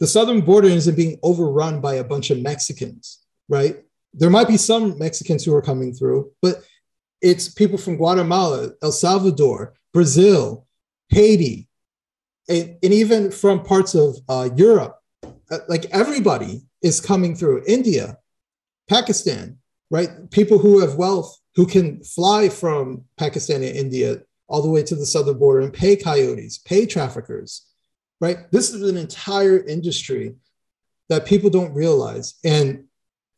The 0.00 0.06
southern 0.06 0.40
border 0.40 0.68
isn't 0.68 0.96
being 0.96 1.18
overrun 1.22 1.80
by 1.80 1.94
a 1.94 2.04
bunch 2.04 2.30
of 2.30 2.40
Mexicans, 2.40 3.20
right? 3.48 3.76
There 4.14 4.30
might 4.30 4.48
be 4.48 4.56
some 4.56 4.98
Mexicans 4.98 5.44
who 5.44 5.54
are 5.54 5.62
coming 5.62 5.92
through, 5.92 6.32
but 6.42 6.64
it's 7.20 7.48
people 7.48 7.78
from 7.78 7.96
Guatemala, 7.96 8.70
El 8.82 8.92
Salvador, 8.92 9.74
Brazil, 9.92 10.66
Haiti, 11.10 11.68
and, 12.48 12.76
and 12.82 12.92
even 12.92 13.30
from 13.30 13.62
parts 13.62 13.94
of 13.94 14.16
uh, 14.28 14.48
Europe. 14.56 14.96
Uh, 15.50 15.58
like 15.68 15.84
everybody 15.86 16.62
is 16.82 17.00
coming 17.00 17.34
through. 17.34 17.62
India, 17.66 18.16
Pakistan, 18.88 19.58
right? 19.90 20.30
People 20.30 20.58
who 20.58 20.80
have 20.80 20.94
wealth 20.94 21.36
who 21.56 21.66
can 21.66 22.02
fly 22.04 22.48
from 22.48 23.04
Pakistan 23.18 23.62
and 23.62 23.76
India 23.76 24.22
all 24.48 24.62
the 24.62 24.70
way 24.70 24.82
to 24.82 24.96
the 24.96 25.06
southern 25.06 25.38
border 25.38 25.60
and 25.60 25.72
pay 25.72 25.94
coyotes, 25.96 26.58
pay 26.58 26.86
traffickers, 26.86 27.66
right? 28.20 28.50
This 28.50 28.72
is 28.72 28.88
an 28.88 28.96
entire 28.96 29.58
industry 29.64 30.34
that 31.08 31.26
people 31.26 31.50
don't 31.50 31.74
realize. 31.74 32.34
And 32.44 32.84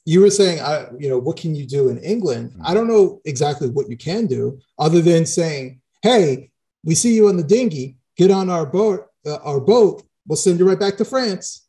you 0.04 0.20
were 0.20 0.30
saying, 0.30 0.60
I, 0.60 0.86
you 0.98 1.08
know, 1.08 1.18
what 1.18 1.36
can 1.36 1.54
you 1.54 1.66
do 1.66 1.88
in 1.88 1.98
England? 1.98 2.50
Mm-hmm. 2.50 2.62
I 2.66 2.74
don't 2.74 2.88
know 2.88 3.20
exactly 3.24 3.68
what 3.68 3.88
you 3.88 3.96
can 3.96 4.26
do 4.26 4.58
other 4.78 5.00
than 5.00 5.24
saying, 5.26 5.80
hey, 6.02 6.50
we 6.84 6.94
see 6.94 7.14
you 7.14 7.28
on 7.28 7.36
the 7.36 7.44
dinghy, 7.44 7.96
get 8.16 8.30
on 8.30 8.50
our 8.50 8.66
boat, 8.66 9.06
uh, 9.24 9.36
our 9.36 9.60
boat, 9.60 10.02
we'll 10.26 10.36
send 10.36 10.58
you 10.58 10.68
right 10.68 10.78
back 10.78 10.96
to 10.96 11.04
France. 11.04 11.66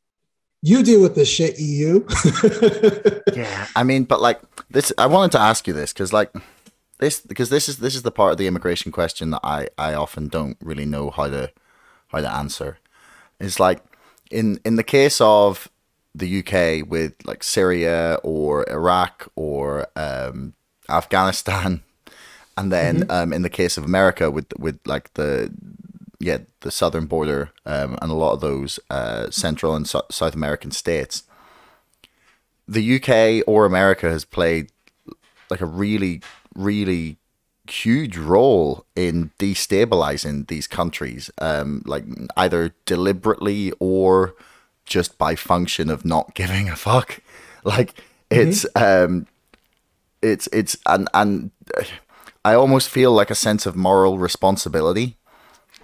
You 0.61 0.81
deal 0.81 1.01
with 1.01 1.13
this 1.13 1.27
shit, 1.27 1.59
EU. 1.59 2.05
yeah, 3.35 3.67
I 3.75 3.83
mean, 3.83 4.05
but 4.05 4.21
like 4.21 4.41
this, 4.69 4.93
I 4.97 5.07
wanted 5.07 5.33
to 5.33 5.39
ask 5.39 5.67
you 5.67 5.73
this 5.73 5.91
because, 5.91 6.13
like, 6.13 6.33
this 6.99 7.19
because 7.19 7.49
this 7.49 7.67
is 7.67 7.77
this 7.77 7.95
is 7.95 8.03
the 8.03 8.11
part 8.11 8.31
of 8.31 8.37
the 8.37 8.47
immigration 8.47 8.89
question 8.91 9.31
that 9.31 9.41
I 9.43 9.67
I 9.77 9.93
often 9.93 10.29
don't 10.29 10.55
really 10.61 10.85
know 10.85 11.09
how 11.09 11.27
to 11.27 11.51
how 12.07 12.21
to 12.21 12.31
answer. 12.31 12.77
It's 13.43 13.59
like 13.59 13.83
in 14.31 14.59
in 14.63 14.75
the 14.75 14.83
case 14.83 15.19
of 15.19 15.69
the 16.15 16.39
UK 16.39 16.87
with 16.87 17.13
like 17.25 17.43
Syria 17.43 18.19
or 18.23 18.69
Iraq 18.69 19.27
or 19.35 19.87
um, 19.95 20.53
Afghanistan, 20.89 21.83
and 22.57 22.71
then 22.71 23.01
mm-hmm. 23.01 23.11
um, 23.11 23.33
in 23.33 23.41
the 23.41 23.49
case 23.49 23.77
of 23.77 23.83
America 23.83 24.31
with 24.31 24.47
with 24.57 24.79
like 24.85 25.13
the 25.15 25.53
yeah 26.19 26.37
the 26.61 26.71
southern 26.71 27.05
border 27.05 27.51
um, 27.65 27.97
and 28.01 28.11
a 28.11 28.15
lot 28.15 28.33
of 28.33 28.41
those 28.41 28.79
uh, 28.89 29.29
Central 29.29 29.75
and 29.75 29.87
so- 29.87 30.05
South 30.09 30.35
American 30.35 30.71
states, 30.71 31.23
the 32.67 32.95
UK 32.95 33.43
or 33.45 33.65
America 33.65 34.09
has 34.09 34.23
played 34.23 34.71
like 35.49 35.61
a 35.61 35.65
really 35.65 36.21
really 36.55 37.17
huge 37.67 38.17
role 38.17 38.85
in 38.95 39.31
destabilizing 39.39 40.47
these 40.47 40.67
countries, 40.67 41.31
um, 41.39 41.81
like 41.85 42.05
either 42.35 42.75
deliberately 42.85 43.71
or 43.79 44.35
just 44.85 45.17
by 45.17 45.35
function 45.35 45.89
of 45.89 46.05
not 46.05 46.33
giving 46.35 46.69
a 46.69 46.75
fuck. 46.75 47.19
Like 47.63 48.01
it's 48.29 48.65
mm-hmm. 48.75 49.13
um, 49.13 49.27
it's 50.21 50.47
it's 50.51 50.77
and 50.85 51.07
and 51.13 51.51
I 52.45 52.53
almost 52.55 52.89
feel 52.89 53.11
like 53.11 53.31
a 53.31 53.35
sense 53.35 53.65
of 53.65 53.75
moral 53.75 54.17
responsibility 54.17 55.17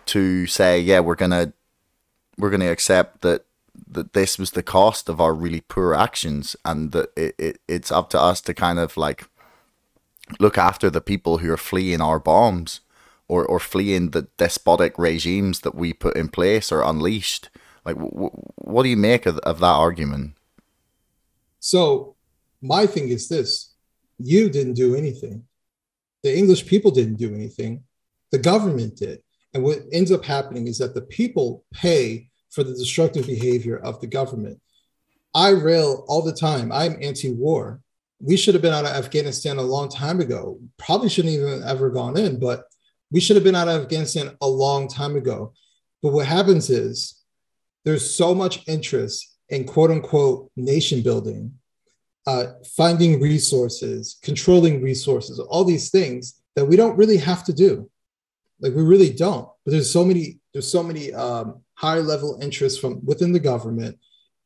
to 0.07 0.47
say, 0.47 0.80
yeah, 0.80 0.99
we're 0.99 1.15
gonna 1.15 1.53
we're 2.38 2.49
gonna 2.49 2.71
accept 2.71 3.21
that 3.21 3.45
that 3.88 4.13
this 4.13 4.38
was 4.38 4.51
the 4.51 4.63
cost 4.63 5.07
of 5.07 5.21
our 5.21 5.34
really 5.34 5.61
poor 5.61 5.93
actions, 5.93 6.55
and 6.65 6.91
that 6.91 7.11
it, 7.15 7.36
it 7.38 7.61
it's 7.67 7.91
up 7.91 8.09
to 8.09 8.19
us 8.19 8.41
to 8.41 8.53
kind 8.53 8.80
of 8.80 8.97
like 8.97 9.30
look 10.39 10.57
after 10.57 10.89
the 10.89 11.01
people 11.01 11.39
who 11.39 11.51
are 11.51 11.57
fleeing 11.57 12.01
our 12.01 12.19
bombs 12.19 12.82
or, 13.27 13.45
or 13.45 13.59
fleeing 13.59 14.11
the 14.11 14.23
despotic 14.38 14.97
regimes 14.97 15.61
that 15.61 15.75
we 15.75 15.93
put 15.93 16.17
in 16.17 16.27
place 16.27 16.71
or 16.71 16.82
unleashed. 16.82 17.49
Like, 17.86 17.95
w- 17.95 18.30
what 18.55 18.84
do 18.84 18.89
you 18.89 18.97
make 18.97 19.25
of, 19.25 19.38
of 19.39 19.59
that 19.59 19.65
argument? 19.65 20.34
So, 21.59 22.15
my 22.61 22.86
thing 22.86 23.09
is 23.09 23.30
this 23.30 23.73
you 24.17 24.49
didn't 24.49 24.73
do 24.73 24.95
anything. 24.95 25.45
The 26.23 26.38
English 26.38 26.65
people 26.65 26.91
didn't 26.91 27.15
do 27.15 27.34
anything. 27.34 27.84
The 28.32 28.39
government 28.39 28.97
did. 28.97 29.21
And 29.53 29.63
what 29.63 29.80
ends 29.91 30.11
up 30.11 30.25
happening 30.25 30.67
is 30.67 30.77
that 30.80 30.93
the 30.93 31.01
people 31.01 31.63
pay 31.73 32.30
for 32.49 32.63
the 32.63 32.73
destructive 32.73 33.25
behavior 33.25 33.77
of 33.77 34.01
the 34.01 34.07
government. 34.07 34.59
I 35.34 35.49
rail 35.49 36.05
all 36.07 36.21
the 36.21 36.34
time. 36.34 36.71
I'm 36.71 36.97
anti 37.01 37.32
war 37.32 37.82
we 38.20 38.36
should 38.36 38.53
have 38.53 38.61
been 38.61 38.74
out 38.74 38.86
of 38.86 38.91
Afghanistan 38.91 39.57
a 39.57 39.63
long 39.63 39.89
time 39.89 40.20
ago. 40.20 40.59
Probably 40.78 41.09
shouldn't 41.09 41.34
even 41.34 41.63
ever 41.63 41.89
gone 41.89 42.17
in, 42.17 42.39
but 42.39 42.65
we 43.11 43.20
should 43.20 43.36
have 43.36 43.43
been 43.43 43.55
out 43.55 43.67
of 43.67 43.82
Afghanistan 43.82 44.36
a 44.41 44.47
long 44.47 44.88
time 44.88 45.15
ago. 45.15 45.53
But 46.03 46.13
what 46.13 46.26
happens 46.26 46.70
is 46.70 47.24
there's 47.86 48.13
so 48.13 48.36
much 48.36 48.67
interest 48.67 49.38
in 49.49 49.63
quote 49.65 49.89
unquote 49.89 50.51
nation 50.55 51.01
building, 51.01 51.53
uh, 52.28 52.47
finding 52.76 53.22
resources, 53.22 54.17
controlling 54.22 54.82
resources, 54.82 55.39
all 55.39 55.63
these 55.63 55.89
things 55.89 56.41
that 56.55 56.65
we 56.65 56.76
don't 56.76 56.97
really 56.97 57.17
have 57.17 57.43
to 57.45 57.53
do. 57.53 57.89
Like 58.59 58.74
we 58.76 58.84
really 58.84 59.11
don't. 59.11 59.47
But 59.63 59.72
there's 59.72 59.91
so 59.91 60.03
many, 60.03 60.39
there's 60.53 60.70
so 60.70 60.84
many 60.84 61.13
um, 61.13 61.61
high 61.76 61.99
level 61.99 62.38
interests 62.41 62.78
from 62.78 63.03
within 63.05 63.32
the 63.32 63.39
government 63.39 63.97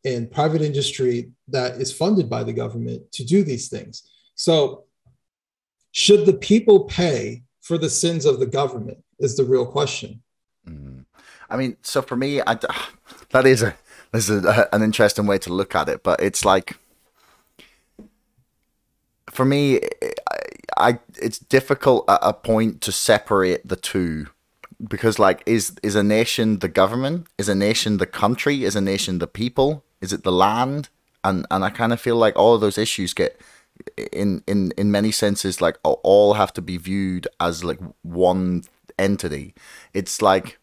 in 0.04 0.28
private 0.28 0.62
industry 0.62 1.32
that 1.48 1.76
is 1.76 1.92
funded 1.92 2.30
by 2.30 2.44
the 2.44 2.54
government 2.54 3.12
to 3.14 3.24
do 3.24 3.44
these 3.44 3.70
things. 3.70 4.10
So, 4.36 4.84
should 5.92 6.26
the 6.26 6.34
people 6.34 6.86
pay 6.86 7.44
for 7.62 7.78
the 7.78 7.90
sins 7.90 8.26
of 8.26 8.40
the 8.40 8.46
government? 8.46 8.98
Is 9.20 9.38
the 9.38 9.46
real 9.46 9.66
question. 9.66 10.22
Mm. 10.68 11.06
I 11.50 11.56
mean, 11.56 11.78
so 11.82 12.02
for 12.02 12.16
me, 12.16 12.42
I, 12.42 12.58
that 13.30 13.46
is 13.46 13.64
a 13.64 13.76
this 14.12 14.30
is 14.30 14.44
a, 14.44 14.68
an 14.74 14.84
interesting 14.84 15.26
way 15.26 15.38
to 15.40 15.54
look 15.54 15.76
at 15.76 15.90
it, 15.90 16.04
but 16.04 16.20
it's 16.20 16.44
like 16.44 16.78
for 19.30 19.46
me, 19.46 19.80
I, 19.80 20.40
I 20.78 21.00
it's 21.22 21.40
difficult 21.40 22.10
at 22.10 22.20
a 22.22 22.34
point 22.34 22.82
to 22.82 22.92
separate 22.92 23.68
the 23.68 23.76
two 23.76 24.28
because 24.88 25.20
like 25.20 25.42
is 25.46 25.74
is 25.82 25.96
a 25.96 26.04
nation 26.04 26.60
the 26.60 26.68
government 26.68 27.28
is 27.38 27.50
a 27.50 27.56
nation 27.56 27.98
the 27.98 28.06
country 28.06 28.64
is 28.64 28.76
a 28.76 28.82
nation 28.82 29.20
the 29.20 29.28
people 29.28 29.84
is 30.04 30.14
it 30.14 30.24
the 30.24 30.32
land? 30.32 30.90
And 31.24 31.48
and 31.50 31.64
I 31.64 31.70
kind 31.70 31.94
of 31.94 32.02
feel 32.02 32.18
like 32.18 32.36
all 32.36 32.54
of 32.54 32.62
those 32.62 32.78
issues 32.78 33.14
get 33.14 33.40
in 34.12 34.44
in 34.46 34.72
in 34.78 34.92
many 34.92 35.12
senses 35.12 35.62
like 35.62 35.78
all 35.84 36.34
have 36.34 36.54
to 36.54 36.62
be 36.62 36.78
viewed 36.78 37.28
as 37.40 37.64
like 37.64 37.80
one 38.02 38.64
entity. 39.00 39.56
It's 39.94 40.22
like 40.22 40.60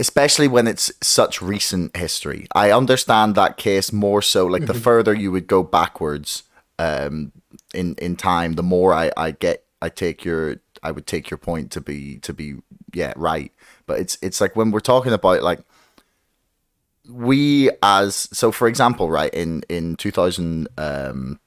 especially 0.00 0.48
when 0.48 0.66
it's 0.66 0.90
such 1.02 1.42
recent 1.42 1.96
history. 1.96 2.46
I 2.54 2.72
understand 2.72 3.34
that 3.34 3.58
case 3.58 3.92
more 3.92 4.22
so 4.22 4.46
like 4.46 4.66
the 4.66 4.72
mm-hmm. 4.72 4.82
further 4.82 5.14
you 5.14 5.30
would 5.30 5.46
go 5.46 5.62
backwards 5.62 6.44
um 6.78 7.30
in 7.72 7.94
in 7.96 8.16
time 8.16 8.54
the 8.54 8.62
more 8.62 8.92
I 8.92 9.12
I 9.16 9.30
get 9.30 9.64
I 9.82 9.90
take 9.90 10.24
your 10.24 10.56
I 10.82 10.90
would 10.90 11.06
take 11.06 11.30
your 11.30 11.38
point 11.38 11.70
to 11.72 11.80
be 11.80 12.18
to 12.18 12.32
be 12.32 12.56
yeah, 12.94 13.12
right. 13.16 13.52
But 13.86 14.00
it's 14.00 14.16
it's 14.22 14.40
like 14.40 14.56
when 14.56 14.70
we're 14.70 14.80
talking 14.80 15.12
about 15.12 15.42
like 15.42 15.60
we 17.08 17.70
as 17.82 18.28
so 18.32 18.52
for 18.52 18.68
example, 18.68 19.10
right 19.10 19.32
in 19.32 19.62
in 19.68 19.96
two 19.96 20.10
thousand 20.10 20.68
um 20.78 21.38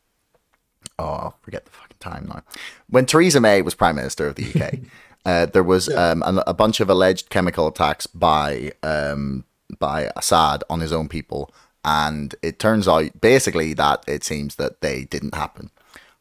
oh 1.00 1.06
I 1.06 1.32
forget 1.42 1.66
the 1.66 1.72
fucking 1.72 1.98
time 2.00 2.28
now 2.28 2.44
when 2.90 3.06
Theresa 3.06 3.42
May 3.42 3.62
was 3.62 3.76
prime 3.76 3.96
minister 3.96 4.28
of 4.28 4.36
the 4.36 4.46
UK. 4.54 4.80
Uh, 5.26 5.46
there 5.46 5.64
was 5.64 5.90
yeah. 5.90 6.12
um, 6.12 6.24
a, 6.24 6.42
a, 6.48 6.54
bunch 6.54 6.80
of 6.80 6.90
alleged 6.90 7.30
chemical 7.30 7.68
attacks 7.68 8.08
by 8.08 8.72
um, 8.82 9.44
by 9.78 10.10
Assad 10.16 10.64
on 10.70 10.80
his 10.80 10.94
own 10.94 11.10
people, 11.10 11.54
and 11.84 12.34
it 12.42 12.60
turns 12.60 12.88
out 12.88 13.20
basically 13.20 13.74
that 13.74 14.06
it 14.08 14.24
seems 14.24 14.56
that 14.56 14.80
they 14.80 15.04
didn't 15.04 15.36
happen. 15.36 15.70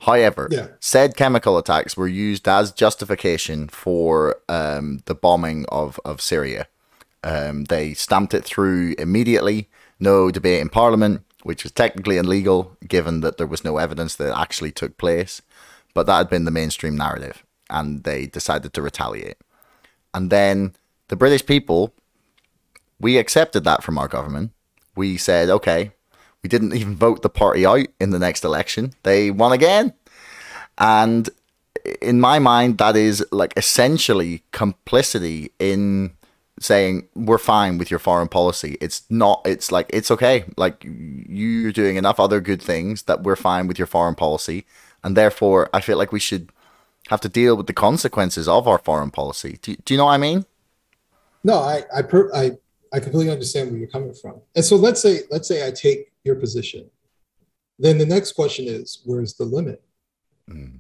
However, 0.01 0.49
yeah. 0.51 0.69
said 0.81 1.17
chemical 1.17 1.57
attacks 1.57 1.97
were 1.97 2.09
used 2.09 2.47
as 2.47 2.71
justification 2.71 3.69
for 3.69 4.37
um, 4.49 5.01
the 5.07 5.15
bombing 5.15 5.67
of, 5.71 5.99
of 6.05 6.21
Syria. 6.21 6.67
Um, 7.25 7.65
they 7.65 7.95
stamped 7.95 8.35
it 8.35 8.45
through 8.45 8.95
immediately, 8.99 9.69
no 9.99 10.31
debate 10.31 10.61
in 10.61 10.69
Parliament, 10.69 11.23
which 11.43 11.63
was 11.63 11.73
technically 11.73 12.17
illegal 12.17 12.77
given 12.87 13.21
that 13.21 13.37
there 13.37 13.47
was 13.47 13.65
no 13.65 13.79
evidence 13.79 14.17
that 14.17 14.29
it 14.29 14.37
actually 14.37 14.73
took 14.73 14.97
place. 14.97 15.43
But 15.95 16.07
that 16.07 16.19
had 16.19 16.29
been 16.29 16.45
the 16.45 16.51
mainstream 16.51 16.97
narrative, 16.97 17.45
and 17.71 18.05
they 18.05 18.27
decided 18.27 18.73
to 18.75 18.83
retaliate. 18.83 19.39
And 20.13 20.31
then 20.31 20.75
the 21.09 21.17
British 21.17 21.45
people, 21.47 21.95
we 23.01 23.19
accepted 23.19 23.65
that 23.65 23.83
from 23.83 23.99
our 23.99 24.09
government. 24.09 24.53
We 24.95 25.17
said, 25.17 25.51
okay, 25.51 25.93
we 26.43 26.49
didn't 26.49 26.75
even 26.75 26.97
vote 26.97 27.23
the 27.23 27.29
party 27.29 27.67
out 27.67 27.87
in 28.01 28.11
the 28.11 28.19
next 28.19 28.45
election. 28.45 28.93
They 29.03 29.31
won 29.31 29.53
again. 29.53 29.95
And 30.79 31.29
in 32.01 32.21
my 32.21 32.39
mind, 32.39 32.79
that 32.79 32.97
is 32.97 33.25
like 33.31 33.53
essentially 33.57 34.43
complicity 34.53 35.53
in 35.59 36.16
saying 36.59 37.09
we're 37.15 37.39
fine 37.39 37.79
with 37.79 37.91
your 37.91 37.99
foreign 37.99 38.29
policy. 38.29 38.79
It's 38.81 39.03
not, 39.11 39.43
it's 39.45 39.71
like, 39.71 39.91
it's 39.91 40.11
okay. 40.11 40.45
Like 40.57 40.85
you're 40.85 41.73
doing 41.73 41.97
enough 41.97 42.19
other 42.19 42.41
good 42.41 42.63
things 42.63 43.03
that 43.03 43.23
we're 43.23 43.37
fine 43.37 43.67
with 43.67 43.79
your 43.79 43.87
foreign 43.87 44.15
policy. 44.15 44.65
And 45.05 45.17
therefore, 45.17 45.69
I 45.75 45.81
feel 45.81 45.99
like 45.99 46.13
we 46.13 46.21
should 46.21 46.51
have 47.09 47.21
to 47.21 47.29
deal 47.29 47.57
with 47.57 47.67
the 47.67 47.73
consequences 47.73 48.49
of 48.49 48.67
our 48.67 48.79
foreign 48.79 49.11
policy. 49.11 49.59
Do, 49.63 49.77
do 49.77 49.95
you 49.95 49.99
know 49.99 50.07
what 50.07 50.13
I 50.13 50.19
mean? 50.19 50.47
No, 51.45 51.59
I, 51.59 51.85
I, 51.95 52.03
per, 52.03 52.33
I, 52.35 52.53
I 52.93 53.01
completely 53.01 53.31
understand 53.31 53.71
where 53.71 53.79
you're 53.79 53.89
coming 53.89 54.15
from. 54.15 54.41
And 54.55 54.65
so 54.65 54.77
let's 54.77 55.01
say, 55.01 55.21
let's 55.31 55.47
say 55.47 55.67
I 55.67 55.71
take 55.71 56.11
your 56.25 56.37
position. 56.37 56.91
Then 57.79 57.99
the 57.99 58.07
next 58.07 58.33
question 58.33 58.67
is, 58.67 59.03
where's 59.05 59.35
the 59.35 59.45
limit? 59.45 59.83
Mm-hmm. 60.51 60.76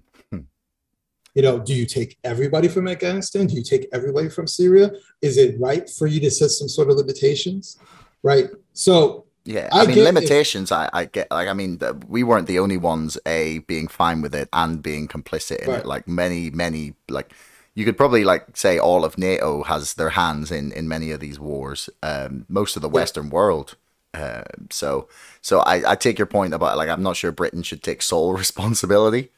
You 1.37 1.43
know, 1.43 1.59
do 1.59 1.75
you 1.75 1.85
take 1.85 2.17
everybody 2.25 2.67
from 2.67 2.89
Afghanistan? 2.89 3.47
Do 3.47 3.55
you 3.57 3.63
take 3.63 3.87
everybody 3.93 4.31
from 4.31 4.47
Syria? 4.47 4.91
Is 5.21 5.37
it 5.37 5.61
right 5.61 5.89
for 5.89 6.07
you 6.07 6.19
to 6.21 6.31
set 6.31 6.49
some 6.49 6.67
sort 6.67 6.89
of 6.89 6.97
limitations? 6.97 7.79
Right. 8.23 8.49
So 8.73 9.27
yeah, 9.45 9.69
I, 9.71 9.83
I 9.83 9.87
mean 9.87 10.03
limitations. 10.03 10.73
I, 10.73 10.89
I 10.95 11.05
get 11.05 11.31
like 11.31 11.49
I 11.49 11.53
mean 11.53 11.79
we 12.09 12.23
weren't 12.23 12.47
the 12.47 12.59
only 12.59 12.79
ones 12.79 13.19
a 13.27 13.59
being 13.59 13.87
fine 13.87 14.23
with 14.23 14.35
it 14.35 14.49
and 14.55 14.83
being 14.83 15.09
complicit 15.09 15.59
in 15.59 15.69
right. 15.69 15.81
it. 15.81 15.87
Like 15.87 16.09
many 16.09 16.49
many 16.49 16.95
like 17.11 17.35
you 17.75 17.85
could 17.85 17.99
probably 17.99 18.25
like 18.25 18.57
say 18.57 18.79
all 18.79 19.05
of 19.05 19.19
NATO 19.19 19.63
has 19.65 19.93
their 19.93 20.11
hands 20.11 20.51
in 20.51 20.73
in 20.73 20.89
many 20.89 21.11
of 21.11 21.21
these 21.21 21.39
wars. 21.39 21.91
Um, 22.03 22.47
most 22.49 22.77
of 22.77 22.83
the 22.83 22.89
Western 22.89 23.29
world 23.29 23.77
uh, 24.17 24.43
so 24.71 25.09
so 25.43 25.61
I, 25.61 25.93
I 25.93 25.95
take 25.95 26.19
your 26.19 26.27
point 26.27 26.55
about 26.55 26.77
like 26.77 26.89
I'm 26.89 27.03
not 27.03 27.17
sure 27.17 27.33
Britain 27.33 27.63
should 27.63 27.83
take 27.83 28.03
sole 28.03 28.33
responsibility, 28.45 29.31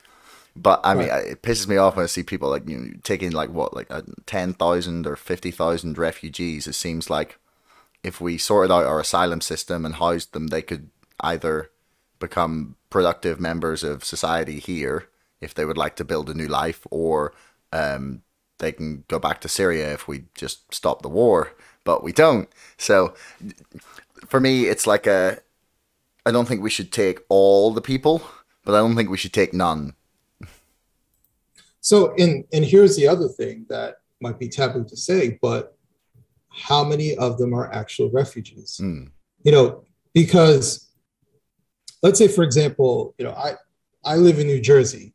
but 0.63 0.81
I 0.85 0.95
mean 0.95 1.09
it 1.11 1.43
pisses 1.43 1.69
me 1.69 1.77
off 1.77 1.97
when 1.97 2.05
I 2.05 2.07
see 2.07 2.23
people 2.23 2.51
like 2.51 2.69
you 2.69 2.77
know 2.79 2.93
taking 3.03 3.33
like 3.33 3.51
what 3.51 3.75
like 3.75 3.91
ten 4.27 4.55
thousand 4.55 5.07
or 5.07 5.17
fifty 5.17 5.51
thousand 5.51 5.99
refugees. 5.99 6.67
It 6.67 6.75
seems 6.75 7.11
like 7.11 7.39
if 8.03 8.21
we 8.21 8.39
sorted 8.39 8.71
out 8.71 8.85
our 8.85 9.01
asylum 9.01 9.41
system 9.41 9.85
and 9.85 9.97
housed 9.97 10.33
them, 10.33 10.49
they 10.49 10.63
could 10.63 10.91
either 11.21 11.71
become 12.19 12.77
productive 12.91 13.41
members 13.41 13.83
of 13.83 14.05
society 14.05 14.59
here 14.59 15.09
if 15.41 15.55
they 15.55 15.65
would 15.65 15.79
like 15.79 15.97
to 15.97 16.05
build 16.05 16.29
a 16.31 16.35
new 16.35 16.49
life, 16.49 16.87
or 16.91 17.33
um, 17.73 18.23
they 18.59 18.73
can 18.73 19.05
go 19.09 19.19
back 19.19 19.41
to 19.41 19.49
Syria 19.49 19.93
if 19.93 20.09
we 20.09 20.25
just 20.35 20.75
stop 20.75 21.03
the 21.03 21.09
war. 21.09 21.53
But 21.85 22.03
we 22.03 22.13
don't. 22.13 22.49
So 22.77 23.15
for 24.27 24.41
me, 24.41 24.67
it's 24.67 24.87
like 24.87 25.07
a. 25.07 25.39
I 26.27 26.31
don't 26.33 26.47
think 26.47 26.63
we 26.63 26.71
should 26.71 26.93
take 26.93 27.21
all 27.29 27.71
the 27.73 27.81
people, 27.81 28.23
but 28.65 28.75
I 28.75 28.79
don't 28.79 28.97
think 28.97 29.11
we 29.11 29.17
should 29.17 29.33
take 29.33 29.55
none. 29.55 29.95
So, 31.89 32.13
and 32.19 32.45
and 32.53 32.63
here's 32.63 32.97
the 32.97 33.09
other 33.09 33.29
thing 33.29 33.65
that 33.71 34.03
might 34.21 34.39
be 34.39 34.47
taboo 34.47 34.85
to 34.85 34.95
say, 34.95 35.39
but 35.41 35.75
how 36.51 36.85
many 36.85 37.17
of 37.17 37.39
them 37.39 37.55
are 37.55 37.73
actual 37.73 38.11
refugees? 38.11 38.79
Mm. 38.79 39.11
You 39.43 39.53
know, 39.53 39.85
because 40.13 40.91
let's 42.03 42.19
say, 42.19 42.29
for 42.29 42.45
example, 42.45 43.15
you 43.17 43.25
know, 43.25 43.33
I 43.33 43.55
I 44.05 44.17
live 44.17 44.39
in 44.39 44.47
New 44.47 44.61
Jersey, 44.61 45.15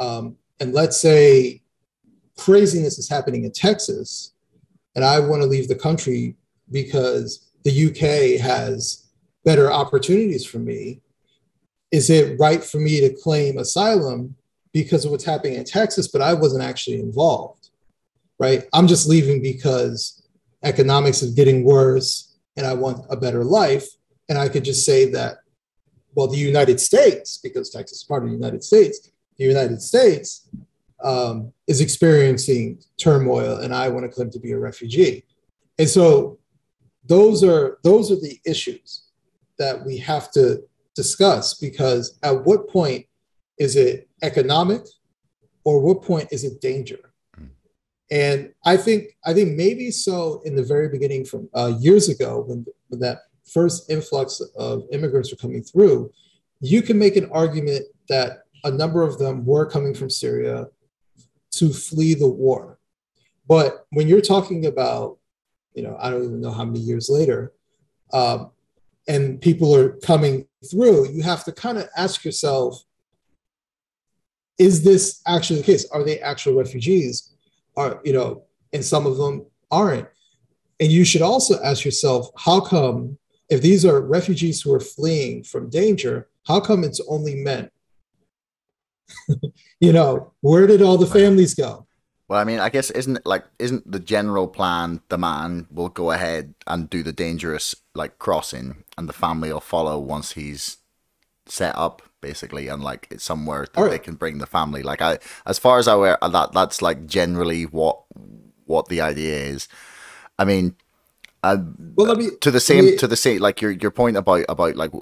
um, 0.00 0.34
and 0.58 0.72
let's 0.72 1.00
say 1.00 1.62
craziness 2.36 2.98
is 2.98 3.08
happening 3.08 3.44
in 3.44 3.52
Texas, 3.52 4.32
and 4.96 5.04
I 5.04 5.20
want 5.20 5.42
to 5.42 5.46
leave 5.46 5.68
the 5.68 5.76
country 5.76 6.34
because 6.72 7.52
the 7.62 7.86
UK 7.86 8.40
has 8.40 9.06
better 9.44 9.70
opportunities 9.70 10.44
for 10.44 10.58
me, 10.58 11.00
is 11.92 12.10
it 12.10 12.40
right 12.40 12.64
for 12.64 12.78
me 12.78 13.00
to 13.02 13.14
claim 13.14 13.58
asylum 13.58 14.34
because 14.72 15.04
of 15.04 15.10
what's 15.10 15.24
happening 15.24 15.54
in 15.54 15.64
Texas, 15.64 16.08
but 16.08 16.22
I 16.22 16.34
wasn't 16.34 16.64
actually 16.64 17.00
involved, 17.00 17.70
right? 18.38 18.64
I'm 18.72 18.86
just 18.86 19.08
leaving 19.08 19.42
because 19.42 20.26
economics 20.62 21.22
is 21.22 21.34
getting 21.34 21.64
worse 21.64 22.36
and 22.56 22.66
I 22.66 22.74
want 22.74 23.04
a 23.10 23.16
better 23.16 23.44
life. 23.44 23.86
And 24.28 24.38
I 24.38 24.48
could 24.48 24.64
just 24.64 24.84
say 24.84 25.10
that, 25.10 25.38
well, 26.14 26.28
the 26.28 26.38
United 26.38 26.80
States, 26.80 27.38
because 27.38 27.70
Texas 27.70 27.98
is 27.98 28.04
part 28.04 28.22
of 28.22 28.30
the 28.30 28.34
United 28.34 28.62
States, 28.62 29.10
the 29.38 29.44
United 29.44 29.82
States 29.82 30.48
um, 31.02 31.52
is 31.66 31.80
experiencing 31.80 32.78
turmoil 32.96 33.58
and 33.58 33.74
I 33.74 33.88
want 33.88 34.04
to 34.04 34.14
claim 34.14 34.30
to 34.30 34.38
be 34.38 34.52
a 34.52 34.58
refugee. 34.58 35.24
And 35.78 35.88
so 35.88 36.38
those 37.04 37.42
are 37.42 37.78
those 37.82 38.12
are 38.12 38.20
the 38.20 38.38
issues 38.46 39.04
that 39.58 39.84
we 39.84 39.96
have 39.98 40.30
to 40.32 40.62
discuss 40.94 41.54
because 41.54 42.18
at 42.22 42.44
what 42.44 42.68
point 42.68 43.06
is 43.58 43.76
it 43.76 44.08
economic 44.22 44.82
or 45.64 45.80
what 45.80 46.02
point 46.02 46.28
is 46.30 46.44
it 46.44 46.60
danger 46.60 47.12
hmm. 47.36 47.46
and 48.10 48.52
i 48.64 48.76
think 48.76 49.16
i 49.24 49.32
think 49.34 49.56
maybe 49.56 49.90
so 49.90 50.40
in 50.44 50.54
the 50.54 50.62
very 50.62 50.88
beginning 50.88 51.24
from 51.24 51.48
uh, 51.54 51.72
years 51.78 52.08
ago 52.08 52.44
when, 52.46 52.64
when 52.88 53.00
that 53.00 53.18
first 53.44 53.90
influx 53.90 54.40
of 54.56 54.84
immigrants 54.92 55.30
were 55.30 55.36
coming 55.36 55.62
through 55.62 56.10
you 56.60 56.80
can 56.82 56.98
make 56.98 57.16
an 57.16 57.28
argument 57.30 57.84
that 58.08 58.44
a 58.64 58.70
number 58.70 59.02
of 59.02 59.18
them 59.18 59.44
were 59.44 59.66
coming 59.66 59.94
from 59.94 60.08
syria 60.08 60.66
to 61.50 61.72
flee 61.72 62.14
the 62.14 62.28
war 62.28 62.78
but 63.48 63.86
when 63.90 64.08
you're 64.08 64.20
talking 64.20 64.66
about 64.66 65.18
you 65.74 65.82
know, 65.82 65.96
I 65.98 66.10
don't 66.10 66.24
even 66.24 66.40
know 66.40 66.50
how 66.50 66.64
many 66.64 66.80
years 66.80 67.08
later, 67.08 67.52
um, 68.12 68.50
and 69.08 69.40
people 69.40 69.74
are 69.74 69.90
coming 70.00 70.46
through, 70.70 71.10
you 71.10 71.22
have 71.22 71.44
to 71.44 71.52
kind 71.52 71.78
of 71.78 71.88
ask 71.96 72.24
yourself, 72.24 72.82
is 74.58 74.84
this 74.84 75.20
actually 75.26 75.60
the 75.60 75.66
case? 75.66 75.88
Are 75.90 76.04
they 76.04 76.18
actual 76.20 76.54
refugees? 76.54 77.32
Are, 77.76 78.00
you 78.04 78.12
know, 78.12 78.44
and 78.72 78.84
some 78.84 79.06
of 79.06 79.16
them 79.16 79.46
aren't. 79.70 80.08
And 80.80 80.90
you 80.90 81.04
should 81.04 81.22
also 81.22 81.62
ask 81.62 81.84
yourself, 81.84 82.28
how 82.36 82.60
come, 82.60 83.18
if 83.48 83.62
these 83.62 83.84
are 83.84 84.00
refugees 84.00 84.60
who 84.60 84.72
are 84.72 84.80
fleeing 84.80 85.44
from 85.44 85.70
danger, 85.70 86.28
how 86.46 86.60
come 86.60 86.84
it's 86.84 87.00
only 87.08 87.36
men? 87.36 87.70
you 89.80 89.92
know, 89.92 90.32
where 90.40 90.66
did 90.66 90.82
all 90.82 90.98
the 90.98 91.06
families 91.06 91.54
go? 91.54 91.86
Well, 92.28 92.40
I 92.40 92.44
mean, 92.44 92.60
I 92.60 92.70
guess 92.70 92.90
isn't 92.90 93.26
like 93.26 93.44
isn't 93.58 93.90
the 93.90 94.00
general 94.00 94.48
plan 94.48 95.02
the 95.10 95.18
man 95.18 95.66
will 95.70 95.90
go 95.90 96.12
ahead 96.12 96.54
and 96.66 96.88
do 96.88 97.02
the 97.02 97.12
dangerous 97.12 97.74
like 97.94 98.18
crossing, 98.18 98.84
and 98.96 99.06
the 99.06 99.12
family 99.12 99.52
will 99.52 99.60
follow 99.60 99.98
once 99.98 100.32
he's 100.32 100.78
set 101.46 101.76
up 101.76 102.02
basically, 102.22 102.68
and 102.68 102.82
like 102.82 103.08
it's 103.10 103.24
somewhere 103.24 103.66
that 103.74 103.80
right. 103.82 103.90
they 103.90 103.98
can 103.98 104.14
bring 104.14 104.38
the 104.38 104.46
family. 104.46 104.82
Like 104.82 105.02
I, 105.02 105.18
as 105.44 105.58
far 105.58 105.78
as 105.78 105.86
I 105.86 105.92
aware, 105.92 106.16
that 106.22 106.52
that's 106.52 106.80
like 106.80 107.06
generally 107.06 107.64
what 107.64 108.00
what 108.64 108.88
the 108.88 109.02
idea 109.02 109.36
is. 109.36 109.68
I 110.38 110.46
mean, 110.46 110.76
uh, 111.44 111.58
well, 111.96 112.06
let 112.06 112.18
me, 112.18 112.30
to 112.40 112.52
the 112.52 112.60
same 112.60 112.84
me, 112.84 112.96
to 112.96 113.08
the 113.08 113.16
same 113.16 113.40
like 113.40 113.60
your 113.60 113.72
your 113.72 113.90
point 113.90 114.16
about 114.16 114.44
about 114.48 114.76
like 114.76 114.92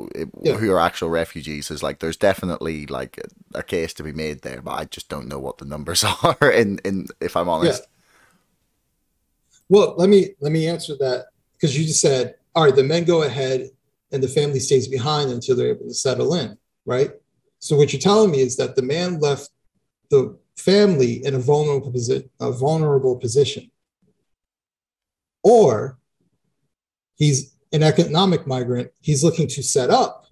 yeah. 0.42 0.54
who 0.54 0.72
are 0.72 0.80
actual 0.80 1.10
refugees 1.10 1.70
is 1.70 1.82
like 1.82 1.98
there's 1.98 2.16
definitely 2.16 2.86
like 2.86 3.18
a, 3.18 3.58
a, 3.58 3.62
case 3.62 3.92
to 3.94 4.02
be 4.02 4.12
made 4.12 4.40
there, 4.40 4.62
but 4.62 4.72
I 4.72 4.86
just 4.86 5.10
don't 5.10 5.28
know 5.28 5.38
what 5.38 5.58
the 5.58 5.66
numbers 5.66 6.02
are. 6.22 6.50
In 6.50 6.78
in 6.84 7.06
if 7.20 7.36
I'm 7.36 7.48
honest. 7.48 7.82
Yeah. 7.82 7.86
Well, 9.68 9.94
let 9.98 10.08
me 10.08 10.30
let 10.40 10.50
me 10.50 10.66
answer 10.66 10.96
that 10.96 11.26
because 11.54 11.78
you 11.78 11.86
just 11.86 12.00
said, 12.00 12.36
all 12.54 12.64
right, 12.64 12.74
the 12.74 12.84
men 12.84 13.04
go 13.04 13.22
ahead 13.22 13.70
and 14.10 14.22
the 14.22 14.28
family 14.28 14.60
stays 14.60 14.88
behind 14.88 15.30
until 15.30 15.56
they're 15.56 15.74
able 15.74 15.86
to 15.86 15.94
settle 15.94 16.34
in, 16.34 16.56
right? 16.90 17.12
So 17.60 17.76
what 17.76 17.92
you're 17.92 18.00
telling 18.00 18.32
me 18.32 18.40
is 18.40 18.56
that 18.56 18.74
the 18.74 18.82
man 18.82 19.20
left 19.20 19.48
the 20.10 20.36
family 20.56 21.24
in 21.24 21.34
a 21.36 21.38
vulnerable 21.38 21.92
position, 21.92 22.28
a 22.40 22.50
vulnerable 22.50 23.16
position, 23.16 23.70
or 25.44 25.98
he's 27.14 27.54
an 27.72 27.84
economic 27.84 28.46
migrant, 28.46 28.90
he's 29.00 29.22
looking 29.22 29.46
to 29.46 29.62
set 29.62 29.88
up. 29.88 30.26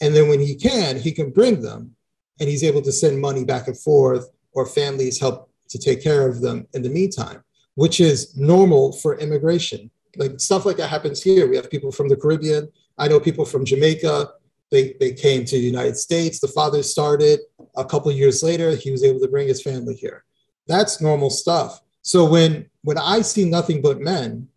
And 0.00 0.14
then 0.14 0.28
when 0.28 0.40
he 0.40 0.56
can, 0.56 0.98
he 0.98 1.12
can 1.12 1.30
bring 1.30 1.62
them 1.62 1.94
and 2.40 2.48
he's 2.48 2.64
able 2.64 2.82
to 2.82 2.90
send 2.90 3.20
money 3.20 3.44
back 3.44 3.68
and 3.68 3.78
forth 3.78 4.28
or 4.52 4.66
families 4.66 5.20
help 5.20 5.50
to 5.68 5.78
take 5.78 6.02
care 6.02 6.26
of 6.26 6.40
them 6.40 6.66
in 6.74 6.82
the 6.82 6.88
meantime, 6.88 7.44
which 7.76 8.00
is 8.00 8.36
normal 8.36 8.92
for 8.92 9.18
immigration. 9.18 9.88
Like 10.16 10.40
stuff 10.40 10.66
like 10.66 10.78
that 10.78 10.88
happens 10.88 11.22
here. 11.22 11.48
We 11.48 11.54
have 11.54 11.70
people 11.70 11.92
from 11.92 12.08
the 12.08 12.16
Caribbean. 12.16 12.72
I 12.98 13.06
know 13.06 13.20
people 13.20 13.44
from 13.44 13.64
Jamaica. 13.64 14.30
They, 14.70 14.94
they 15.00 15.12
came 15.12 15.44
to 15.44 15.56
the 15.56 15.62
United 15.62 15.96
States. 15.96 16.38
The 16.38 16.48
father 16.48 16.82
started. 16.82 17.40
A 17.76 17.84
couple 17.84 18.10
years 18.12 18.42
later, 18.42 18.74
he 18.76 18.90
was 18.90 19.04
able 19.04 19.20
to 19.20 19.28
bring 19.28 19.48
his 19.48 19.62
family 19.62 19.94
here. 19.94 20.24
That's 20.66 21.00
normal 21.00 21.30
stuff. 21.30 21.80
So 22.02 22.24
when 22.24 22.70
when 22.82 22.98
I 22.98 23.20
see 23.20 23.44
nothing 23.44 23.82
but 23.82 24.00
men, 24.00 24.48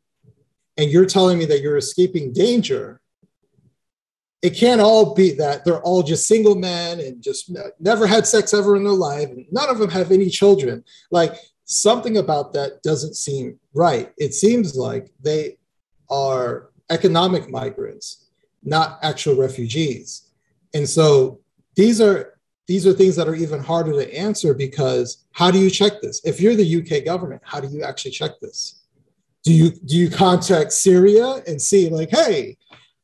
and 0.77 0.89
you're 0.89 1.05
telling 1.05 1.37
me 1.37 1.45
that 1.45 1.61
you're 1.61 1.77
escaping 1.77 2.31
danger, 2.33 3.01
it 4.41 4.51
can't 4.51 4.81
all 4.81 5.13
be 5.13 5.31
that 5.33 5.63
they're 5.63 5.81
all 5.81 6.03
just 6.03 6.27
single 6.27 6.55
men 6.55 6.99
and 6.99 7.21
just 7.21 7.51
never 7.79 8.07
had 8.07 8.27
sex 8.27 8.53
ever 8.53 8.75
in 8.75 8.83
their 8.83 8.93
life. 8.93 9.29
None 9.51 9.69
of 9.69 9.77
them 9.77 9.89
have 9.89 10.11
any 10.11 10.29
children. 10.29 10.83
Like 11.11 11.35
something 11.65 12.17
about 12.17 12.53
that 12.53 12.83
doesn't 12.83 13.15
seem 13.15 13.59
right. 13.73 14.11
It 14.17 14.33
seems 14.33 14.75
like 14.75 15.11
they 15.21 15.57
are 16.09 16.69
economic 16.89 17.49
migrants, 17.49 18.22
not 18.63 18.99
actual 19.01 19.35
refugees. 19.35 20.29
And 20.73 20.87
so 20.87 21.39
these 21.75 22.01
are 22.01 22.33
these 22.67 22.87
are 22.87 22.93
things 22.93 23.15
that 23.17 23.27
are 23.27 23.35
even 23.35 23.59
harder 23.59 23.91
to 23.91 24.17
answer 24.17 24.53
because 24.53 25.25
how 25.31 25.51
do 25.51 25.59
you 25.59 25.69
check 25.69 26.01
this? 26.01 26.21
If 26.23 26.39
you're 26.39 26.55
the 26.55 26.77
UK 26.81 27.03
government, 27.03 27.41
how 27.43 27.59
do 27.59 27.67
you 27.67 27.83
actually 27.83 28.11
check 28.11 28.39
this? 28.41 28.83
Do 29.43 29.53
you 29.53 29.71
do 29.71 29.97
you 29.97 30.09
contact 30.09 30.71
Syria 30.71 31.43
and 31.45 31.61
see 31.61 31.89
like, 31.89 32.09
hey, 32.09 32.57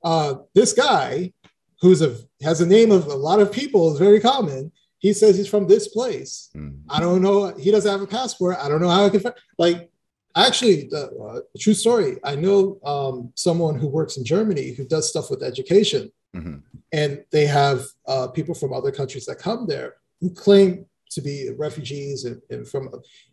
uh, 0.03 0.36
this 0.55 0.74
guy 0.74 1.34
who's 1.82 2.01
a 2.01 2.16
has 2.41 2.62
a 2.62 2.66
name 2.66 2.91
of 2.91 3.07
a 3.07 3.16
lot 3.16 3.39
of 3.39 3.51
people 3.51 3.93
is 3.93 3.99
very 3.99 4.20
common. 4.20 4.72
He 4.99 5.14
says 5.14 5.38
he's 5.38 5.47
from 5.47 5.68
this 5.68 5.88
place. 5.89 6.49
Mm. 6.55 6.82
I 6.89 6.99
don't 6.99 7.22
know. 7.22 7.53
He 7.57 7.72
doesn't 7.72 7.89
have 7.89 8.01
a 8.01 8.07
passport. 8.07 8.57
I 8.60 8.68
don't 8.68 8.82
know 8.82 8.89
how 8.89 9.05
I 9.05 9.10
can 9.10 9.22
find. 9.22 9.36
Like, 9.57 9.89
actually, 10.36 10.90
uh, 10.96 11.40
true 11.60 11.74
story. 11.74 12.18
I 12.24 12.36
know 12.36 12.80
um, 12.84 13.32
someone 13.36 13.78
who 13.80 13.88
works 13.88 14.18
in 14.18 14.26
Germany 14.26 14.72
who 14.74 14.86
does 14.86 15.10
stuff 15.10 15.30
with 15.30 15.44
education, 15.44 16.12
mm-hmm. 16.36 16.58
and 16.92 17.24
they 17.32 17.46
have 17.48 17.86
uh, 18.08 18.28
people 18.28 18.56
from 18.56 18.74
other 18.74 18.92
countries 18.92 19.26
that 19.26 19.40
come 19.40 19.66
there 19.68 19.96
who 20.22 20.30
claim 20.30 20.86
to 21.12 21.22
be 21.22 21.50
refugees 21.58 22.26
and, 22.26 22.42
and 22.50 22.68
from. 22.68 22.90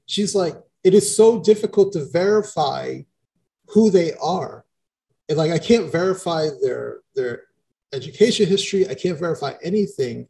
She's 0.07 0.35
like, 0.35 0.55
it 0.85 0.95
is 0.95 1.17
so 1.17 1.43
difficult 1.43 1.93
to 1.93 2.05
verify 2.05 3.01
who 3.69 3.91
they 3.91 4.13
are. 4.15 4.65
And 5.29 5.37
like, 5.37 5.51
I 5.51 5.59
can't 5.59 5.91
verify 5.91 6.49
their 6.63 7.01
their 7.15 7.43
education 7.93 8.47
history. 8.47 8.89
I 8.89 8.95
can't 8.95 9.19
verify 9.19 9.55
anything. 9.63 10.29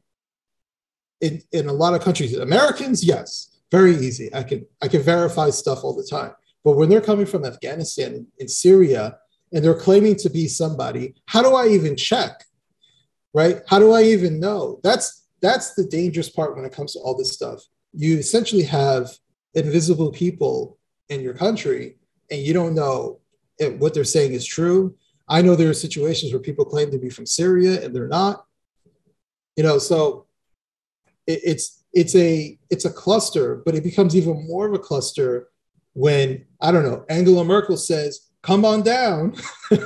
In, 1.23 1.43
in 1.51 1.67
a 1.67 1.73
lot 1.73 1.95
of 1.95 2.03
countries, 2.03 2.37
Americans, 2.37 3.03
yes, 3.03 3.57
very 3.71 3.97
easy. 3.97 4.35
I 4.35 4.43
can 4.43 4.67
I 4.83 4.89
can 4.89 5.03
verify 5.03 5.51
stuff 5.51 5.83
all 5.83 5.97
the 5.97 6.05
time. 6.05 6.33
But 6.67 6.77
when 6.77 6.89
they're 6.89 7.01
coming 7.01 7.27
from 7.27 7.45
Afghanistan 7.45 8.27
and, 8.41 8.51
Syria 8.51 9.19
and 9.53 9.65
they're 9.65 9.79
claiming 9.79 10.17
to 10.17 10.29
be 10.29 10.49
somebody, 10.49 11.15
how 11.27 11.41
do 11.41 11.55
I 11.55 11.69
even 11.69 11.95
check? 11.95 12.43
Right? 13.33 13.63
How 13.69 13.79
do 13.79 13.93
I 13.93 14.03
even 14.03 14.41
know? 14.41 14.81
That's 14.83 15.29
that's 15.41 15.75
the 15.75 15.85
dangerous 15.85 16.29
part 16.29 16.57
when 16.57 16.65
it 16.65 16.73
comes 16.73 16.95
to 16.95 16.99
all 16.99 17.17
this 17.17 17.33
stuff. 17.33 17.63
You 17.93 18.19
essentially 18.19 18.65
have 18.65 19.11
invisible 19.55 20.11
people 20.11 20.77
in 21.09 21.21
your 21.21 21.35
country 21.35 21.99
and 22.33 22.41
you 22.41 22.53
don't 22.53 22.75
know 22.75 23.21
if 23.59 23.79
what 23.79 23.95
they're 23.95 24.03
saying 24.03 24.33
is 24.33 24.45
true 24.45 24.97
I 25.29 25.43
know 25.43 25.55
there 25.55 25.71
are 25.71 25.75
situations 25.75 26.33
where 26.33 26.41
people 26.41 26.65
claim 26.65 26.91
to 26.91 26.99
be 26.99 27.11
from 27.11 27.27
Syria 27.27 27.85
and 27.85 27.95
they're 27.95 28.09
not. 28.09 28.45
You 29.57 29.63
know, 29.63 29.79
so 29.79 30.27
it, 31.29 31.41
it's 31.45 31.85
it's 31.93 32.17
a 32.17 32.59
it's 32.71 32.87
a 32.87 32.93
cluster, 32.93 33.63
but 33.65 33.77
it 33.77 33.85
becomes 33.85 34.17
even 34.17 34.47
more 34.49 34.67
of 34.67 34.75
a 34.75 34.81
cluster 34.81 35.49
when 35.97 36.45
I 36.61 36.71
don't 36.71 36.85
know 36.85 37.05
Angela 37.09 37.45
Merkel 37.45 37.77
says, 37.77 38.21
"Come 38.43 38.65
on 38.65 38.83
down," 38.83 39.35
and 39.71 39.81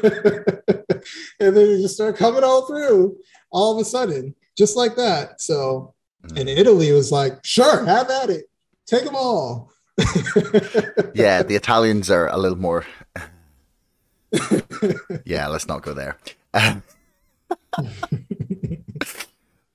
then 1.38 1.54
they 1.54 1.80
just 1.80 1.94
start 1.94 2.16
coming 2.16 2.44
all 2.44 2.66
through 2.66 3.16
all 3.50 3.74
of 3.74 3.80
a 3.80 3.84
sudden, 3.84 4.34
just 4.58 4.76
like 4.76 4.96
that. 4.96 5.40
So, 5.40 5.94
mm. 6.26 6.38
and 6.38 6.48
Italy 6.48 6.92
was 6.92 7.12
like, 7.12 7.44
"Sure, 7.44 7.84
have 7.84 8.10
at 8.10 8.30
it, 8.30 8.46
take 8.86 9.04
them 9.04 9.16
all." 9.16 9.72
yeah, 11.14 11.42
the 11.42 11.54
Italians 11.54 12.10
are 12.10 12.28
a 12.28 12.36
little 12.36 12.58
more 12.58 12.84
yeah, 15.24 15.46
let's 15.48 15.66
not 15.66 15.82
go 15.82 15.92
there. 15.92 16.16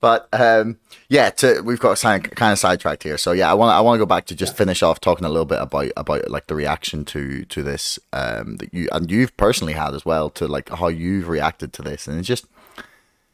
But 0.01 0.27
um, 0.33 0.77
yeah, 1.07 1.29
to, 1.31 1.61
we've 1.61 1.79
got 1.79 1.99
kind 1.99 2.51
of 2.51 2.59
sidetracked 2.59 3.03
here. 3.03 3.17
So 3.17 3.31
yeah, 3.31 3.49
I 3.49 3.53
want 3.53 3.71
I 3.71 3.81
want 3.81 3.95
to 3.95 3.99
go 3.99 4.07
back 4.07 4.25
to 4.25 4.35
just 4.35 4.53
yeah. 4.53 4.57
finish 4.57 4.81
off 4.81 4.99
talking 4.99 5.25
a 5.25 5.29
little 5.29 5.45
bit 5.45 5.61
about 5.61 5.91
about 5.95 6.29
like 6.29 6.47
the 6.47 6.55
reaction 6.55 7.05
to 7.05 7.45
to 7.45 7.63
this 7.63 7.99
um, 8.11 8.57
that 8.57 8.73
you 8.73 8.89
and 8.91 9.11
you've 9.11 9.35
personally 9.37 9.73
had 9.73 9.93
as 9.93 10.05
well 10.05 10.29
to 10.31 10.47
like 10.47 10.69
how 10.69 10.87
you've 10.87 11.27
reacted 11.27 11.73
to 11.73 11.81
this, 11.81 12.07
and 12.07 12.19
it 12.19 12.23
just 12.23 12.47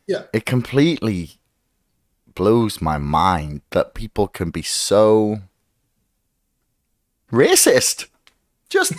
yeah, 0.06 0.24
it 0.34 0.46
completely 0.46 1.32
blows 2.36 2.82
my 2.82 2.98
mind 2.98 3.62
that 3.72 3.94
people 3.94 4.28
can 4.28 4.52
be 4.52 4.62
so 4.62 5.40
racist. 7.32 8.08
Just 8.72 8.94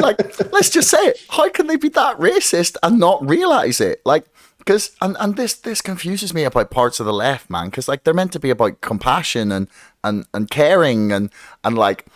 like 0.00 0.18
let's 0.52 0.70
just 0.70 0.90
say 0.90 0.98
it. 0.98 1.24
How 1.30 1.48
can 1.48 1.66
they 1.66 1.76
be 1.76 1.88
that 1.88 2.18
racist 2.18 2.76
and 2.82 2.98
not 3.00 3.26
realize 3.26 3.80
it? 3.80 4.02
Like 4.04 4.26
because 4.58 4.94
and, 5.00 5.16
and 5.18 5.36
this 5.36 5.54
this 5.54 5.80
confuses 5.80 6.34
me 6.34 6.44
about 6.44 6.70
parts 6.70 7.00
of 7.00 7.06
the 7.06 7.12
left, 7.12 7.48
man. 7.48 7.66
Because 7.70 7.88
like 7.88 8.04
they're 8.04 8.14
meant 8.14 8.32
to 8.32 8.38
be 8.38 8.50
about 8.50 8.82
compassion 8.82 9.50
and 9.50 9.68
and 10.04 10.26
and 10.34 10.50
caring 10.50 11.10
and 11.10 11.30
and 11.64 11.76
like 11.76 12.06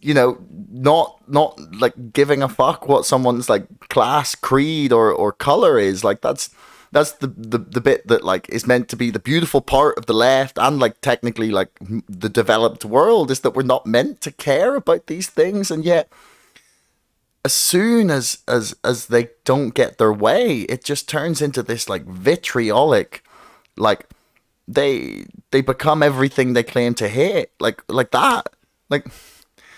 you 0.00 0.14
know 0.14 0.38
not 0.70 1.20
not 1.28 1.58
like 1.74 2.12
giving 2.12 2.42
a 2.42 2.48
fuck 2.48 2.88
what 2.88 3.04
someone's 3.04 3.48
like 3.50 3.66
class 3.88 4.34
creed 4.34 4.92
or 4.92 5.12
or 5.12 5.32
color 5.32 5.78
is 5.78 6.02
like 6.02 6.20
that's 6.22 6.50
that's 6.96 7.12
the, 7.12 7.26
the 7.26 7.58
the 7.58 7.80
bit 7.82 8.06
that 8.08 8.24
like 8.24 8.48
is 8.48 8.66
meant 8.66 8.88
to 8.88 8.96
be 8.96 9.10
the 9.10 9.18
beautiful 9.18 9.60
part 9.60 9.98
of 9.98 10.06
the 10.06 10.14
left 10.14 10.58
and 10.58 10.78
like 10.78 10.98
technically 11.02 11.50
like 11.50 11.68
the 12.08 12.30
developed 12.30 12.86
world 12.86 13.30
is 13.30 13.40
that 13.40 13.50
we're 13.50 13.62
not 13.62 13.86
meant 13.86 14.22
to 14.22 14.32
care 14.32 14.76
about 14.76 15.06
these 15.06 15.28
things 15.28 15.70
and 15.70 15.84
yet 15.84 16.10
as 17.44 17.52
soon 17.52 18.10
as 18.10 18.38
as 18.48 18.74
as 18.82 19.06
they 19.08 19.28
don't 19.44 19.74
get 19.74 19.98
their 19.98 20.12
way 20.12 20.60
it 20.62 20.82
just 20.82 21.06
turns 21.06 21.42
into 21.42 21.62
this 21.62 21.86
like 21.86 22.06
vitriolic 22.06 23.22
like 23.76 24.08
they 24.66 25.26
they 25.50 25.60
become 25.60 26.02
everything 26.02 26.54
they 26.54 26.62
claim 26.62 26.94
to 26.94 27.08
hate 27.08 27.50
like 27.60 27.82
like 27.90 28.10
that 28.10 28.48
like 28.88 29.06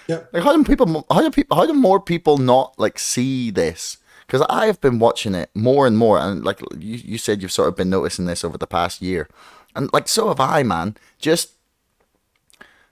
yeah 0.06 0.20
like 0.32 0.44
how 0.44 0.56
do 0.56 0.62
people 0.62 1.04
how 1.10 1.20
do 1.20 1.32
people 1.32 1.56
how 1.56 1.66
do 1.66 1.74
more 1.74 2.00
people 2.00 2.38
not 2.38 2.78
like 2.78 2.96
see 2.96 3.50
this 3.50 3.96
because 4.28 4.46
I 4.50 4.66
have 4.66 4.78
been 4.82 4.98
watching 4.98 5.34
it 5.34 5.50
more 5.54 5.86
and 5.86 5.96
more, 5.96 6.18
and 6.18 6.44
like 6.44 6.60
you, 6.78 6.96
you 7.02 7.18
said, 7.18 7.40
you've 7.40 7.50
sort 7.50 7.68
of 7.68 7.76
been 7.76 7.88
noticing 7.88 8.26
this 8.26 8.44
over 8.44 8.58
the 8.58 8.66
past 8.66 9.00
year, 9.00 9.26
and 9.74 9.90
like 9.92 10.06
so 10.06 10.28
have 10.28 10.38
I, 10.38 10.62
man. 10.62 10.96
Just 11.18 11.52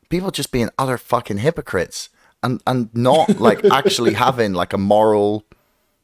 people 0.09 0.31
just 0.31 0.51
being 0.51 0.71
utter 0.79 0.97
fucking 0.97 1.39
hypocrites, 1.39 2.09
and 2.43 2.63
and 2.67 2.89
not 2.95 3.39
like 3.39 3.63
actually 3.71 4.15
having 4.15 4.55
like 4.55 4.73
a 4.73 4.79
moral, 4.79 5.45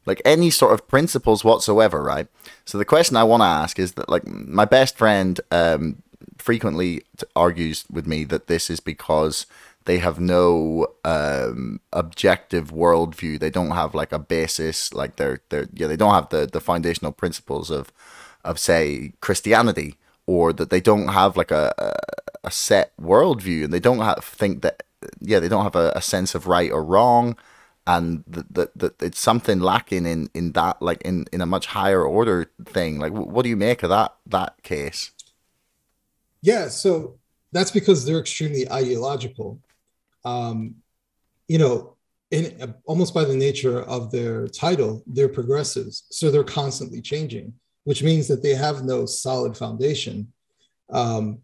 like 0.05 0.21
any 0.27 0.51
sort 0.51 0.75
of 0.75 0.87
principles 0.87 1.43
whatsoever, 1.43 2.03
right? 2.03 2.29
So 2.67 2.77
the 2.77 2.85
question 2.85 3.17
I 3.17 3.25
want 3.25 3.41
to 3.41 3.47
ask 3.47 3.79
is 3.79 3.93
that 3.95 4.11
like 4.11 4.27
my 4.27 4.67
best 4.67 4.99
friend 4.99 5.41
um 5.51 6.03
frequently 6.37 7.03
argues 7.35 7.85
with 7.91 8.07
me 8.07 8.25
that 8.25 8.49
this 8.49 8.69
is 8.69 8.81
because 8.81 9.47
they 9.85 9.99
have 9.99 10.21
no 10.21 10.87
um, 11.05 11.81
objective 11.93 12.71
worldview. 12.73 13.39
They 13.39 13.51
don't 13.51 13.73
have 13.73 13.95
like 13.95 14.13
a 14.13 14.19
basis, 14.19 14.93
like 14.95 15.17
they're 15.17 15.41
they're 15.49 15.69
yeah, 15.75 15.87
they 15.87 15.97
don't 15.97 16.15
have 16.15 16.29
the 16.31 16.47
the 16.47 16.61
foundational 16.61 17.13
principles 17.13 17.71
of 17.71 17.93
of 18.45 18.59
say 18.59 19.13
Christianity, 19.21 19.97
or 20.27 20.53
that 20.53 20.71
they 20.71 20.81
don't 20.81 21.09
have 21.09 21.37
like 21.37 21.51
a 21.51 21.73
a 22.45 22.51
set 22.51 22.97
worldview, 23.01 23.65
and 23.65 23.73
they 23.73 23.81
don't 23.81 24.01
have 24.01 24.25
think 24.25 24.63
that 24.63 24.83
yeah, 25.21 25.41
they 25.41 25.49
don't 25.49 25.65
have 25.65 25.77
a, 25.77 25.93
a 25.97 26.03
sense 26.03 26.35
of 26.35 26.47
right 26.47 26.71
or 26.71 26.85
wrong, 26.85 27.37
and 27.87 28.25
that 28.29 28.79
that, 28.79 29.03
it's 29.03 29.19
something 29.21 29.61
lacking 29.61 30.07
in 30.07 30.31
in 30.35 30.53
that 30.53 30.81
like 30.81 31.03
in 31.03 31.27
in 31.33 31.41
a 31.41 31.47
much 31.47 31.67
higher 31.67 32.03
order 32.05 32.51
thing. 32.65 32.99
Like, 32.99 33.13
what 33.13 33.43
do 33.43 33.49
you 33.49 33.57
make 33.57 33.83
of 33.83 33.91
that 33.91 34.15
that 34.27 34.63
case? 34.63 35.13
Yeah, 36.43 36.69
so 36.69 37.19
that's 37.53 37.71
because 37.71 38.05
they're 38.05 38.19
extremely 38.19 38.71
ideological 38.71 39.61
um, 40.25 40.77
you 41.49 41.59
know, 41.59 41.97
in, 42.31 42.75
almost 42.87 43.13
by 43.13 43.25
the 43.25 43.37
nature 43.37 43.83
of 43.83 44.11
their 44.11 44.49
title, 44.49 45.03
they're 45.07 45.29
progressives. 45.29 46.05
So 46.11 46.31
they're 46.31 46.45
constantly 46.45 47.03
changing, 47.03 47.53
which 47.85 48.03
means 48.03 48.27
that 48.29 48.43
they 48.43 48.55
have 48.55 48.85
no 48.85 49.07
solid 49.07 49.57
foundation. 49.57 50.33
Um, 50.91 51.41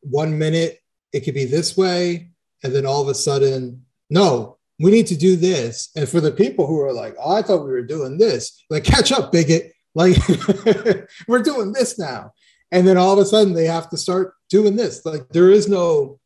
one 0.00 0.38
minute 0.38 0.78
it 1.12 1.20
could 1.20 1.34
be 1.34 1.46
this 1.46 1.76
way, 1.76 2.30
and 2.62 2.74
then 2.74 2.84
all 2.84 3.00
of 3.00 3.08
a 3.08 3.14
sudden, 3.14 3.84
no, 4.10 4.58
we 4.78 4.90
need 4.90 5.06
to 5.08 5.16
do 5.16 5.36
this. 5.36 5.90
And 5.96 6.08
for 6.08 6.20
the 6.20 6.30
people 6.30 6.66
who 6.66 6.80
are 6.80 6.92
like, 6.92 7.16
oh, 7.18 7.34
I 7.34 7.42
thought 7.42 7.64
we 7.64 7.70
were 7.70 7.82
doing 7.82 8.18
this, 8.18 8.64
like, 8.70 8.84
catch 8.84 9.12
up, 9.12 9.32
bigot. 9.32 9.72
Like, 9.94 10.16
we're 11.28 11.42
doing 11.42 11.72
this 11.72 11.98
now. 11.98 12.32
And 12.70 12.86
then 12.86 12.96
all 12.96 13.12
of 13.12 13.18
a 13.18 13.24
sudden 13.24 13.54
they 13.54 13.64
have 13.64 13.88
to 13.90 13.96
start 13.96 14.34
doing 14.50 14.76
this. 14.76 15.04
Like, 15.04 15.28
there 15.30 15.50
is 15.50 15.68
no, 15.68 16.20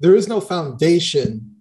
there 0.00 0.16
is 0.16 0.28
no 0.28 0.40
foundation 0.40 1.56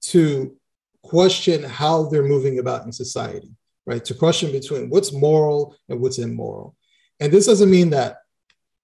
to 0.00 0.56
question 1.02 1.62
how 1.62 2.08
they're 2.08 2.22
moving 2.22 2.58
about 2.58 2.84
in 2.84 2.92
society, 2.92 3.50
right? 3.86 4.04
To 4.06 4.14
question 4.14 4.52
between 4.52 4.90
what's 4.90 5.12
moral 5.12 5.76
and 5.88 6.00
what's 6.00 6.18
immoral. 6.18 6.74
And 7.20 7.32
this 7.32 7.46
doesn't 7.46 7.70
mean 7.70 7.90
that 7.90 8.18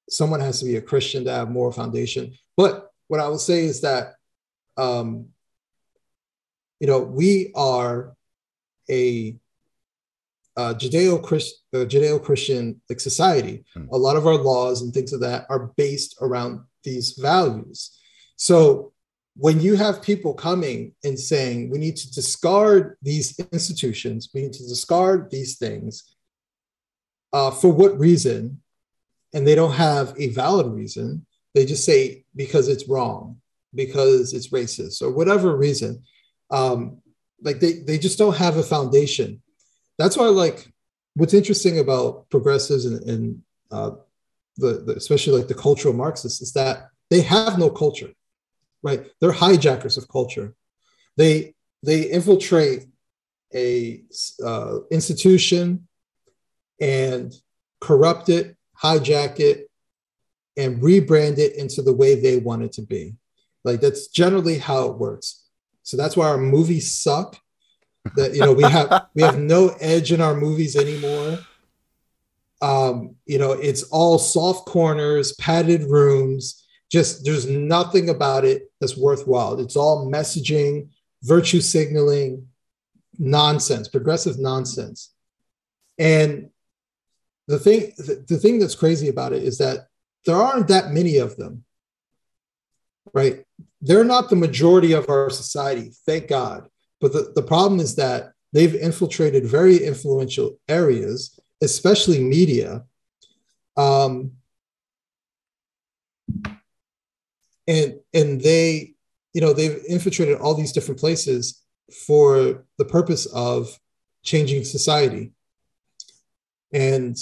someone 0.09 0.41
has 0.41 0.61
to 0.61 0.67
be 0.67 0.77
a 0.77 0.83
Christian 0.83 1.25
to 1.25 1.33
have 1.33 1.51
moral 1.51 1.73
foundation. 1.73 2.35
But 2.57 2.91
what 3.09 3.21
I 3.21 3.29
will 3.29 3.39
say 3.39 3.65
is 3.65 3.81
that 3.83 4.15
um, 4.77 5.29
you 6.81 6.87
know, 6.87 6.99
we 6.99 7.53
are 7.55 8.15
a 8.91 9.39
uh, 10.57 10.75
Judeo-Christian, 10.75 11.59
Judeo-Christian 11.73 12.81
like 12.89 13.01
society. 13.01 13.65
Hmm. 13.75 13.87
A 13.93 13.97
lot 13.97 14.17
of 14.17 14.27
our 14.27 14.37
laws 14.37 14.83
and 14.83 14.93
things 14.93 15.13
of 15.13 15.21
like 15.21 15.21
that 15.21 15.47
are 15.49 15.73
based 15.77 16.17
around 16.21 16.61
these 16.83 17.13
values. 17.13 17.99
So 18.37 18.93
when 19.37 19.61
you 19.61 19.77
have 19.77 20.03
people 20.03 20.35
coming 20.35 20.95
and 21.03 21.19
saying 21.19 21.71
we 21.71 21.79
need 21.79 21.97
to 21.97 22.13
discard 22.13 22.97
these 23.03 23.39
institutions, 23.53 24.31
we 24.33 24.43
need 24.43 24.53
to 24.55 24.67
discard 24.67 25.31
these 25.31 25.57
things, 25.59 26.15
uh, 27.33 27.51
for 27.51 27.73
what 27.73 27.99
reason? 27.99 28.61
And 29.33 29.47
they 29.47 29.57
don't 29.57 29.73
have 29.73 30.15
a 30.17 30.29
valid 30.29 30.73
reason. 30.73 31.27
They 31.55 31.67
just 31.67 31.85
say 31.85 32.25
because 32.37 32.69
it's 32.69 32.89
wrong, 32.89 33.41
because 33.75 34.33
it's 34.33 34.49
racist, 34.49 35.03
or 35.03 35.11
whatever 35.11 35.57
reason 35.57 36.05
um, 36.51 36.99
like 37.43 37.61
they 37.61 37.75
they 37.75 37.99
just 37.99 38.19
don't 38.19 38.37
have 38.37 38.57
a 38.57 38.63
foundation. 38.63 39.43
That's 39.99 40.17
why 40.17 40.27
like 40.27 40.73
what's 41.15 41.35
interesting 41.35 41.79
about 41.79 42.29
progressives 42.31 42.87
and, 42.87 43.03
and 43.09 43.43
uh, 43.71 43.91
the, 44.57 44.83
the 44.87 44.97
especially 44.97 45.39
like 45.39 45.49
the 45.49 45.55
cultural 45.55 45.95
Marxists 45.95 46.41
is 46.41 46.53
that 46.53 46.89
they 47.11 47.21
have 47.21 47.59
no 47.59 47.71
culture, 47.71 48.13
right? 48.85 49.07
They're 49.21 49.33
hijackers 49.33 49.97
of 49.97 50.09
culture. 50.09 50.55
They 51.17 51.55
they 51.83 52.03
infiltrate 52.03 52.87
a 53.55 54.03
uh, 54.45 54.81
institution 54.91 55.89
and 56.81 57.33
corrupt 57.81 58.29
it, 58.29 58.57
hijack 58.83 59.41
it, 59.41 59.71
and 60.57 60.81
rebrand 60.81 61.39
it 61.39 61.57
into 61.57 61.83
the 61.83 61.93
way 61.93 62.15
they 62.15 62.37
want 62.37 62.63
it 62.63 62.73
to 62.73 62.83
be. 62.83 63.17
Like 63.65 63.81
that's 63.81 64.09
generally 64.09 64.59
how 64.59 64.89
it 64.91 64.99
works. 64.99 65.45
So 65.83 65.97
that's 65.97 66.17
why 66.17 66.29
our 66.29 66.39
movies 66.39 66.95
suck. 66.95 67.39
That 68.17 68.35
you 68.35 68.41
know 68.41 68.53
we 68.53 68.65
have 68.65 69.07
we 69.15 69.23
have 69.23 69.39
no 69.39 69.75
edge 69.81 70.13
in 70.13 70.21
our 70.21 70.35
movies 70.35 70.77
anymore. 70.77 71.39
Um, 72.61 73.17
you 73.27 73.39
know, 73.39 73.53
it's 73.53 73.83
all 73.85 74.19
soft 74.19 74.67
corners, 74.67 75.33
padded 75.33 75.85
rooms. 75.85 76.64
Just 76.91 77.25
there's 77.25 77.47
nothing 77.47 78.09
about 78.09 78.45
it 78.45 78.71
that's 78.81 78.97
worthwhile. 78.97 79.61
It's 79.61 79.77
all 79.77 80.11
messaging, 80.11 80.89
virtue 81.23 81.61
signaling, 81.61 82.49
nonsense, 83.19 83.89
progressive 83.89 84.39
nonsense. 84.39 85.13
And 85.99 86.51
the 87.49 87.59
thing 87.59 87.93
the, 87.97 88.25
the 88.29 88.37
thing 88.37 88.59
that's 88.59 88.75
crazy 88.75 89.09
about 89.09 89.33
it 89.33 89.43
is 89.43 89.59
that 89.59 89.89
there 90.27 90.37
aren't 90.37 90.69
that 90.69 90.93
many 90.93 91.19
of 91.19 91.37
them. 91.37 91.65
Right? 93.13 93.45
they're 93.85 94.03
not 94.03 94.31
the 94.31 94.37
majority 94.37 94.93
of 94.93 95.11
our 95.11 95.29
society, 95.29 95.93
thank 96.07 96.29
God. 96.29 96.69
But 97.01 97.13
the, 97.13 97.33
the 97.35 97.43
problem 97.43 97.81
is 97.81 97.97
that 97.97 98.33
they've 98.55 98.75
infiltrated 98.75 99.45
very 99.45 99.77
influential 99.77 100.59
areas, 100.69 101.39
especially 101.63 102.19
media. 102.19 102.85
Um, 103.77 104.33
and 107.67 107.95
and 108.13 108.41
they, 108.41 108.95
you 109.33 109.41
know, 109.41 109.53
they've 109.53 109.83
infiltrated 109.89 110.39
all 110.39 110.55
these 110.55 110.73
different 110.73 111.01
places 111.01 111.63
for 112.07 112.65
the 112.79 112.85
purpose 112.85 113.27
of 113.27 113.79
changing 114.23 114.65
society. 114.65 115.33
And 116.73 117.17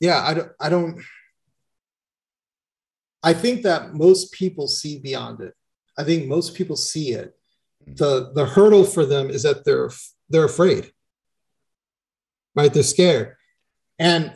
yeah, 0.00 0.22
I 0.24 0.34
don't, 0.34 0.52
I 0.60 0.68
don't 0.68 1.02
I 3.22 3.32
think 3.32 3.62
that 3.62 3.94
most 3.94 4.32
people 4.32 4.66
see 4.66 4.98
beyond 4.98 5.40
it. 5.40 5.54
I 5.96 6.04
think 6.04 6.26
most 6.26 6.54
people 6.54 6.76
see 6.76 7.12
it. 7.12 7.34
Mm-hmm. 7.84 7.94
The 7.94 8.32
the 8.34 8.46
hurdle 8.46 8.84
for 8.84 9.06
them 9.06 9.30
is 9.30 9.44
that 9.44 9.64
they're 9.64 9.90
they're 10.28 10.44
afraid. 10.44 10.92
Right? 12.54 12.72
They're 12.72 12.82
scared. 12.82 13.36
And 13.98 14.32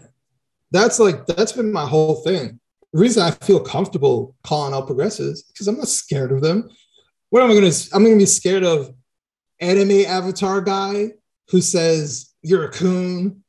that's 0.71 0.99
like 0.99 1.27
that's 1.27 1.53
been 1.53 1.73
my 1.73 1.87
whole 1.87 2.17
thing. 2.23 2.61
The 2.97 3.03
reason 3.03 3.25
I 3.25 3.31
feel 3.31 3.61
comfortable 3.61 4.35
calling 4.43 4.73
out 4.73 4.87
progressives 4.87 5.43
because 5.43 5.69
I'm 5.69 5.77
not 5.77 5.87
scared 5.87 6.33
of 6.33 6.41
them. 6.41 6.71
What 7.29 7.43
am 7.43 7.51
I 7.51 7.55
gonna 7.55 7.71
I'm 7.93 8.03
gonna 8.03 8.17
be 8.17 8.25
scared 8.25 8.65
of 8.65 8.95
anime 9.61 10.07
avatar 10.07 10.63
guy 10.63 11.11
who 11.51 11.61
says 11.61 12.33
you're 12.41 12.65
a 12.65 12.71
coon 12.71 13.45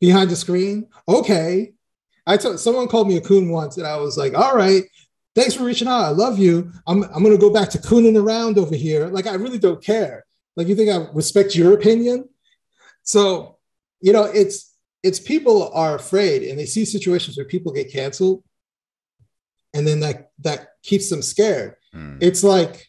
behind 0.00 0.30
the 0.30 0.34
screen. 0.34 0.88
Okay, 1.08 1.74
I 2.26 2.36
told 2.36 2.58
someone 2.58 2.88
called 2.88 3.06
me 3.06 3.16
a 3.16 3.20
coon 3.20 3.50
once, 3.50 3.76
and 3.76 3.86
I 3.86 3.98
was 3.98 4.18
like, 4.18 4.34
all 4.34 4.56
right, 4.56 4.82
thanks 5.36 5.54
for 5.54 5.62
reaching 5.62 5.86
out. 5.86 6.02
I 6.02 6.08
love 6.08 6.40
you. 6.40 6.72
I'm, 6.88 7.04
I'm 7.04 7.22
gonna 7.22 7.38
go 7.38 7.52
back 7.52 7.68
to 7.70 7.78
cooning 7.78 8.20
around 8.20 8.58
over 8.58 8.74
here. 8.74 9.06
Like, 9.06 9.28
I 9.28 9.34
really 9.34 9.58
don't 9.60 9.80
care. 9.80 10.24
Like, 10.56 10.66
you 10.66 10.74
think 10.74 10.90
I 10.90 11.08
respect 11.12 11.54
your 11.54 11.72
opinion? 11.72 12.28
So, 13.04 13.58
you 14.00 14.12
know, 14.12 14.24
it's 14.24 14.76
it's 15.04 15.20
people 15.20 15.70
are 15.72 15.94
afraid 15.94 16.42
and 16.42 16.58
they 16.58 16.66
see 16.66 16.84
situations 16.84 17.36
where 17.36 17.46
people 17.46 17.70
get 17.70 17.92
canceled, 17.92 18.42
and 19.76 19.86
then 19.86 20.00
that 20.00 20.30
that 20.40 20.68
keeps 20.82 21.10
them 21.10 21.22
scared. 21.22 21.74
Mm. 21.94 22.18
It's 22.20 22.42
like 22.42 22.86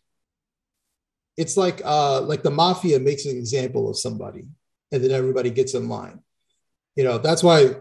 it's 1.35 1.57
like 1.57 1.81
uh 1.83 2.21
like 2.21 2.43
the 2.43 2.51
mafia 2.51 2.99
makes 2.99 3.25
an 3.25 3.37
example 3.37 3.89
of 3.89 3.99
somebody 3.99 4.47
and 4.91 5.03
then 5.03 5.11
everybody 5.11 5.49
gets 5.49 5.73
in 5.73 5.89
line. 5.89 6.21
You 6.95 7.03
know, 7.03 7.17
that's 7.17 7.43
why 7.43 7.75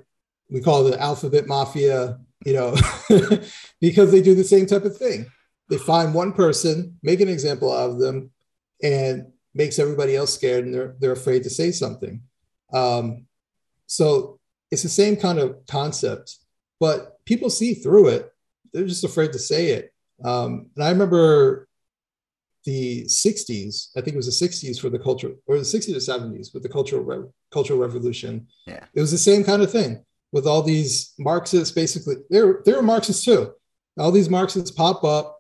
we 0.50 0.60
call 0.60 0.86
it 0.86 0.90
the 0.90 1.00
alphabet 1.00 1.46
mafia, 1.46 2.18
you 2.44 2.52
know, 2.52 2.76
because 3.80 4.10
they 4.10 4.22
do 4.22 4.34
the 4.34 4.44
same 4.44 4.66
type 4.66 4.84
of 4.84 4.96
thing. 4.96 5.26
They 5.68 5.78
find 5.78 6.12
one 6.12 6.32
person, 6.32 6.98
make 7.02 7.20
an 7.20 7.28
example 7.28 7.72
out 7.72 7.90
of 7.90 7.98
them, 7.98 8.30
and 8.82 9.32
makes 9.54 9.78
everybody 9.78 10.14
else 10.14 10.34
scared, 10.34 10.64
and 10.64 10.74
they're 10.74 10.96
they're 11.00 11.12
afraid 11.12 11.44
to 11.44 11.50
say 11.50 11.72
something. 11.72 12.22
Um, 12.72 13.26
so 13.86 14.38
it's 14.70 14.82
the 14.82 14.88
same 14.88 15.16
kind 15.16 15.38
of 15.38 15.66
concept, 15.66 16.36
but 16.78 17.24
people 17.24 17.50
see 17.50 17.74
through 17.74 18.08
it. 18.08 18.32
They're 18.76 18.86
just 18.86 19.04
afraid 19.04 19.32
to 19.32 19.38
say 19.38 19.68
it. 19.70 19.92
Um, 20.24 20.70
and 20.76 20.84
I 20.84 20.90
remember 20.90 21.68
the 22.64 23.04
60s, 23.04 23.88
I 23.96 24.00
think 24.00 24.14
it 24.14 24.16
was 24.16 24.38
the 24.38 24.46
60s 24.46 24.80
for 24.80 24.90
the 24.90 24.98
culture, 24.98 25.32
or 25.46 25.56
the 25.56 25.62
60s 25.62 25.94
or 25.94 26.18
70s 26.18 26.52
with 26.52 26.62
the 26.62 26.68
cultural 26.68 27.02
re- 27.02 27.28
cultural 27.50 27.78
revolution. 27.78 28.48
Yeah. 28.66 28.84
It 28.94 29.00
was 29.00 29.12
the 29.12 29.18
same 29.18 29.44
kind 29.44 29.62
of 29.62 29.70
thing 29.70 30.04
with 30.32 30.46
all 30.46 30.62
these 30.62 31.14
Marxists, 31.18 31.74
basically, 31.74 32.16
they're 32.28 32.60
they're 32.64 32.82
Marxists 32.82 33.24
too. 33.24 33.52
All 33.98 34.12
these 34.12 34.28
Marxists 34.28 34.70
pop 34.70 35.04
up, 35.04 35.38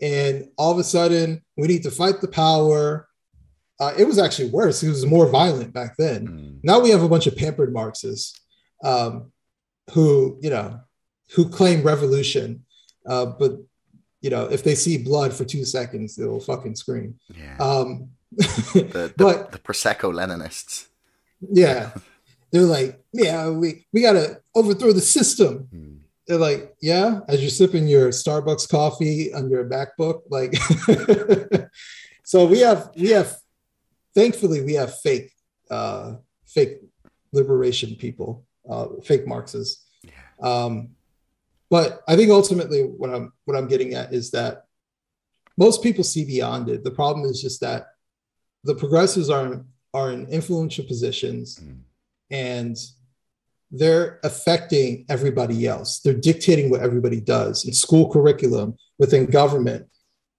and 0.00 0.48
all 0.56 0.72
of 0.72 0.78
a 0.78 0.84
sudden, 0.84 1.42
we 1.56 1.68
need 1.68 1.82
to 1.82 1.90
fight 1.90 2.20
the 2.20 2.28
power. 2.28 3.06
Uh, 3.78 3.92
it 3.98 4.04
was 4.04 4.18
actually 4.18 4.50
worse. 4.50 4.82
It 4.82 4.88
was 4.88 5.04
more 5.04 5.28
violent 5.28 5.72
back 5.72 5.96
then. 5.98 6.26
Mm. 6.26 6.60
Now 6.62 6.80
we 6.80 6.90
have 6.90 7.02
a 7.02 7.08
bunch 7.08 7.26
of 7.26 7.36
pampered 7.36 7.72
Marxists 7.72 8.40
um, 8.84 9.32
who, 9.92 10.38
you 10.42 10.50
know, 10.50 10.80
who 11.34 11.48
claim 11.48 11.82
revolution, 11.82 12.64
uh, 13.06 13.26
but 13.26 13.52
you 14.20 14.30
know, 14.30 14.44
if 14.44 14.62
they 14.62 14.74
see 14.74 14.98
blood 14.98 15.32
for 15.32 15.44
two 15.44 15.64
seconds, 15.64 16.14
they'll 16.14 16.40
fucking 16.40 16.76
scream. 16.76 17.18
Yeah. 17.34 17.56
Um, 17.58 18.10
the, 18.32 18.82
the, 18.82 19.14
but 19.16 19.52
the 19.52 19.58
prosecco 19.58 20.12
Leninists. 20.12 20.88
Yeah, 21.40 21.92
they're 22.52 22.62
like, 22.62 23.02
yeah, 23.12 23.48
we, 23.48 23.86
we 23.92 24.02
got 24.02 24.12
to 24.12 24.40
overthrow 24.54 24.92
the 24.92 25.00
system. 25.00 25.68
Hmm. 25.70 25.96
They're 26.26 26.38
like, 26.38 26.76
yeah, 26.80 27.20
as 27.28 27.40
you're 27.40 27.50
sipping 27.50 27.88
your 27.88 28.10
Starbucks 28.10 28.68
coffee 28.68 29.32
on 29.32 29.50
your 29.50 29.64
MacBook, 29.64 30.22
like, 30.30 30.54
so 32.24 32.46
we 32.46 32.60
have, 32.60 32.90
we 32.94 33.10
have, 33.10 33.36
thankfully, 34.14 34.62
we 34.62 34.74
have 34.74 34.96
fake, 35.00 35.32
uh, 35.70 36.16
fake 36.46 36.78
liberation 37.32 37.96
people, 37.96 38.44
uh, 38.68 38.86
fake 39.02 39.26
Marxists. 39.26 39.86
Yeah. 40.04 40.12
Um, 40.40 40.90
but 41.70 42.02
I 42.08 42.16
think 42.16 42.30
ultimately 42.30 42.82
what 42.82 43.10
I'm, 43.10 43.32
what 43.44 43.56
I'm 43.56 43.68
getting 43.68 43.94
at 43.94 44.12
is 44.12 44.30
that 44.32 44.64
most 45.56 45.82
people 45.82 46.04
see 46.04 46.24
beyond 46.24 46.68
it. 46.68 46.84
The 46.84 46.90
problem 46.90 47.24
is 47.26 47.40
just 47.40 47.60
that 47.60 47.86
the 48.64 48.74
progressives 48.74 49.30
are, 49.30 49.64
are 49.94 50.10
in 50.12 50.26
influential 50.28 50.84
positions. 50.84 51.58
Mm 51.58 51.80
and 52.30 52.76
they're 53.70 54.18
affecting 54.24 55.04
everybody 55.08 55.66
else. 55.66 56.00
They're 56.00 56.14
dictating 56.14 56.70
what 56.70 56.80
everybody 56.80 57.20
does 57.20 57.64
in 57.64 57.72
school 57.72 58.10
curriculum, 58.10 58.76
within 58.98 59.26
government. 59.26 59.86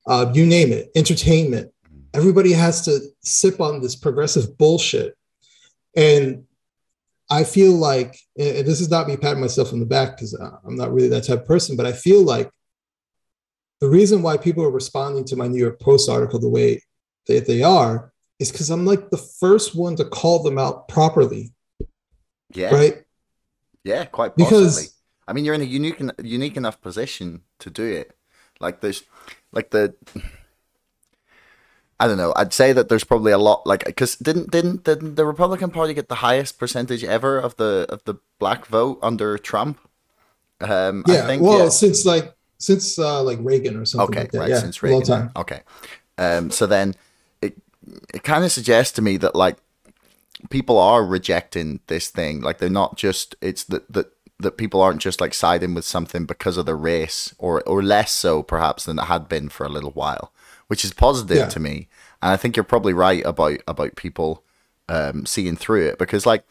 uh, 0.07 0.31
you 0.33 0.45
name 0.45 0.71
it, 0.71 0.89
entertainment. 0.95 1.71
Everybody 2.13 2.53
has 2.53 2.83
to 2.85 2.99
sip 3.21 3.61
on 3.61 3.81
this 3.81 3.95
progressive 3.95 4.57
bullshit. 4.57 5.15
And 5.95 6.45
I 7.31 7.45
feel 7.45 7.71
like, 7.71 8.19
and 8.37 8.67
this 8.67 8.81
is 8.81 8.89
not 8.89 9.07
me 9.07 9.15
patting 9.15 9.39
myself 9.39 9.71
on 9.71 9.79
the 9.79 9.85
back 9.85 10.17
because 10.17 10.35
uh, 10.35 10.57
I'm 10.65 10.75
not 10.75 10.93
really 10.93 11.07
that 11.07 11.23
type 11.23 11.41
of 11.41 11.47
person, 11.47 11.77
but 11.77 11.85
I 11.85 11.93
feel 11.93 12.23
like 12.23 12.51
the 13.79 13.89
reason 13.89 14.21
why 14.21 14.35
people 14.35 14.65
are 14.65 14.69
responding 14.71 15.23
to 15.25 15.37
my 15.37 15.47
New 15.47 15.57
York 15.57 15.79
Post 15.79 16.09
article 16.09 16.39
the 16.39 16.49
way 16.49 16.83
that 17.27 17.47
they 17.47 17.63
are 17.63 18.11
is 18.39 18.51
because 18.51 18.69
I'm 18.69 18.85
like 18.85 19.09
the 19.11 19.17
first 19.39 19.75
one 19.75 19.95
to 19.95 20.05
call 20.05 20.43
them 20.43 20.59
out 20.59 20.89
properly. 20.89 21.53
Yeah. 22.53 22.75
Right. 22.75 23.03
Yeah, 23.85 24.03
quite 24.05 24.35
possibly. 24.35 24.57
Because 24.57 24.95
I 25.25 25.33
mean, 25.33 25.45
you're 25.45 25.55
in 25.55 25.61
a 25.61 25.63
unique 25.63 26.01
unique 26.21 26.57
enough 26.57 26.81
position 26.81 27.43
to 27.59 27.69
do 27.69 27.85
it. 27.85 28.11
Like 28.59 28.81
there's, 28.81 29.03
like 29.53 29.71
the. 29.71 29.95
I 32.01 32.07
don't 32.07 32.17
know. 32.17 32.33
I'd 32.35 32.51
say 32.51 32.73
that 32.73 32.89
there's 32.89 33.03
probably 33.03 33.31
a 33.31 33.37
lot 33.37 33.67
like 33.67 33.85
because 33.85 34.15
didn't 34.15 34.49
didn't 34.49 34.85
didn't 34.85 35.17
the 35.17 35.25
Republican 35.25 35.69
Party 35.69 35.93
get 35.93 36.09
the 36.09 36.15
highest 36.15 36.57
percentage 36.57 37.03
ever 37.03 37.37
of 37.37 37.55
the 37.57 37.85
of 37.89 38.03
the 38.05 38.15
black 38.39 38.65
vote 38.65 38.97
under 39.03 39.37
Trump? 39.37 39.79
Um, 40.61 41.03
yeah. 41.07 41.27
Think, 41.27 41.43
well, 41.43 41.65
yeah. 41.65 41.69
since 41.69 42.03
like 42.03 42.33
since 42.57 42.97
uh, 42.97 43.21
like 43.21 43.37
Reagan 43.41 43.77
or 43.77 43.85
something. 43.85 44.17
Okay, 44.17 44.21
like 44.21 44.31
that. 44.31 44.39
right. 44.39 44.49
Yeah, 44.49 44.59
since 44.59 44.81
Reagan. 44.81 45.03
time. 45.03 45.31
Okay. 45.35 45.61
Um, 46.17 46.49
so 46.49 46.65
then 46.65 46.95
it 47.39 47.61
it 48.11 48.23
kind 48.23 48.43
of 48.43 48.51
suggests 48.51 48.93
to 48.95 49.03
me 49.03 49.17
that 49.17 49.35
like 49.35 49.57
people 50.49 50.79
are 50.79 51.05
rejecting 51.05 51.81
this 51.85 52.07
thing. 52.07 52.41
Like 52.41 52.57
they're 52.57 52.67
not 52.67 52.97
just 52.97 53.35
it's 53.41 53.63
that 53.65 53.93
that 53.93 54.11
that 54.39 54.57
people 54.57 54.81
aren't 54.81 55.01
just 55.01 55.21
like 55.21 55.35
siding 55.35 55.75
with 55.75 55.85
something 55.85 56.25
because 56.25 56.57
of 56.57 56.65
the 56.65 56.73
race 56.73 57.35
or 57.37 57.61
or 57.67 57.83
less 57.83 58.11
so 58.11 58.41
perhaps 58.41 58.85
than 58.85 58.97
it 58.97 59.05
had 59.05 59.29
been 59.29 59.49
for 59.49 59.67
a 59.67 59.69
little 59.69 59.91
while, 59.91 60.33
which 60.71 60.85
is 60.85 60.93
positive 60.93 61.35
yeah. 61.35 61.49
to 61.49 61.59
me. 61.59 61.89
And 62.21 62.31
I 62.31 62.37
think 62.37 62.55
you're 62.55 62.63
probably 62.63 62.93
right 62.93 63.21
about 63.25 63.59
about 63.67 63.97
people 63.97 64.45
um, 64.87 65.25
seeing 65.25 65.57
through 65.57 65.85
it 65.85 65.99
because 65.99 66.25
like 66.25 66.45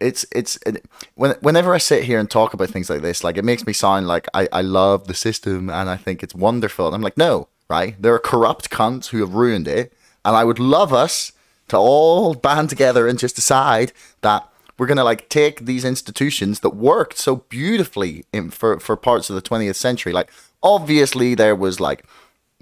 it's 0.00 0.24
it's 0.32 0.58
it, 0.64 0.82
when 1.16 1.32
whenever 1.42 1.74
I 1.74 1.76
sit 1.76 2.04
here 2.04 2.18
and 2.18 2.30
talk 2.30 2.54
about 2.54 2.70
things 2.70 2.88
like 2.88 3.02
this, 3.02 3.22
like 3.22 3.36
it 3.36 3.44
makes 3.44 3.66
me 3.66 3.74
sound 3.74 4.08
like 4.08 4.26
I, 4.32 4.48
I 4.54 4.62
love 4.62 5.06
the 5.06 5.12
system 5.12 5.68
and 5.68 5.90
I 5.90 5.98
think 5.98 6.22
it's 6.22 6.34
wonderful. 6.34 6.86
And 6.86 6.94
I'm 6.94 7.02
like, 7.02 7.18
no, 7.18 7.48
right? 7.68 7.94
There 8.00 8.14
are 8.14 8.18
corrupt 8.18 8.70
cunts 8.70 9.08
who 9.08 9.20
have 9.20 9.34
ruined 9.34 9.68
it, 9.68 9.92
and 10.24 10.34
I 10.34 10.44
would 10.44 10.58
love 10.58 10.94
us 10.94 11.32
to 11.68 11.76
all 11.76 12.32
band 12.32 12.70
together 12.70 13.06
and 13.06 13.18
just 13.18 13.36
decide 13.36 13.92
that 14.22 14.48
we're 14.78 14.86
gonna 14.86 15.04
like 15.04 15.28
take 15.28 15.66
these 15.66 15.84
institutions 15.84 16.60
that 16.60 16.70
worked 16.70 17.18
so 17.18 17.36
beautifully 17.50 18.24
in, 18.32 18.48
for 18.48 18.80
for 18.80 18.96
parts 18.96 19.28
of 19.28 19.36
the 19.36 19.42
20th 19.42 19.76
century. 19.76 20.14
Like 20.14 20.30
obviously 20.62 21.34
there 21.34 21.54
was 21.54 21.80
like 21.80 22.06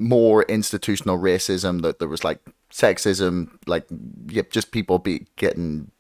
more 0.01 0.43
institutional 0.45 1.19
racism, 1.19 1.83
that 1.83 1.99
there 1.99 2.09
was 2.09 2.25
like 2.25 2.41
sexism, 2.73 3.51
like 3.67 3.87
yep, 4.29 4.51
just 4.51 4.73
people 4.73 4.99
be 4.99 5.27
getting 5.37 5.91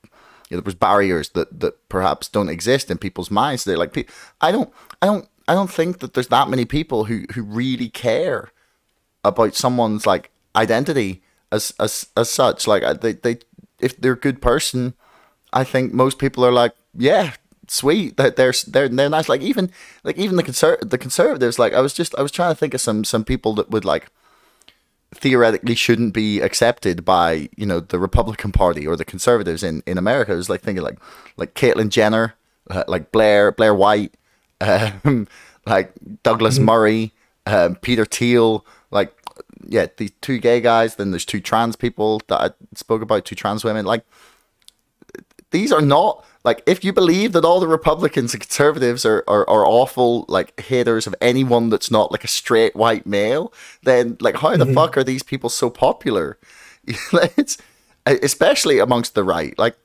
you 0.50 0.56
know, 0.56 0.60
there 0.60 0.66
was 0.66 0.74
barriers 0.74 1.30
that 1.30 1.60
that 1.60 1.88
perhaps 1.88 2.28
don't 2.28 2.48
exist 2.48 2.90
in 2.90 2.98
people's 2.98 3.30
minds. 3.30 3.64
They're 3.64 3.76
like, 3.76 4.10
I 4.40 4.50
don't, 4.50 4.72
I 5.00 5.06
don't, 5.06 5.28
I 5.46 5.54
don't 5.54 5.70
think 5.70 6.00
that 6.00 6.14
there's 6.14 6.28
that 6.28 6.48
many 6.48 6.64
people 6.64 7.04
who 7.04 7.24
who 7.34 7.42
really 7.42 7.88
care 7.88 8.50
about 9.24 9.54
someone's 9.54 10.06
like 10.06 10.30
identity 10.56 11.22
as 11.52 11.72
as 11.78 12.08
as 12.16 12.30
such. 12.30 12.66
Like 12.66 13.00
they 13.00 13.12
they 13.12 13.38
if 13.78 13.96
they're 13.96 14.12
a 14.12 14.16
good 14.16 14.42
person, 14.42 14.94
I 15.52 15.64
think 15.64 15.92
most 15.92 16.18
people 16.18 16.44
are 16.44 16.52
like, 16.52 16.74
yeah, 16.94 17.34
sweet 17.70 18.16
that 18.16 18.34
they're 18.34 18.52
they're 18.66 18.88
they're 18.88 19.08
nice. 19.08 19.28
Like 19.28 19.42
even 19.42 19.70
like 20.02 20.18
even 20.18 20.36
the 20.36 20.42
conser- 20.42 20.88
the 20.88 20.98
conservatives. 20.98 21.58
Like 21.58 21.72
I 21.72 21.80
was 21.80 21.94
just 21.94 22.14
I 22.18 22.22
was 22.22 22.32
trying 22.32 22.50
to 22.50 22.56
think 22.56 22.74
of 22.74 22.80
some 22.80 23.04
some 23.04 23.24
people 23.24 23.54
that 23.54 23.70
would 23.70 23.84
like 23.84 24.08
theoretically 25.14 25.74
shouldn't 25.74 26.12
be 26.12 26.40
accepted 26.40 27.04
by 27.04 27.48
you 27.56 27.66
know 27.66 27.80
the 27.80 27.98
Republican 27.98 28.52
Party 28.52 28.86
or 28.86 28.96
the 28.96 29.04
conservatives 29.04 29.62
in 29.62 29.82
in 29.86 29.98
America. 29.98 30.32
It 30.32 30.36
was 30.36 30.50
like 30.50 30.62
thinking 30.62 30.82
like 30.82 30.98
like 31.36 31.54
Caitlyn 31.54 31.90
Jenner, 31.90 32.34
uh, 32.68 32.84
like 32.88 33.12
Blair 33.12 33.52
Blair 33.52 33.74
White, 33.74 34.14
um, 34.60 35.28
like 35.64 35.92
Douglas 36.24 36.56
mm-hmm. 36.56 36.64
Murray, 36.64 37.12
um, 37.46 37.76
Peter 37.76 38.04
Thiel, 38.04 38.66
like 38.90 39.14
yeah, 39.68 39.86
the 39.96 40.08
two 40.20 40.38
gay 40.38 40.60
guys. 40.60 40.96
Then 40.96 41.12
there's 41.12 41.24
two 41.24 41.40
trans 41.40 41.76
people 41.76 42.20
that 42.26 42.40
I 42.40 42.50
spoke 42.74 43.02
about, 43.02 43.24
two 43.24 43.36
trans 43.36 43.62
women. 43.62 43.84
Like 43.84 44.04
these 45.52 45.72
are 45.72 45.82
not 45.82 46.24
like 46.44 46.62
if 46.66 46.82
you 46.84 46.92
believe 46.92 47.32
that 47.32 47.44
all 47.44 47.60
the 47.60 47.68
Republicans 47.68 48.32
and 48.32 48.40
conservatives 48.40 49.04
are, 49.04 49.22
are, 49.28 49.48
are 49.48 49.66
awful 49.66 50.24
like 50.28 50.58
haters 50.60 51.06
of 51.06 51.14
anyone 51.20 51.68
that's 51.68 51.90
not 51.90 52.10
like 52.10 52.24
a 52.24 52.28
straight 52.28 52.74
white 52.74 53.06
male, 53.06 53.52
then 53.82 54.16
like 54.20 54.36
how 54.36 54.50
mm-hmm. 54.50 54.68
the 54.68 54.74
fuck 54.74 54.96
are 54.96 55.04
these 55.04 55.22
people 55.22 55.50
so 55.50 55.68
popular? 55.68 56.38
it's 56.86 57.58
especially 58.06 58.78
amongst 58.78 59.14
the 59.14 59.24
right. 59.24 59.58
Like 59.58 59.76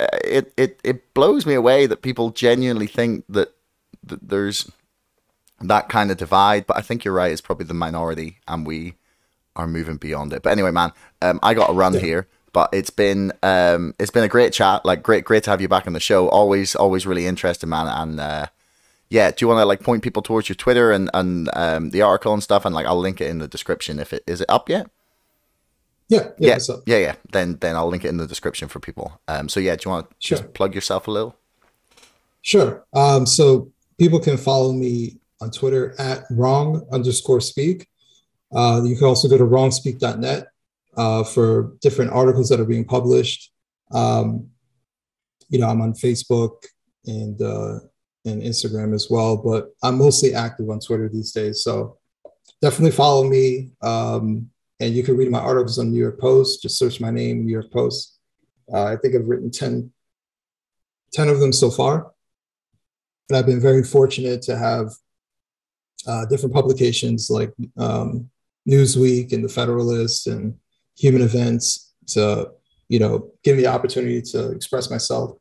uh, 0.00 0.06
it, 0.24 0.52
it 0.56 0.80
it 0.82 1.14
blows 1.14 1.46
me 1.46 1.54
away 1.54 1.86
that 1.86 2.02
people 2.02 2.30
genuinely 2.30 2.88
think 2.88 3.24
that, 3.28 3.54
that 4.02 4.28
there's 4.28 4.70
that 5.60 5.88
kind 5.88 6.10
of 6.10 6.16
divide. 6.16 6.66
But 6.66 6.78
I 6.78 6.80
think 6.80 7.04
you're 7.04 7.14
right. 7.14 7.30
It's 7.30 7.40
probably 7.40 7.66
the 7.66 7.74
minority, 7.74 8.38
and 8.48 8.66
we 8.66 8.94
are 9.54 9.68
moving 9.68 9.98
beyond 9.98 10.32
it. 10.32 10.42
But 10.42 10.50
anyway, 10.50 10.72
man, 10.72 10.92
um, 11.20 11.38
I 11.42 11.54
got 11.54 11.70
a 11.70 11.74
run 11.74 11.94
yeah. 11.94 12.00
here. 12.00 12.28
But 12.52 12.70
it's 12.72 12.90
been 12.90 13.32
um, 13.42 13.94
it's 13.98 14.10
been 14.10 14.24
a 14.24 14.28
great 14.28 14.52
chat. 14.52 14.84
Like 14.84 15.02
great, 15.02 15.24
great 15.24 15.44
to 15.44 15.50
have 15.50 15.60
you 15.60 15.68
back 15.68 15.86
on 15.86 15.94
the 15.94 16.00
show. 16.00 16.28
Always, 16.28 16.74
always 16.74 17.06
really 17.06 17.26
interesting, 17.26 17.70
man. 17.70 17.86
And 17.86 18.20
uh, 18.20 18.46
yeah, 19.08 19.30
do 19.30 19.36
you 19.40 19.48
want 19.48 19.60
to 19.60 19.64
like 19.64 19.80
point 19.80 20.02
people 20.02 20.22
towards 20.22 20.48
your 20.48 20.56
Twitter 20.56 20.92
and 20.92 21.10
and 21.14 21.48
um, 21.54 21.90
the 21.90 22.02
article 22.02 22.32
and 22.32 22.42
stuff? 22.42 22.64
And 22.64 22.74
like 22.74 22.86
I'll 22.86 22.98
link 22.98 23.20
it 23.20 23.28
in 23.28 23.38
the 23.38 23.48
description. 23.48 23.98
If 23.98 24.12
it 24.12 24.22
is 24.26 24.40
it 24.40 24.50
up 24.50 24.68
yet? 24.68 24.88
Yeah, 26.08 26.28
yeah, 26.38 26.58
yeah, 26.66 26.76
yeah, 26.84 26.98
yeah. 26.98 27.14
Then 27.32 27.56
then 27.60 27.74
I'll 27.74 27.88
link 27.88 28.04
it 28.04 28.08
in 28.08 28.18
the 28.18 28.26
description 28.26 28.68
for 28.68 28.80
people. 28.80 29.18
Um, 29.28 29.48
so 29.48 29.60
yeah, 29.60 29.76
do 29.76 29.82
you 29.86 29.90
want 29.90 30.10
to 30.10 30.16
sure. 30.18 30.38
just 30.38 30.52
plug 30.52 30.74
yourself 30.74 31.08
a 31.08 31.10
little? 31.10 31.36
Sure. 32.42 32.84
Um, 32.92 33.24
so 33.24 33.72
people 33.98 34.20
can 34.20 34.36
follow 34.36 34.72
me 34.72 35.16
on 35.40 35.50
Twitter 35.50 35.94
at 35.98 36.24
wrong 36.30 36.86
underscore 36.92 37.40
speak. 37.40 37.88
Uh, 38.54 38.82
you 38.84 38.96
can 38.96 39.06
also 39.06 39.28
go 39.28 39.38
to 39.38 39.44
wrongspeak.net 39.44 40.51
uh, 40.96 41.24
for 41.24 41.74
different 41.80 42.12
articles 42.12 42.48
that 42.48 42.60
are 42.60 42.64
being 42.64 42.84
published. 42.84 43.52
Um, 43.92 44.48
you 45.48 45.58
know, 45.58 45.68
I'm 45.68 45.80
on 45.80 45.92
Facebook 45.92 46.64
and 47.06 47.40
uh, 47.40 47.80
and 48.24 48.42
Instagram 48.42 48.94
as 48.94 49.08
well, 49.10 49.36
but 49.36 49.70
I'm 49.82 49.98
mostly 49.98 50.34
active 50.34 50.70
on 50.70 50.80
Twitter 50.80 51.08
these 51.08 51.32
days. 51.32 51.62
So 51.62 51.98
definitely 52.60 52.92
follow 52.92 53.24
me. 53.24 53.70
Um, 53.82 54.50
and 54.80 54.94
you 54.94 55.02
can 55.02 55.16
read 55.16 55.30
my 55.30 55.38
articles 55.38 55.78
on 55.78 55.90
New 55.90 55.98
York 55.98 56.20
Post. 56.20 56.62
Just 56.62 56.78
search 56.78 57.00
my 57.00 57.10
name, 57.10 57.44
New 57.44 57.52
York 57.52 57.70
Post. 57.72 58.18
Uh, 58.72 58.84
I 58.84 58.96
think 58.96 59.14
I've 59.14 59.28
written 59.28 59.50
10, 59.50 59.92
10 61.12 61.28
of 61.28 61.40
them 61.40 61.52
so 61.52 61.70
far. 61.70 62.12
And 63.28 63.36
I've 63.36 63.46
been 63.46 63.60
very 63.60 63.84
fortunate 63.84 64.42
to 64.42 64.56
have 64.56 64.90
uh, 66.06 66.26
different 66.26 66.54
publications 66.54 67.30
like 67.30 67.52
um, 67.76 68.28
Newsweek 68.68 69.32
and 69.32 69.44
The 69.44 69.48
Federalist 69.48 70.26
and 70.26 70.56
Human 70.96 71.22
Events 71.22 71.92
to, 72.08 72.50
you 72.88 72.98
know, 72.98 73.30
give 73.42 73.56
me 73.56 73.62
the 73.62 73.68
opportunity 73.68 74.20
to 74.22 74.50
express 74.50 74.90
myself. 74.90 75.38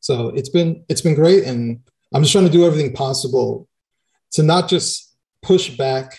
So 0.00 0.28
it's 0.28 0.48
been 0.48 0.84
it's 0.88 1.02
been 1.02 1.14
great, 1.14 1.44
and 1.44 1.80
I'm 2.14 2.22
just 2.22 2.32
trying 2.32 2.46
to 2.46 2.52
do 2.52 2.64
everything 2.64 2.94
possible 2.94 3.68
to 4.32 4.42
not 4.42 4.68
just 4.68 5.14
push 5.42 5.76
back, 5.76 6.18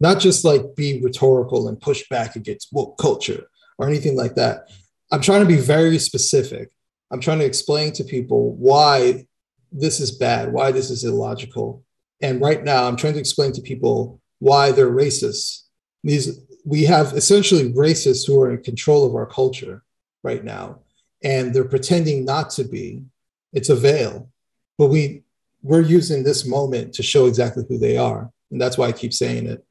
not 0.00 0.20
just 0.20 0.44
like 0.44 0.62
be 0.76 1.00
rhetorical 1.02 1.68
and 1.68 1.80
push 1.80 2.08
back 2.08 2.36
against 2.36 2.68
woke 2.72 2.98
culture 2.98 3.46
or 3.78 3.86
anything 3.86 4.16
like 4.16 4.34
that. 4.34 4.68
I'm 5.12 5.20
trying 5.20 5.40
to 5.40 5.46
be 5.46 5.56
very 5.56 5.98
specific. 5.98 6.70
I'm 7.10 7.20
trying 7.20 7.38
to 7.38 7.44
explain 7.44 7.92
to 7.92 8.04
people 8.04 8.54
why 8.56 9.26
this 9.70 10.00
is 10.00 10.18
bad, 10.18 10.52
why 10.52 10.72
this 10.72 10.90
is 10.90 11.04
illogical. 11.04 11.84
And 12.20 12.40
right 12.40 12.62
now, 12.64 12.86
I'm 12.86 12.96
trying 12.96 13.12
to 13.14 13.20
explain 13.20 13.52
to 13.52 13.60
people 13.60 14.20
why 14.38 14.72
they're 14.72 14.90
racist. 14.90 15.62
These 16.02 16.40
we 16.66 16.82
have 16.84 17.12
essentially 17.12 17.72
racists 17.72 18.26
who 18.26 18.42
are 18.42 18.50
in 18.50 18.62
control 18.62 19.06
of 19.06 19.14
our 19.14 19.24
culture 19.24 19.84
right 20.24 20.44
now, 20.44 20.80
and 21.22 21.54
they're 21.54 21.64
pretending 21.64 22.24
not 22.24 22.50
to 22.50 22.64
be. 22.64 23.04
It's 23.52 23.68
a 23.68 23.76
veil, 23.76 24.28
but 24.76 24.88
we 24.88 25.22
we're 25.62 25.80
using 25.80 26.24
this 26.24 26.44
moment 26.44 26.92
to 26.94 27.02
show 27.02 27.26
exactly 27.26 27.64
who 27.68 27.78
they 27.78 27.96
are, 27.96 28.30
and 28.50 28.60
that's 28.60 28.76
why 28.76 28.88
I 28.88 28.92
keep 28.92 29.14
saying 29.14 29.46
it. 29.46 29.64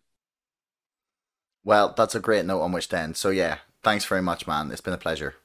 Well, 1.66 1.94
that's 1.96 2.16
a 2.16 2.20
great 2.20 2.46
note 2.46 2.62
on 2.62 2.72
which 2.72 2.88
to 2.90 2.98
end. 2.98 3.18
So 3.18 3.30
yeah, 3.30 3.58
thanks 3.84 4.06
very 4.06 4.22
much, 4.22 4.48
man. 4.48 4.72
It's 4.72 4.82
been 4.82 4.94
a 4.94 4.98
pleasure. 4.98 5.36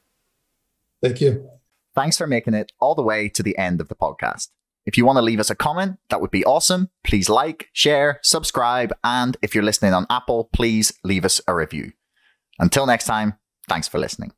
Thank 1.03 1.21
you. 1.21 1.51
Thanks 1.97 2.17
for 2.17 2.29
making 2.29 2.55
it 2.55 2.71
all 2.79 2.95
the 2.95 3.03
way 3.03 3.29
to 3.29 3.43
the 3.43 3.59
end 3.59 3.81
of 3.81 3.89
the 3.89 3.97
podcast. 3.97 4.49
If 4.87 4.97
you 4.97 5.05
want 5.05 5.17
to 5.19 5.23
leave 5.23 5.41
us 5.41 5.51
a 5.51 5.55
comment, 5.55 5.99
that 6.09 6.21
would 6.21 6.31
be 6.31 6.45
awesome. 6.45 6.91
Please 7.05 7.29
like, 7.29 7.69
share, 7.73 8.19
subscribe, 8.23 8.93
and 9.05 9.37
if 9.43 9.55
you're 9.55 9.65
listening 9.65 9.95
on 9.95 10.07
Apple, 10.11 10.49
please 10.53 10.93
leave 11.05 11.25
us 11.25 11.41
a 11.47 11.55
review. 11.55 11.93
Until 12.59 12.87
next 12.87 13.05
time, 13.05 13.35
thanks 13.69 13.89
for 13.89 13.99
listening. 13.99 14.33